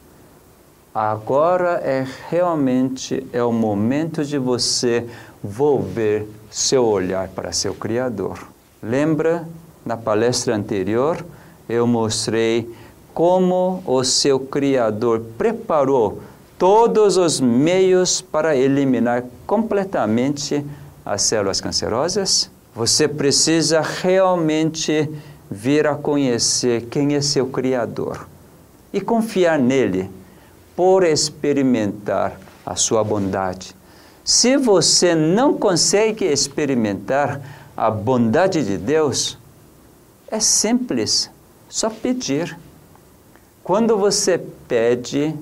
Agora 0.93 1.81
é 1.83 2.05
realmente 2.29 3.25
é 3.33 3.43
o 3.43 3.51
momento 3.51 4.23
de 4.23 4.37
você 4.37 5.07
volver 5.43 6.27
seu 6.49 6.85
olhar 6.85 7.27
para 7.27 7.51
seu 7.51 7.73
Criador. 7.73 8.39
Lembra 8.81 9.47
na 9.85 9.97
palestra 9.97 10.55
anterior 10.55 11.23
eu 11.67 11.87
mostrei 11.87 12.73
como 13.13 13.83
o 13.85 14.03
seu 14.03 14.39
Criador 14.39 15.21
preparou 15.37 16.21
todos 16.57 17.17
os 17.17 17.39
meios 17.39 18.21
para 18.21 18.55
eliminar 18.55 19.23
completamente 19.45 20.65
as 21.05 21.21
células 21.23 21.61
cancerosas? 21.61 22.49
Você 22.75 23.07
precisa 23.07 23.81
realmente 23.81 25.09
vir 25.49 25.85
a 25.85 25.95
conhecer 25.95 26.85
quem 26.85 27.15
é 27.15 27.21
seu 27.21 27.47
Criador 27.47 28.27
e 28.91 28.99
confiar 28.99 29.59
nele 29.59 30.09
por 30.75 31.03
experimentar 31.03 32.39
a 32.65 32.75
sua 32.75 33.03
bondade. 33.03 33.75
Se 34.23 34.55
você 34.55 35.13
não 35.13 35.53
consegue 35.57 36.25
experimentar 36.25 37.41
a 37.75 37.91
bondade 37.91 38.63
de 38.63 38.77
Deus, 38.77 39.37
é 40.27 40.39
simples, 40.39 41.29
só 41.67 41.89
pedir. 41.89 42.57
Quando 43.63 43.97
você 43.97 44.37
pede, 44.67 45.35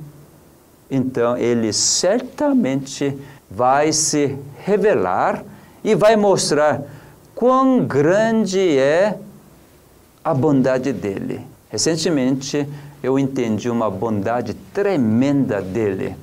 então 0.90 1.38
ele 1.38 1.72
certamente 1.72 3.16
vai 3.50 3.94
se 3.94 4.36
revelar 4.64 5.44
e 5.84 5.94
vai 5.94 6.16
mostrar 6.16 6.82
quão 7.36 7.86
grande 7.86 8.60
é 8.78 9.18
a 10.24 10.34
bondade 10.34 10.92
dele. 10.92 11.42
Recentemente, 11.70 12.68
eu 13.04 13.18
entendi 13.18 13.70
uma 13.70 13.90
bondade 13.90 14.54
tremenda 14.74 15.62
dele. 15.62 16.16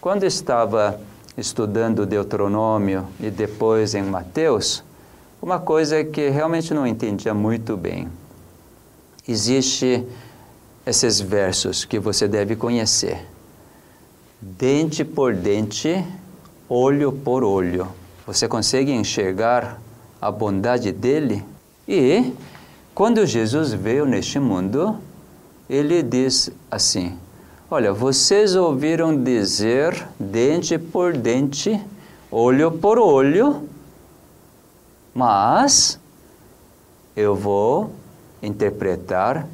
Quando 0.00 0.24
estava 0.24 1.00
estudando 1.40 2.04
Deuteronômio 2.04 3.06
e 3.18 3.30
depois 3.30 3.94
em 3.94 4.02
Mateus, 4.02 4.84
uma 5.40 5.58
coisa 5.58 6.04
que 6.04 6.28
realmente 6.28 6.74
não 6.74 6.86
entendia 6.86 7.32
muito 7.32 7.76
bem. 7.76 8.08
Existe 9.26 10.04
esses 10.84 11.20
versos 11.20 11.84
que 11.84 11.98
você 11.98 12.28
deve 12.28 12.56
conhecer. 12.56 13.26
Dente 14.40 15.02
por 15.02 15.34
dente, 15.34 16.04
olho 16.68 17.10
por 17.10 17.42
olho. 17.42 17.88
Você 18.26 18.46
consegue 18.46 18.92
enxergar 18.92 19.80
a 20.20 20.30
bondade 20.30 20.92
dele? 20.92 21.42
E 21.88 22.34
quando 22.94 23.24
Jesus 23.24 23.72
veio 23.72 24.04
neste 24.04 24.38
mundo, 24.38 24.98
ele 25.68 26.02
diz 26.02 26.50
assim: 26.70 27.18
Olha, 27.72 27.92
vocês 27.92 28.56
ouviram 28.56 29.16
dizer 29.22 30.08
dente 30.18 30.76
por 30.76 31.16
dente, 31.16 31.80
olho 32.28 32.72
por 32.72 32.98
olho, 32.98 33.68
mas 35.14 35.96
eu 37.14 37.36
vou 37.36 37.92
interpretar 38.42 39.46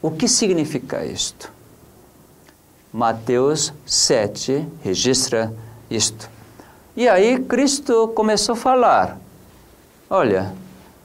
o 0.00 0.12
que 0.12 0.28
significa 0.28 1.04
isto. 1.04 1.52
Mateus 2.92 3.72
7 3.84 4.64
registra 4.84 5.52
isto. 5.90 6.30
E 6.96 7.08
aí 7.08 7.36
Cristo 7.40 8.06
começou 8.14 8.52
a 8.52 8.56
falar: 8.56 9.18
Olha, 10.08 10.54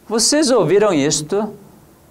vocês 0.08 0.52
ouviram 0.52 0.94
isto, 0.94 1.52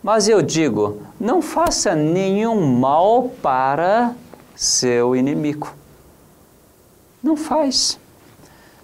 mas 0.03 0.29
eu 0.29 0.43
digo: 0.43 1.01
não 1.21 1.41
faça 1.41 1.95
nenhum 1.95 2.61
mal 2.67 3.29
para 3.41 4.13
seu 4.61 5.17
inimigo. 5.17 5.73
Não 7.23 7.35
faz. 7.35 7.99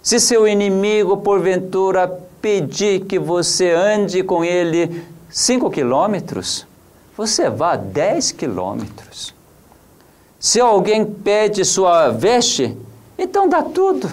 Se 0.01 0.19
seu 0.19 0.47
inimigo, 0.47 1.17
porventura, 1.17 2.07
pedir 2.41 3.01
que 3.01 3.19
você 3.19 3.73
ande 3.73 4.23
com 4.23 4.43
ele 4.43 5.05
cinco 5.29 5.69
quilômetros, 5.69 6.65
você 7.15 7.47
vá 7.47 7.75
dez 7.75 8.31
quilômetros. 8.31 9.35
Se 10.39 10.59
alguém 10.59 11.05
pede 11.05 11.63
sua 11.63 12.09
veste, 12.09 12.75
então 13.15 13.47
dá 13.47 13.61
tudo. 13.61 14.11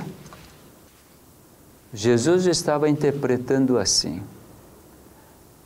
Jesus 1.94 2.44
estava 2.44 2.90
interpretando 2.90 3.78
assim. 3.78 4.22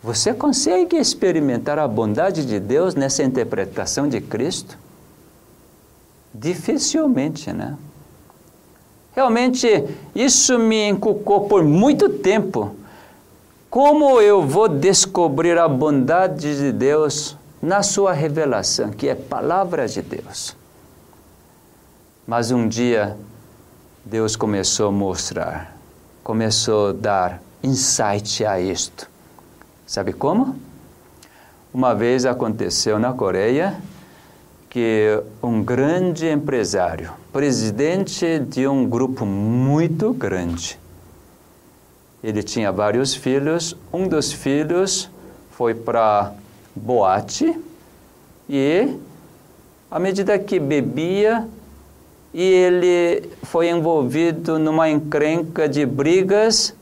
Você 0.01 0.33
consegue 0.33 0.97
experimentar 0.97 1.77
a 1.77 1.89
bondade 1.89 2.47
de 2.47 2.61
Deus 2.61 2.95
nessa 2.95 3.25
interpretação 3.25 4.09
de 4.09 4.21
Cristo? 4.21 4.79
Dificilmente, 6.33 7.53
né? 7.53 7.77
Realmente, 9.15 9.67
isso 10.15 10.59
me 10.59 10.89
encucou 10.89 11.49
por 11.49 11.65
muito 11.65 12.09
tempo. 12.09 12.77
Como 13.69 14.21
eu 14.21 14.47
vou 14.47 14.69
descobrir 14.69 15.59
a 15.59 15.69
bondade 15.69 16.57
de 16.57 16.73
Deus 16.73 17.37
na 17.61 17.83
sua 17.83 18.13
revelação, 18.13 18.91
que 18.91 19.09
é 19.09 19.15
palavra 19.15 19.89
de 19.89 20.01
Deus? 20.01 20.57
Mas 22.27 22.51
um 22.51 22.69
dia, 22.69 23.17
Deus 24.05 24.37
começou 24.37 24.89
a 24.89 24.93
mostrar 24.93 25.79
começou 26.29 26.91
a 26.91 26.93
dar 26.93 27.43
insight 27.63 28.45
a 28.45 28.61
isto. 28.61 29.09
Sabe 29.87 30.13
como? 30.13 30.61
Uma 31.73 31.95
vez 31.95 32.27
aconteceu 32.27 32.99
na 32.99 33.15
Coreia 33.15 33.81
que 34.79 35.21
um 35.43 35.61
grande 35.61 36.29
empresário, 36.29 37.11
presidente 37.33 38.39
de 38.39 38.69
um 38.69 38.89
grupo 38.89 39.27
muito 39.27 40.13
grande, 40.13 40.79
ele 42.23 42.45
tinha 42.45 42.71
vários 42.71 43.13
filhos. 43.13 43.77
Um 43.93 44.07
dos 44.07 44.33
filhos 44.33 45.11
foi 45.51 45.75
para 45.75 46.33
boate 46.77 47.59
e, 48.49 48.95
à 49.91 49.99
medida 49.99 50.39
que 50.39 50.61
bebia, 50.61 51.49
e 52.33 52.41
ele 52.41 53.29
foi 53.43 53.71
envolvido 53.71 54.61
numa 54.61 54.89
encrenca 54.89 55.69
de 55.69 55.85
brigas 55.85 56.73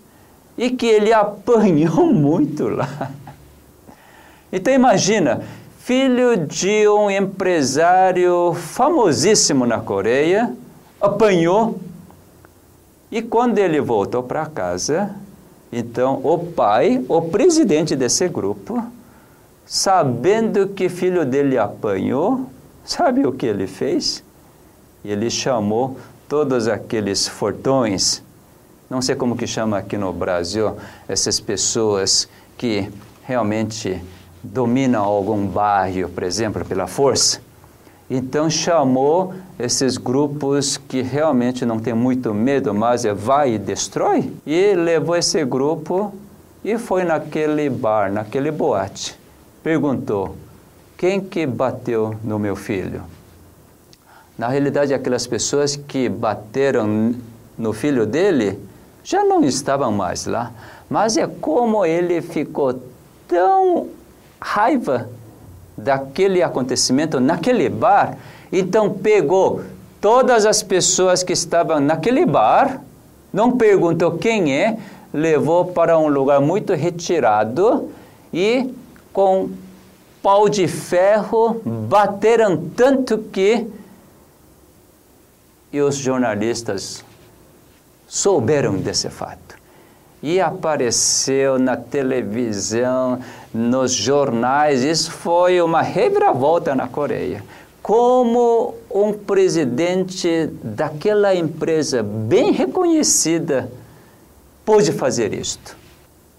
e 0.59 0.69
que 0.69 0.85
ele 0.85 1.15
apanhou 1.15 2.05
muito 2.13 2.69
lá. 2.69 3.11
Então 4.53 4.71
imagina, 4.71 5.41
filho 5.87 6.37
de 6.49 6.89
um 6.89 7.09
empresário 7.09 8.53
famosíssimo 8.55 9.65
na 9.65 9.79
Coreia, 9.79 10.53
apanhou 11.01 11.79
e 13.09 13.23
quando 13.23 13.59
ele 13.59 13.81
voltou 13.81 14.21
para 14.21 14.47
casa, 14.47 15.15
então 15.71 16.21
o 16.25 16.39
pai, 16.39 17.05
o 17.09 17.23
presidente 17.23 17.95
desse 17.95 18.27
grupo, 18.27 18.83
sabendo 19.65 20.67
que 20.67 20.89
filho 20.89 21.25
dele 21.25 21.57
apanhou, 21.57 22.47
sabe 22.85 23.25
o 23.25 23.31
que 23.31 23.47
ele 23.47 23.69
fez? 23.69 24.25
Ele 25.05 25.31
chamou 25.31 25.97
todos 26.29 26.67
aqueles 26.67 27.29
fortões, 27.29 28.25
não 28.91 29.01
sei 29.01 29.15
como 29.15 29.37
que 29.37 29.47
chama 29.47 29.79
aqui 29.79 29.97
no 29.97 30.13
Brasil, 30.13 30.77
essas 31.07 31.39
pessoas 31.39 32.29
que 32.59 32.91
realmente 33.23 34.03
dominam 34.53 35.03
algum 35.03 35.47
bairro, 35.47 36.09
por 36.09 36.23
exemplo, 36.23 36.65
pela 36.65 36.87
força. 36.87 37.41
Então 38.09 38.49
chamou 38.49 39.35
esses 39.59 39.97
grupos 39.97 40.77
que 40.77 41.03
realmente 41.03 41.65
não 41.65 41.79
tem 41.79 41.93
muito 41.93 42.33
medo, 42.33 42.73
mas 42.73 43.05
é 43.05 43.13
vai 43.13 43.55
e 43.55 43.59
destrói. 43.59 44.33
E 44.47 44.75
levou 44.75 45.17
esse 45.17 45.45
grupo 45.45 46.15
e 46.65 46.79
foi 46.79 47.05
naquele 47.05 47.69
bar, 47.69 48.13
naquele 48.13 48.51
boate. 48.51 49.19
Perguntou: 49.63 50.37
quem 50.97 51.21
que 51.21 51.47
bateu 51.47 52.15
no 52.23 52.39
meu 52.39 52.55
filho? 52.55 53.03
Na 54.39 54.49
realidade, 54.49 54.95
aquelas 54.95 55.27
pessoas 55.27 55.75
que 55.75 56.09
bateram 56.09 57.15
no 57.59 57.73
filho 57.73 58.07
dele 58.07 58.59
já 59.03 59.25
não 59.25 59.43
estavam 59.43 59.91
mais 59.91 60.27
lá. 60.27 60.53
Mas 60.89 61.17
é 61.17 61.27
como 61.27 61.85
ele 61.85 62.21
ficou 62.21 62.81
tão 63.27 63.89
raiva 64.41 65.09
daquele 65.77 66.43
acontecimento 66.43 67.21
naquele 67.21 67.69
bar, 67.69 68.17
então 68.51 68.91
pegou 68.91 69.63
todas 70.01 70.47
as 70.47 70.63
pessoas 70.63 71.23
que 71.23 71.33
estavam 71.33 71.81
naquele 71.81 72.25
bar, 72.25 72.81
não 73.33 73.57
perguntou 73.57 74.19
quem 74.19 74.55
é, 74.55 74.79
levou 75.13 75.67
para 75.67 75.99
um 75.99 76.09
lugar 76.09 76.41
muito 76.41 76.73
retirado 76.75 77.91
e 78.33 78.73
com 79.13 79.51
pau 80.23 80.49
de 80.49 80.67
ferro 80.67 81.61
bateram 81.65 82.57
tanto 82.57 83.19
que 83.19 83.67
e 85.73 85.81
os 85.81 85.97
jornalistas 85.97 87.05
souberam 88.07 88.77
desse 88.79 89.11
fato. 89.11 89.56
E 90.23 90.41
apareceu 90.41 91.59
na 91.59 91.77
televisão, 91.77 93.21
nos 93.53 93.93
jornais, 93.93 94.83
isso 94.83 95.11
foi 95.11 95.61
uma 95.61 95.83
reviravolta 95.83 96.75
na 96.75 96.89
Coreia. 96.89 97.45
Como 97.83 98.75
um 98.91 99.13
presidente 99.13 100.51
daquela 100.63 101.35
empresa 101.35 102.03
bem 102.03 102.51
reconhecida 102.51 103.71
pôde 104.65 104.91
fazer 104.93 105.33
isto? 105.33 105.77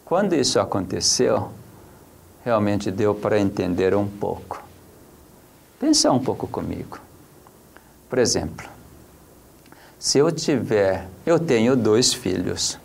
Quando 0.03 0.33
isso 0.33 0.59
aconteceu, 0.59 1.49
realmente 2.43 2.91
deu 2.91 3.15
para 3.15 3.39
entender 3.39 3.95
um 3.95 4.07
pouco. 4.07 4.63
Pensa 5.79 6.11
um 6.11 6.19
pouco 6.19 6.47
comigo. 6.47 6.99
Por 8.09 8.19
exemplo, 8.19 8.67
se 9.99 10.17
eu 10.17 10.31
tiver, 10.31 11.07
eu 11.25 11.39
tenho 11.39 11.75
dois 11.75 12.13
filhos. 12.13 12.77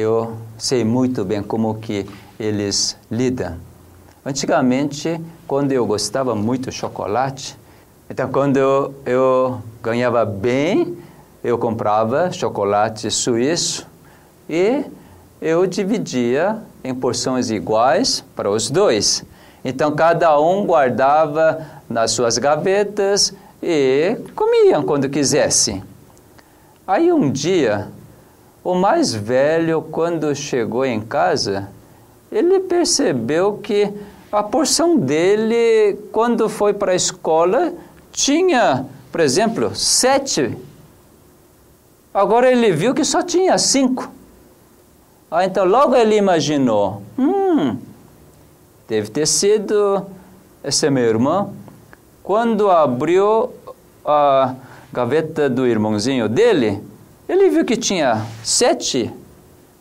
Eu 0.00 0.36
sei 0.56 0.84
muito 0.84 1.24
bem 1.24 1.42
como 1.42 1.74
que 1.74 2.06
eles 2.38 2.96
lidam. 3.10 3.56
Antigamente, 4.24 5.20
quando 5.44 5.72
eu 5.72 5.84
gostava 5.84 6.36
muito 6.36 6.70
de 6.70 6.76
chocolate, 6.76 7.56
então 8.08 8.30
quando 8.30 8.58
eu, 8.58 8.94
eu 9.04 9.60
ganhava 9.82 10.24
bem, 10.24 10.96
eu 11.42 11.58
comprava 11.58 12.30
chocolate 12.30 13.10
suíço 13.10 13.88
e 14.48 14.84
eu 15.42 15.66
dividia 15.66 16.62
em 16.84 16.94
porções 16.94 17.50
iguais 17.50 18.24
para 18.36 18.48
os 18.48 18.70
dois. 18.70 19.24
Então 19.64 19.96
cada 19.96 20.40
um 20.40 20.64
guardava 20.64 21.66
nas 21.90 22.12
suas 22.12 22.38
gavetas 22.38 23.34
e 23.60 24.16
comiam 24.36 24.84
quando 24.84 25.08
quisessem. 25.08 25.82
Aí 26.86 27.12
um 27.12 27.28
dia, 27.32 27.88
o 28.68 28.74
mais 28.74 29.14
velho, 29.14 29.80
quando 29.80 30.34
chegou 30.34 30.84
em 30.84 31.00
casa, 31.00 31.70
ele 32.30 32.60
percebeu 32.60 33.54
que 33.62 33.90
a 34.30 34.42
porção 34.42 34.94
dele, 34.94 35.98
quando 36.12 36.50
foi 36.50 36.74
para 36.74 36.92
a 36.92 36.94
escola, 36.94 37.72
tinha, 38.12 38.84
por 39.10 39.22
exemplo, 39.22 39.74
sete. 39.74 40.54
Agora 42.12 42.52
ele 42.52 42.70
viu 42.70 42.92
que 42.92 43.06
só 43.06 43.22
tinha 43.22 43.56
cinco. 43.56 44.12
Ah, 45.30 45.46
então 45.46 45.64
logo 45.64 45.96
ele 45.96 46.16
imaginou: 46.16 47.02
hum, 47.18 47.78
deve 48.86 49.08
ter 49.08 49.26
sido 49.26 50.04
esse 50.62 50.90
meu 50.90 51.04
irmão. 51.04 51.54
Quando 52.22 52.70
abriu 52.70 53.48
a 54.04 54.54
gaveta 54.92 55.48
do 55.48 55.66
irmãozinho 55.66 56.28
dele, 56.28 56.86
ele 57.28 57.50
viu 57.50 57.64
que 57.64 57.76
tinha 57.76 58.26
sete. 58.42 59.12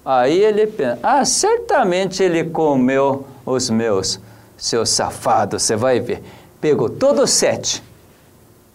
Aí 0.05 0.37
ele 0.43 0.67
pensa: 0.67 0.99
ah, 1.01 1.23
certamente 1.23 2.21
ele 2.21 2.43
comeu 2.45 3.25
os 3.45 3.69
meus, 3.69 4.19
seu 4.57 4.85
safado, 4.85 5.59
você 5.59 5.75
vai 5.75 5.99
ver. 5.99 6.23
Pegou 6.59 6.89
todos 6.89 7.23
os 7.23 7.29
sete 7.31 7.83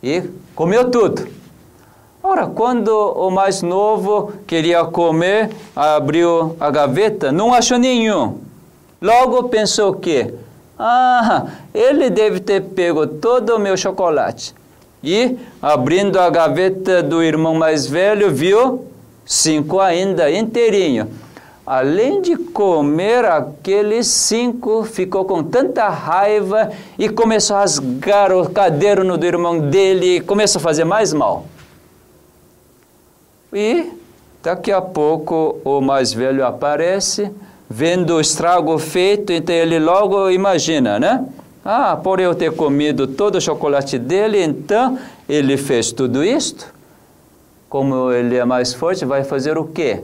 e 0.02 0.22
comeu 0.54 0.90
tudo. 0.90 1.28
Ora, 2.22 2.46
quando 2.46 2.88
o 2.88 3.30
mais 3.30 3.62
novo 3.62 4.32
queria 4.46 4.84
comer, 4.84 5.50
abriu 5.74 6.56
a 6.60 6.70
gaveta, 6.70 7.32
não 7.32 7.52
achou 7.52 7.78
nenhum. 7.78 8.38
Logo 9.00 9.48
pensou 9.48 9.94
que, 9.94 10.32
ah, 10.78 11.46
ele 11.74 12.08
deve 12.08 12.38
ter 12.38 12.62
pego 12.62 13.06
todo 13.08 13.56
o 13.56 13.58
meu 13.58 13.76
chocolate. 13.76 14.54
E, 15.02 15.36
abrindo 15.60 16.18
a 16.20 16.30
gaveta 16.30 17.02
do 17.02 17.22
irmão 17.22 17.54
mais 17.54 17.86
velho, 17.86 18.30
viu 18.30 18.84
cinco 19.24 19.80
ainda 19.80 20.30
inteirinho. 20.30 21.08
Além 21.64 22.20
de 22.20 22.36
comer 22.36 23.24
aqueles 23.24 24.08
cinco, 24.08 24.84
ficou 24.84 25.24
com 25.24 25.44
tanta 25.44 25.88
raiva 25.88 26.70
e 26.98 27.08
começou 27.08 27.56
a 27.56 27.60
rasgar 27.60 28.32
o 28.32 28.50
caderno 28.50 29.16
do 29.16 29.24
irmão 29.24 29.58
dele 29.58 30.20
começou 30.20 30.58
a 30.58 30.62
fazer 30.62 30.84
mais 30.84 31.12
mal. 31.12 31.46
E 33.52 33.90
daqui 34.42 34.72
a 34.72 34.80
pouco 34.80 35.58
o 35.64 35.80
mais 35.80 36.12
velho 36.12 36.44
aparece, 36.44 37.30
vendo 37.70 38.16
o 38.16 38.20
estrago 38.20 38.76
feito, 38.78 39.32
então 39.32 39.54
ele 39.54 39.78
logo 39.78 40.30
imagina, 40.30 40.98
né? 40.98 41.24
Ah, 41.64 41.96
por 41.96 42.18
eu 42.18 42.34
ter 42.34 42.54
comido 42.54 43.06
todo 43.06 43.36
o 43.36 43.40
chocolate 43.40 43.98
dele, 43.98 44.42
então 44.42 44.98
ele 45.28 45.56
fez 45.56 45.92
tudo 45.92 46.24
isto. 46.24 46.74
Como 47.68 48.10
ele 48.10 48.36
é 48.36 48.44
mais 48.44 48.74
forte, 48.74 49.04
vai 49.04 49.22
fazer 49.22 49.56
o 49.56 49.64
quê? 49.64 50.02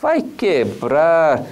Vai 0.00 0.22
quebrar 0.22 1.44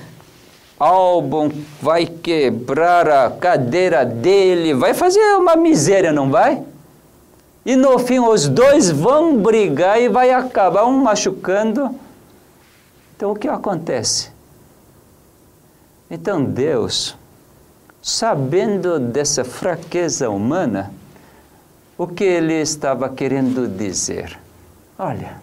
álbum, 0.79 1.51
vai 1.83 2.07
quebrar 2.07 3.09
a 3.09 3.31
cadeira 3.31 4.05
dele, 4.05 4.73
vai 4.73 4.95
fazer 4.95 5.21
uma 5.37 5.57
miséria, 5.57 6.13
não 6.13 6.31
vai? 6.31 6.63
E 7.65 7.75
no 7.75 7.99
fim 7.99 8.21
os 8.21 8.49
dois 8.49 8.91
vão 8.91 9.37
brigar 9.37 10.01
e 10.01 10.09
vai 10.09 10.31
acabar 10.31 10.87
um 10.87 11.03
machucando. 11.03 11.91
Então 13.17 13.33
o 13.33 13.35
que 13.35 13.49
acontece? 13.49 14.31
Então 16.09 16.45
Deus 16.45 17.17
sabendo 18.07 19.01
dessa 19.01 19.45
fraqueza 19.45 20.31
humana, 20.31 20.93
o 21.99 22.07
que 22.07 22.23
ele 22.23 22.55
estava 22.55 23.09
querendo 23.09 23.67
dizer? 23.67 24.39
Olha, 24.97 25.43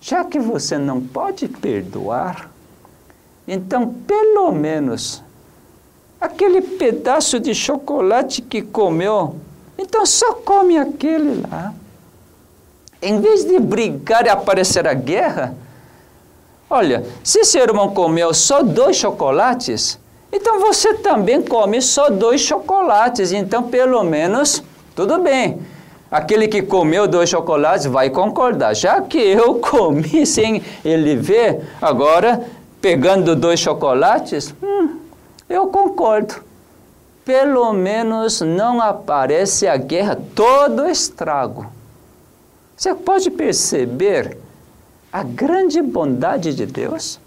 já 0.00 0.24
que 0.24 0.40
você 0.40 0.78
não 0.78 1.02
pode 1.02 1.46
perdoar, 1.46 2.50
então 3.46 3.92
pelo 3.92 4.50
menos 4.50 5.22
aquele 6.18 6.62
pedaço 6.62 7.38
de 7.38 7.54
chocolate 7.54 8.40
que 8.40 8.62
comeu, 8.62 9.36
então 9.76 10.06
só 10.06 10.32
come 10.32 10.78
aquele 10.78 11.42
lá. 11.50 11.74
Em 13.02 13.20
vez 13.20 13.44
de 13.44 13.58
brigar 13.58 14.24
e 14.24 14.30
aparecer 14.30 14.88
a 14.88 14.94
guerra, 14.94 15.54
olha, 16.70 17.04
se 17.22 17.44
seu 17.44 17.62
irmão 17.62 17.92
comeu 17.92 18.32
só 18.32 18.62
dois 18.62 18.96
chocolates, 18.96 19.99
então 20.32 20.60
você 20.60 20.94
também 20.94 21.42
come 21.42 21.82
só 21.82 22.08
dois 22.08 22.40
chocolates, 22.40 23.32
então 23.32 23.64
pelo 23.64 24.02
menos 24.04 24.62
tudo 24.94 25.18
bem. 25.18 25.60
Aquele 26.10 26.48
que 26.48 26.62
comeu 26.62 27.06
dois 27.06 27.28
chocolates 27.30 27.86
vai 27.86 28.10
concordar. 28.10 28.74
Já 28.74 29.00
que 29.00 29.18
eu 29.18 29.56
comi 29.62 30.26
sem 30.26 30.62
ele 30.84 31.14
ver, 31.14 31.68
agora 31.80 32.44
pegando 32.80 33.36
dois 33.36 33.60
chocolates, 33.60 34.54
hum, 34.62 34.98
eu 35.48 35.68
concordo. 35.68 36.34
Pelo 37.24 37.72
menos 37.72 38.40
não 38.40 38.80
aparece 38.80 39.68
a 39.68 39.76
guerra, 39.76 40.18
todo 40.34 40.88
estrago. 40.88 41.66
Você 42.76 42.94
pode 42.94 43.30
perceber 43.30 44.38
a 45.12 45.22
grande 45.22 45.82
bondade 45.82 46.54
de 46.54 46.66
Deus? 46.66 47.20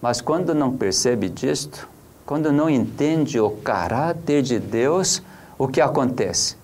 Mas 0.00 0.20
quando 0.20 0.54
não 0.54 0.76
percebe 0.76 1.28
disto, 1.28 1.88
quando 2.24 2.52
não 2.52 2.70
entende 2.70 3.38
o 3.38 3.50
caráter 3.50 4.42
de 4.42 4.58
Deus, 4.58 5.22
o 5.58 5.68
que 5.68 5.80
acontece? 5.80 6.56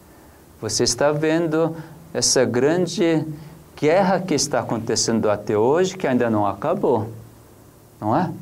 Você 0.61 0.85
está 0.85 1.13
vendo 1.13 1.77
essa 2.15 2.45
grande 2.45 3.25
guerra 3.77 4.21
que 4.21 4.35
está 4.35 4.61
acontecendo 4.61 5.29
até 5.29 5.57
hoje, 5.57 5.97
que 5.97 6.07
ainda 6.07 6.31
não 6.31 6.47
acabou, 6.47 7.09
não 8.01 8.17
é? 8.17 8.33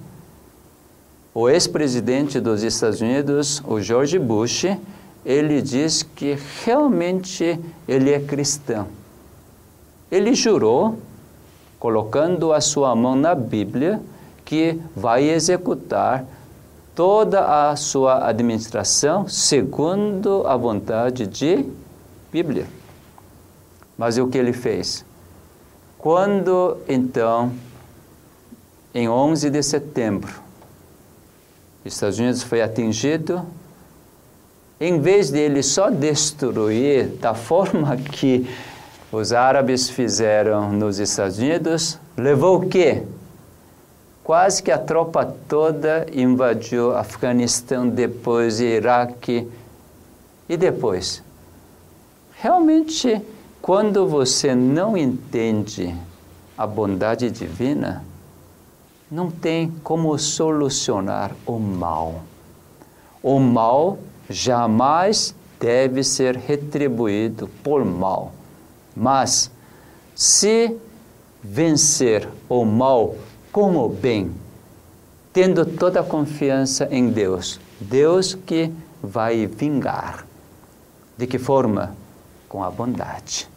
O 1.34 1.48
ex-presidente 1.48 2.38
dos 2.38 2.62
Estados 2.62 3.00
Unidos, 3.00 3.60
o 3.66 3.80
George 3.80 4.16
Bush, 4.20 4.66
ele 5.26 5.60
diz 5.60 6.04
que 6.04 6.38
realmente 6.64 7.58
ele 7.88 8.12
é 8.12 8.20
cristão. 8.20 8.86
Ele 10.12 10.34
jurou, 10.34 10.96
colocando 11.80 12.52
a 12.52 12.60
sua 12.60 12.94
mão 12.94 13.16
na 13.16 13.34
Bíblia, 13.34 14.00
que 14.44 14.80
vai 14.94 15.28
executar 15.28 16.24
toda 16.94 17.70
a 17.70 17.76
sua 17.76 18.28
administração 18.28 19.26
segundo 19.28 20.46
a 20.46 20.56
vontade 20.56 21.26
de 21.26 21.64
Bíblia. 22.30 22.66
Mas 23.96 24.18
o 24.18 24.28
que 24.28 24.38
ele 24.38 24.52
fez? 24.52 25.04
Quando 25.98 26.76
então, 26.88 27.52
em 28.94 29.08
11 29.08 29.50
de 29.50 29.62
setembro, 29.62 30.32
os 31.84 31.92
Estados 31.92 32.18
Unidos 32.18 32.42
foi 32.42 32.60
atingido, 32.62 33.44
em 34.80 35.00
vez 35.00 35.30
de 35.30 35.38
ele 35.38 35.62
só 35.62 35.90
destruir 35.90 37.08
da 37.20 37.32
forma 37.34 37.96
que 37.96 38.48
os 39.10 39.32
árabes 39.32 39.88
fizeram 39.88 40.72
nos 40.72 40.98
Estados 40.98 41.38
Unidos, 41.38 41.98
levou 42.16 42.58
o 42.58 42.68
quê? 42.68 43.02
Quase 44.24 44.62
que 44.62 44.70
a 44.70 44.78
tropa 44.78 45.26
toda 45.46 46.06
invadiu 46.10 46.96
Afeganistão, 46.96 47.86
depois 47.86 48.58
Iraque 48.58 49.46
e 50.48 50.56
depois. 50.56 51.22
Realmente, 52.32 53.20
quando 53.60 54.06
você 54.06 54.54
não 54.54 54.96
entende 54.96 55.94
a 56.56 56.66
bondade 56.66 57.30
divina, 57.30 58.02
não 59.10 59.30
tem 59.30 59.70
como 59.82 60.18
solucionar 60.18 61.32
o 61.44 61.58
mal. 61.58 62.22
O 63.22 63.38
mal 63.38 63.98
jamais 64.30 65.34
deve 65.60 66.02
ser 66.02 66.34
retribuído 66.34 67.46
por 67.62 67.84
mal. 67.84 68.32
Mas, 68.96 69.50
se 70.14 70.74
vencer 71.42 72.26
o 72.48 72.64
mal 72.64 73.14
com 73.54 73.76
o 73.76 73.88
bem, 73.88 74.32
tendo 75.32 75.64
toda 75.64 76.00
a 76.00 76.02
confiança 76.02 76.88
em 76.90 77.08
Deus. 77.08 77.60
Deus 77.80 78.34
que 78.34 78.72
vai 79.00 79.46
vingar. 79.46 80.26
De 81.16 81.24
que 81.24 81.38
forma? 81.38 81.94
Com 82.48 82.64
a 82.64 82.68
bondade. 82.68 83.48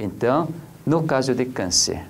Então, 0.00 0.48
no 0.84 1.04
caso 1.04 1.32
de 1.32 1.44
câncer, 1.44 2.06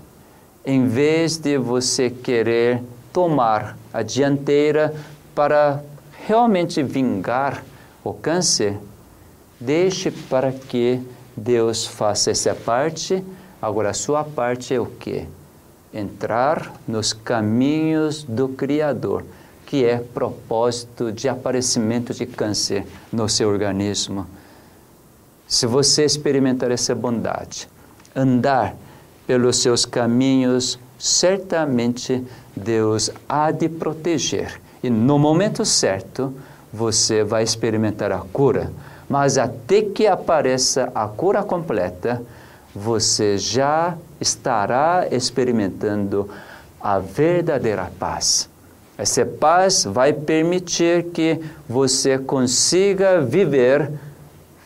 em 0.64 0.88
vez 0.88 1.36
de 1.36 1.58
você 1.58 2.08
querer 2.08 2.82
tomar 3.12 3.76
a 3.92 4.02
dianteira 4.02 4.94
para 5.34 5.82
realmente 6.26 6.82
vingar 6.82 7.62
o 8.02 8.14
câncer, 8.14 8.78
deixe 9.60 10.10
para 10.10 10.52
que 10.52 11.02
Deus 11.36 11.84
faça 11.84 12.30
essa 12.30 12.54
parte. 12.54 13.22
Agora, 13.60 13.90
a 13.90 13.94
sua 13.94 14.24
parte 14.24 14.72
é 14.72 14.80
o 14.80 14.86
quê? 14.86 15.26
Entrar 15.92 16.72
nos 16.86 17.12
caminhos 17.12 18.22
do 18.24 18.48
Criador, 18.48 19.24
que 19.66 19.84
é 19.84 19.98
propósito 19.98 21.12
de 21.12 21.28
aparecimento 21.28 22.14
de 22.14 22.26
câncer 22.26 22.86
no 23.12 23.28
seu 23.28 23.48
organismo. 23.48 24.26
Se 25.46 25.66
você 25.66 26.04
experimentar 26.04 26.70
essa 26.70 26.94
bondade, 26.94 27.68
andar 28.14 28.74
pelos 29.26 29.58
seus 29.58 29.84
caminhos, 29.84 30.78
certamente 30.98 32.24
Deus 32.56 33.10
há 33.28 33.50
de 33.50 33.68
proteger. 33.68 34.60
E 34.82 34.90
no 34.90 35.18
momento 35.18 35.64
certo, 35.64 36.34
você 36.72 37.24
vai 37.24 37.42
experimentar 37.42 38.12
a 38.12 38.18
cura. 38.18 38.70
Mas 39.08 39.38
até 39.38 39.82
que 39.82 40.06
apareça 40.06 40.90
a 40.94 41.06
cura 41.08 41.42
completa, 41.42 42.22
você 42.78 43.36
já 43.36 43.98
estará 44.20 45.08
experimentando 45.10 46.30
a 46.80 46.98
verdadeira 47.00 47.90
paz. 47.98 48.48
Essa 48.96 49.26
paz 49.26 49.84
vai 49.84 50.12
permitir 50.12 51.06
que 51.06 51.40
você 51.68 52.18
consiga 52.18 53.20
viver 53.20 53.90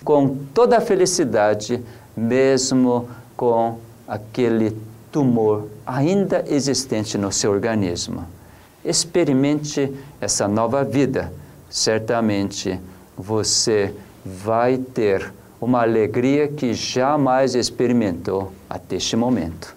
com 0.05 0.37
toda 0.53 0.79
a 0.79 0.81
felicidade, 0.81 1.83
mesmo 2.15 3.09
com 3.37 3.79
aquele 4.07 4.77
tumor 5.11 5.69
ainda 5.87 6.45
existente 6.49 7.17
no 7.17 7.33
seu 7.33 7.51
organismo. 7.51 8.27
Experimente 8.85 9.93
essa 10.21 10.47
nova 10.47 10.85
vida. 10.85 11.33
Certamente 11.71 12.79
você 13.17 13.95
vai 14.25 14.77
ter 14.77 15.33
uma 15.63 15.83
alegria 15.83 16.49
que 16.49 16.75
jamais 16.75 17.55
experimentou 17.55 18.53
até 18.69 18.97
este 18.97 19.17
momento. 19.17 19.77